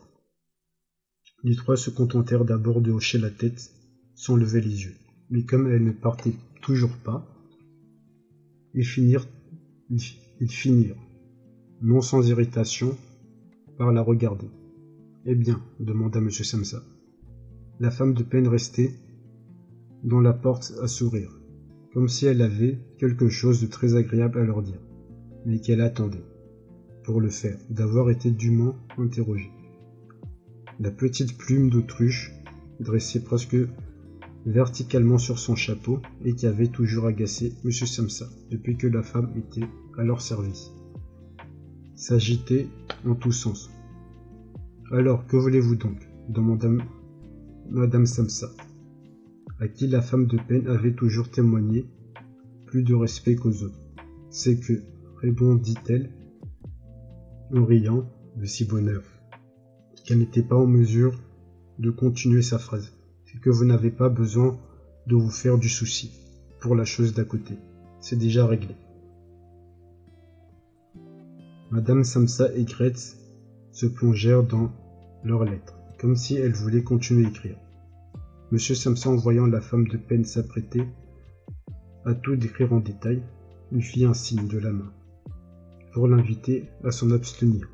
Les 1.45 1.57
trois 1.57 1.77
se 1.77 1.91
contentèrent 1.91 2.47
d'abord 2.47 2.81
de 2.81 2.91
hocher 2.91 3.19
la 3.19 3.31
tête 3.31 3.71
sans 4.15 4.37
lever 4.37 4.63
les 4.63 4.85
yeux, 4.85 4.97
mais 5.29 5.43
comme 5.43 5.67
elle 5.67 5.85
ne 5.85 5.93
partait 5.93 6.37
toujours 6.63 6.97
pas, 6.97 7.27
ils 8.73 8.87
finirent, 8.87 9.29
ils 9.91 10.51
finirent, 10.51 10.97
non 11.83 12.01
sans 12.01 12.27
irritation, 12.27 12.97
par 13.77 13.93
la 13.93 14.01
regarder. 14.01 14.49
Eh 15.27 15.35
bien, 15.35 15.63
demanda 15.81 16.19
M. 16.19 16.31
Samsa. 16.31 16.83
La 17.79 17.91
femme 17.91 18.15
de 18.15 18.23
peine 18.23 18.49
restait 18.49 18.95
dans 20.03 20.21
la 20.21 20.33
porte 20.33 20.75
à 20.83 20.89
sourire, 20.89 21.41
comme 21.93 22.09
si 22.09 22.27
elle 22.27 22.43
avait 22.43 22.79
quelque 22.99 23.29
chose 23.29 23.61
de 23.61 23.67
très 23.67 23.95
agréable 23.95 24.41
à 24.41 24.45
leur 24.45 24.63
dire, 24.63 24.81
mais 25.47 25.61
qu'elle 25.61 25.81
attendait, 25.81 26.25
pour 27.05 27.21
le 27.21 27.31
faire, 27.31 27.59
d'avoir 27.71 28.11
été 28.11 28.31
dûment 28.31 28.77
interrogée. 28.99 29.53
La 30.81 30.91
petite 30.91 31.37
plume 31.39 31.71
d'autruche, 31.71 32.33
dressée 32.81 33.23
presque 33.23 33.57
verticalement 34.47 35.19
sur 35.19 35.39
son 35.39 35.55
chapeau, 35.55 36.01
et 36.25 36.35
qui 36.35 36.47
avait 36.47 36.67
toujours 36.67 37.07
agacé 37.07 37.53
M. 37.65 37.71
Samsa 37.71 38.27
depuis 38.51 38.77
que 38.77 38.89
la 38.89 39.03
femme 39.03 39.33
était 39.37 39.69
à 39.99 40.03
leur 40.03 40.21
service, 40.21 40.73
s'agitait 41.95 42.67
en 43.07 43.15
tous 43.15 43.33
sens. 43.33 43.71
Alors, 44.91 45.27
que 45.27 45.37
voulez-vous 45.37 45.77
donc? 45.77 46.09
demanda 46.29 46.69
Madame 47.71 48.07
Samsa 48.07 48.51
à 49.63 49.69
qui 49.69 49.87
la 49.87 50.03
femme 50.03 50.27
de 50.27 50.39
peine 50.39 50.67
avait 50.67 50.93
toujours 50.93 51.31
témoigné 51.31 51.87
plus 52.67 52.83
de 52.83 52.97
respect 52.97 53.37
qu'aux 53.37 53.63
autres. 53.63 53.79
C'est 54.29 54.59
que, 54.59 54.83
répondit-elle, 55.21 56.11
en 57.55 57.65
riant 57.65 58.11
de 58.37 58.45
si 58.45 58.65
bonheur, 58.65 59.05
qu'elle 60.05 60.19
n'était 60.19 60.43
pas 60.43 60.57
en 60.57 60.67
mesure 60.67 61.17
de 61.79 61.91
continuer 61.91 62.43
sa 62.43 62.59
phrase. 62.59 62.93
C'est 63.25 63.39
que 63.39 63.51
vous 63.51 63.65
n'avez 63.65 63.93
pas 63.93 64.09
besoin 64.09 64.59
de 65.07 65.15
vous 65.15 65.31
faire 65.31 65.59
du 65.59 65.69
souci 65.69 66.11
pour 66.61 66.75
la 66.75 66.85
chose 66.85 67.15
d'à 67.15 67.23
côté. 67.23 67.55
C'est 68.01 68.19
déjà 68.19 68.49
réglé. 68.49 68.75
Madame 71.71 72.03
Samsa 72.03 72.53
et 72.57 72.65
Gretz 72.65 73.17
se 73.71 73.87
plongèrent 73.87 74.43
dans 74.43 74.73
leurs 75.23 75.45
lettres, 75.45 75.79
comme 76.01 76.17
si 76.17 76.35
elles 76.35 76.53
voulaient 76.53 76.83
continuer 76.83 77.27
à 77.27 77.29
écrire. 77.29 77.59
Monsieur 78.53 78.75
Samson, 78.75 79.17
voyant 79.17 79.47
la 79.47 79.63
femme 79.63 79.89
de 79.89 79.97
peine 79.97 80.27
s'apprêter 80.27 80.83
à 82.05 82.13
tout 82.13 82.37
décrire 82.37 82.75
en 82.75 82.81
détail, 82.81 83.23
lui 83.71 83.81
fit 83.81 84.05
un 84.05 84.13
signe 84.13 84.47
de 84.47 84.59
la 84.59 84.71
main 84.71 84.93
pour 85.95 86.07
l'inviter 86.07 86.69
à 86.85 86.91
s'en 86.91 87.13
abstenir, 87.13 87.67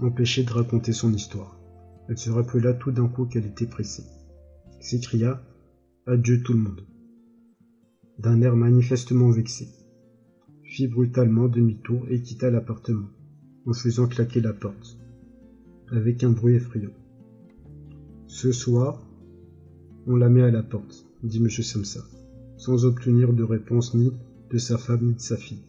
empêcher 0.00 0.42
de 0.42 0.50
raconter 0.50 0.94
son 0.94 1.12
histoire. 1.12 1.60
Elle 2.08 2.16
se 2.16 2.30
rappela 2.30 2.72
tout 2.72 2.92
d'un 2.92 3.08
coup 3.08 3.26
qu'elle 3.26 3.44
était 3.44 3.66
pressée, 3.66 4.04
s'écria 4.80 5.42
Adieu 6.06 6.42
tout 6.42 6.54
le 6.54 6.60
monde, 6.60 6.86
d'un 8.18 8.40
air 8.40 8.56
manifestement 8.56 9.28
vexé, 9.28 9.68
fit 10.64 10.88
brutalement 10.88 11.48
demi-tour 11.48 12.06
et 12.08 12.22
quitta 12.22 12.48
l'appartement, 12.48 13.10
en 13.66 13.74
faisant 13.74 14.06
claquer 14.06 14.40
la 14.40 14.54
porte, 14.54 14.96
avec 15.92 16.24
un 16.24 16.30
bruit 16.30 16.54
effrayant. 16.54 16.94
Ce 18.28 18.50
soir, 18.50 19.05
on 20.06 20.16
la 20.16 20.28
met 20.28 20.42
à 20.42 20.50
la 20.50 20.62
porte, 20.62 21.06
dit 21.22 21.38
M. 21.38 21.50
Samsa, 21.50 22.04
sans 22.56 22.84
obtenir 22.84 23.32
de 23.32 23.42
réponse 23.42 23.94
ni 23.94 24.12
de 24.50 24.58
sa 24.58 24.78
femme 24.78 25.04
ni 25.04 25.14
de 25.14 25.20
sa 25.20 25.36
fille, 25.36 25.64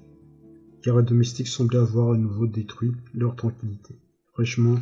car 0.84 0.98
les 0.98 1.04
domestiques 1.04 1.48
semblaient 1.48 1.80
avoir 1.80 2.12
à 2.12 2.18
nouveau 2.18 2.46
détruit 2.46 2.94
leur 3.14 3.36
tranquillité, 3.36 3.96
fraîchement 4.34 4.76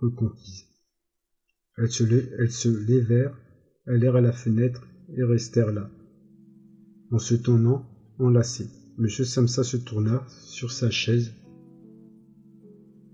reconquise. 0.00 0.66
Elles 1.78 1.90
se, 1.90 2.04
elles 2.04 2.86
levèrent, 2.86 3.38
allèrent 3.86 4.16
à 4.16 4.20
la 4.20 4.32
fenêtre 4.32 4.86
et 5.16 5.22
restèrent 5.22 5.72
là. 5.72 5.88
En 7.10 7.18
se 7.18 7.34
tournant, 7.34 7.86
enlacées, 8.18 8.68
M. 8.98 9.08
Samsa 9.08 9.64
se 9.64 9.76
tourna 9.78 10.24
sur 10.28 10.70
sa 10.70 10.90
chaise 10.90 11.32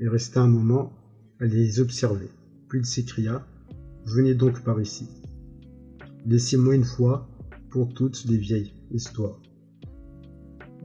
et 0.01 0.09
resta 0.09 0.43
un 0.43 0.49
moment 0.49 0.93
à 1.39 1.45
les 1.45 1.79
observer. 1.79 2.29
Puis 2.69 2.81
il 2.81 2.87
s'écria 2.87 3.47
Venez 4.07 4.35
donc 4.35 4.63
par 4.65 4.81
ici. 4.81 5.09
Laissez-moi 6.27 6.75
une 6.75 6.85
fois 6.85 7.29
pour 7.71 7.93
toutes 7.93 8.25
les 8.25 8.39
vieilles 8.39 8.73
histoires. 8.91 9.39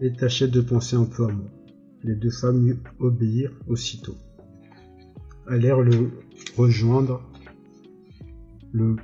Et 0.01 0.11
tâchez 0.11 0.47
de 0.49 0.59
penser 0.59 0.97
un 0.97 1.05
peu 1.05 1.25
à 1.25 1.31
moi. 1.31 1.49
Les 2.03 2.15
deux 2.15 2.29
femmes 2.29 2.65
lui 2.65 2.75
obéirent 2.99 3.57
aussitôt. 3.67 4.15
Allèrent 5.47 5.81
le 5.81 6.11
rejoindre, 6.57 7.21
le 8.73 8.97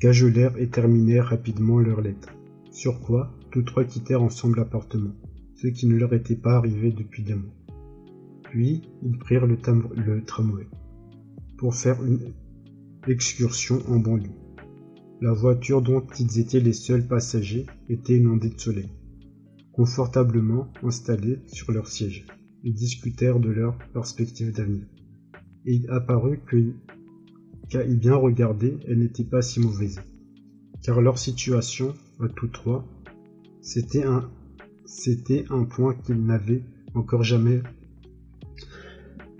cajolèrent 0.00 0.56
et 0.56 0.68
terminèrent 0.68 1.26
rapidement 1.26 1.78
leur 1.78 2.00
lettre. 2.00 2.30
Sur 2.70 3.00
quoi, 3.00 3.30
tous 3.50 3.62
trois 3.62 3.84
quittèrent 3.84 4.22
ensemble 4.22 4.58
l'appartement, 4.58 5.14
ce 5.56 5.66
qui 5.66 5.86
ne 5.86 5.96
leur 5.96 6.14
était 6.14 6.36
pas 6.36 6.56
arrivé 6.56 6.90
depuis 6.90 7.22
des 7.22 7.34
mois. 7.34 7.54
Puis, 8.44 8.82
ils 9.02 9.18
prirent 9.18 9.46
le, 9.46 9.58
le 9.94 10.24
tramway 10.24 10.66
pour 11.58 11.74
faire 11.74 12.02
une 12.02 12.32
excursion 13.06 13.82
en 13.88 13.98
banlieue. 13.98 14.39
La 15.22 15.34
voiture 15.34 15.82
dont 15.82 16.06
ils 16.18 16.38
étaient 16.38 16.60
les 16.60 16.72
seuls 16.72 17.06
passagers 17.06 17.66
était 17.90 18.16
inondée 18.16 18.48
de 18.48 18.58
soleil. 18.58 18.88
Confortablement 19.70 20.72
installés 20.82 21.40
sur 21.46 21.72
leur 21.72 21.88
siège, 21.88 22.24
ils 22.64 22.72
discutèrent 22.72 23.38
de 23.38 23.50
leurs 23.50 23.76
perspectives 23.92 24.50
d'avenir. 24.50 24.86
Et 25.66 25.74
il 25.74 25.90
apparut 25.90 26.40
que, 26.46 26.72
qu'à 27.68 27.84
y 27.84 27.96
bien 27.96 28.14
regarder, 28.14 28.78
elle 28.88 29.00
n'était 29.00 29.24
pas 29.24 29.42
si 29.42 29.60
mauvaise. 29.60 30.00
Car 30.82 31.02
leur 31.02 31.18
situation, 31.18 31.92
à 32.20 32.28
tous 32.28 32.48
trois, 32.48 32.88
c'était 33.60 34.04
un, 34.04 34.30
point 35.64 35.94
qu'ils 35.96 36.24
n'avaient 36.24 36.64
encore 36.94 37.24
jamais 37.24 37.60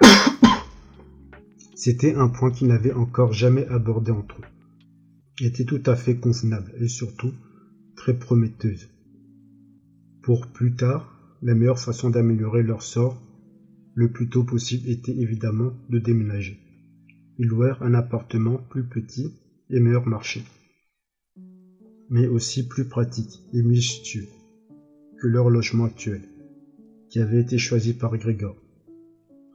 C'était 1.74 2.14
un 2.16 2.28
point 2.28 2.51
qu'ils 2.51 2.68
n'avaient 2.68 2.93
encore 2.93 3.33
jamais 3.33 3.66
abordé 3.68 4.12
entre 4.12 4.41
eux 4.41 4.60
était 5.47 5.64
tout 5.64 5.82
à 5.86 5.97
fait 5.97 6.16
convenable 6.16 6.72
et 6.80 6.88
surtout 6.88 7.32
très 7.97 8.14
prometteuse. 8.14 8.88
Pour 10.22 10.47
plus 10.47 10.74
tard, 10.74 11.16
la 11.43 11.55
meilleure 11.55 11.78
façon 11.78 12.11
d'améliorer 12.11 12.62
leur 12.62 12.82
sort 12.82 13.20
le 13.95 14.11
plus 14.11 14.28
tôt 14.28 14.45
possible 14.45 14.88
était 14.88 15.16
évidemment 15.16 15.72
de 15.88 15.99
déménager. 15.99 16.59
Ils 17.38 17.47
louèrent 17.47 17.82
un 17.82 17.95
appartement 17.95 18.59
plus 18.70 18.84
petit 18.84 19.32
et 19.70 19.80
meilleur 19.80 20.07
marché, 20.07 20.43
mais 22.11 22.26
aussi 22.26 22.66
plus 22.66 22.84
pratique 22.84 23.43
et 23.53 23.62
mieux 23.62 23.80
que 25.20 25.26
leur 25.26 25.49
logement 25.49 25.84
actuel, 25.84 26.22
qui 27.09 27.18
avait 27.20 27.41
été 27.41 27.57
choisi 27.59 27.95
par 27.95 28.16
Grégor. 28.16 28.57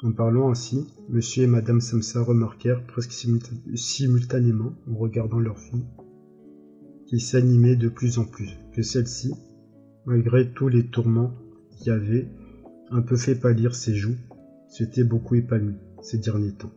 En 0.03 0.11
parlant 0.11 0.49
ainsi, 0.49 0.85
monsieur 1.09 1.43
et 1.43 1.47
madame 1.47 1.79
Samsa 1.79 2.21
remarquèrent 2.21 2.85
presque 2.85 3.13
simultanément, 3.13 4.73
en 4.89 4.95
regardant 4.97 5.39
leur 5.39 5.57
fille, 5.57 5.85
qui 7.07 7.19
s'animait 7.19 7.77
de 7.77 7.87
plus 7.87 8.17
en 8.17 8.25
plus, 8.25 8.57
que 8.73 8.81
celle-ci, 8.81 9.33
malgré 10.05 10.51
tous 10.51 10.67
les 10.67 10.83
tourments 10.83 11.31
qui 11.71 11.89
avaient 11.89 12.27
un 12.91 13.01
peu 13.01 13.15
fait 13.15 13.35
pâlir 13.35 13.73
ses 13.73 13.95
joues, 13.95 14.17
s'était 14.67 15.05
beaucoup 15.05 15.35
épanouie 15.35 15.79
ces 16.01 16.17
derniers 16.17 16.51
temps, 16.51 16.73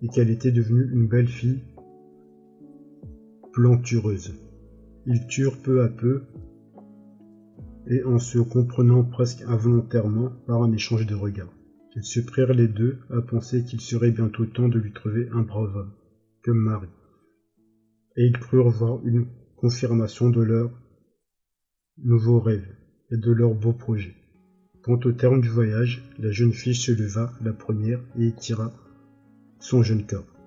et 0.00 0.08
qu'elle 0.08 0.30
était 0.30 0.50
devenue 0.50 0.90
une 0.92 1.08
belle 1.08 1.28
fille 1.28 1.60
plantureuse. 3.52 4.32
Ils 5.06 5.26
turent 5.26 5.60
peu 5.60 5.82
à 5.82 5.88
peu, 5.88 6.22
et 7.86 8.02
en 8.04 8.18
se 8.18 8.38
comprenant 8.38 9.04
presque 9.04 9.42
involontairement 9.46 10.30
par 10.46 10.62
un 10.62 10.72
échange 10.72 11.06
de 11.06 11.14
regards. 11.14 11.52
Ils 11.96 12.04
se 12.04 12.20
prirent 12.20 12.54
les 12.54 12.68
deux 12.68 12.98
à 13.10 13.20
penser 13.20 13.64
qu'il 13.64 13.80
serait 13.80 14.12
bientôt 14.12 14.46
temps 14.46 14.68
de 14.68 14.78
lui 14.78 14.92
trouver 14.92 15.28
un 15.32 15.42
brave 15.42 15.76
homme, 15.76 15.92
comme 16.44 16.58
Marie. 16.58 16.88
Et 18.16 18.26
ils 18.26 18.38
crurent 18.38 18.70
voir 18.70 19.04
une 19.04 19.26
confirmation 19.56 20.30
de 20.30 20.40
leur 20.40 20.70
nouveau 21.98 22.40
rêve 22.40 22.66
et 23.10 23.16
de 23.16 23.32
leur 23.32 23.54
beau 23.54 23.72
projet. 23.72 24.14
Quant 24.82 25.00
au 25.04 25.12
terme 25.12 25.40
du 25.40 25.48
voyage, 25.48 26.02
la 26.18 26.30
jeune 26.30 26.52
fille 26.52 26.74
se 26.74 26.92
leva 26.92 27.32
la 27.42 27.52
première 27.52 28.00
et 28.18 28.28
étira 28.28 28.72
son 29.58 29.82
jeune 29.82 30.06
corps. 30.06 30.39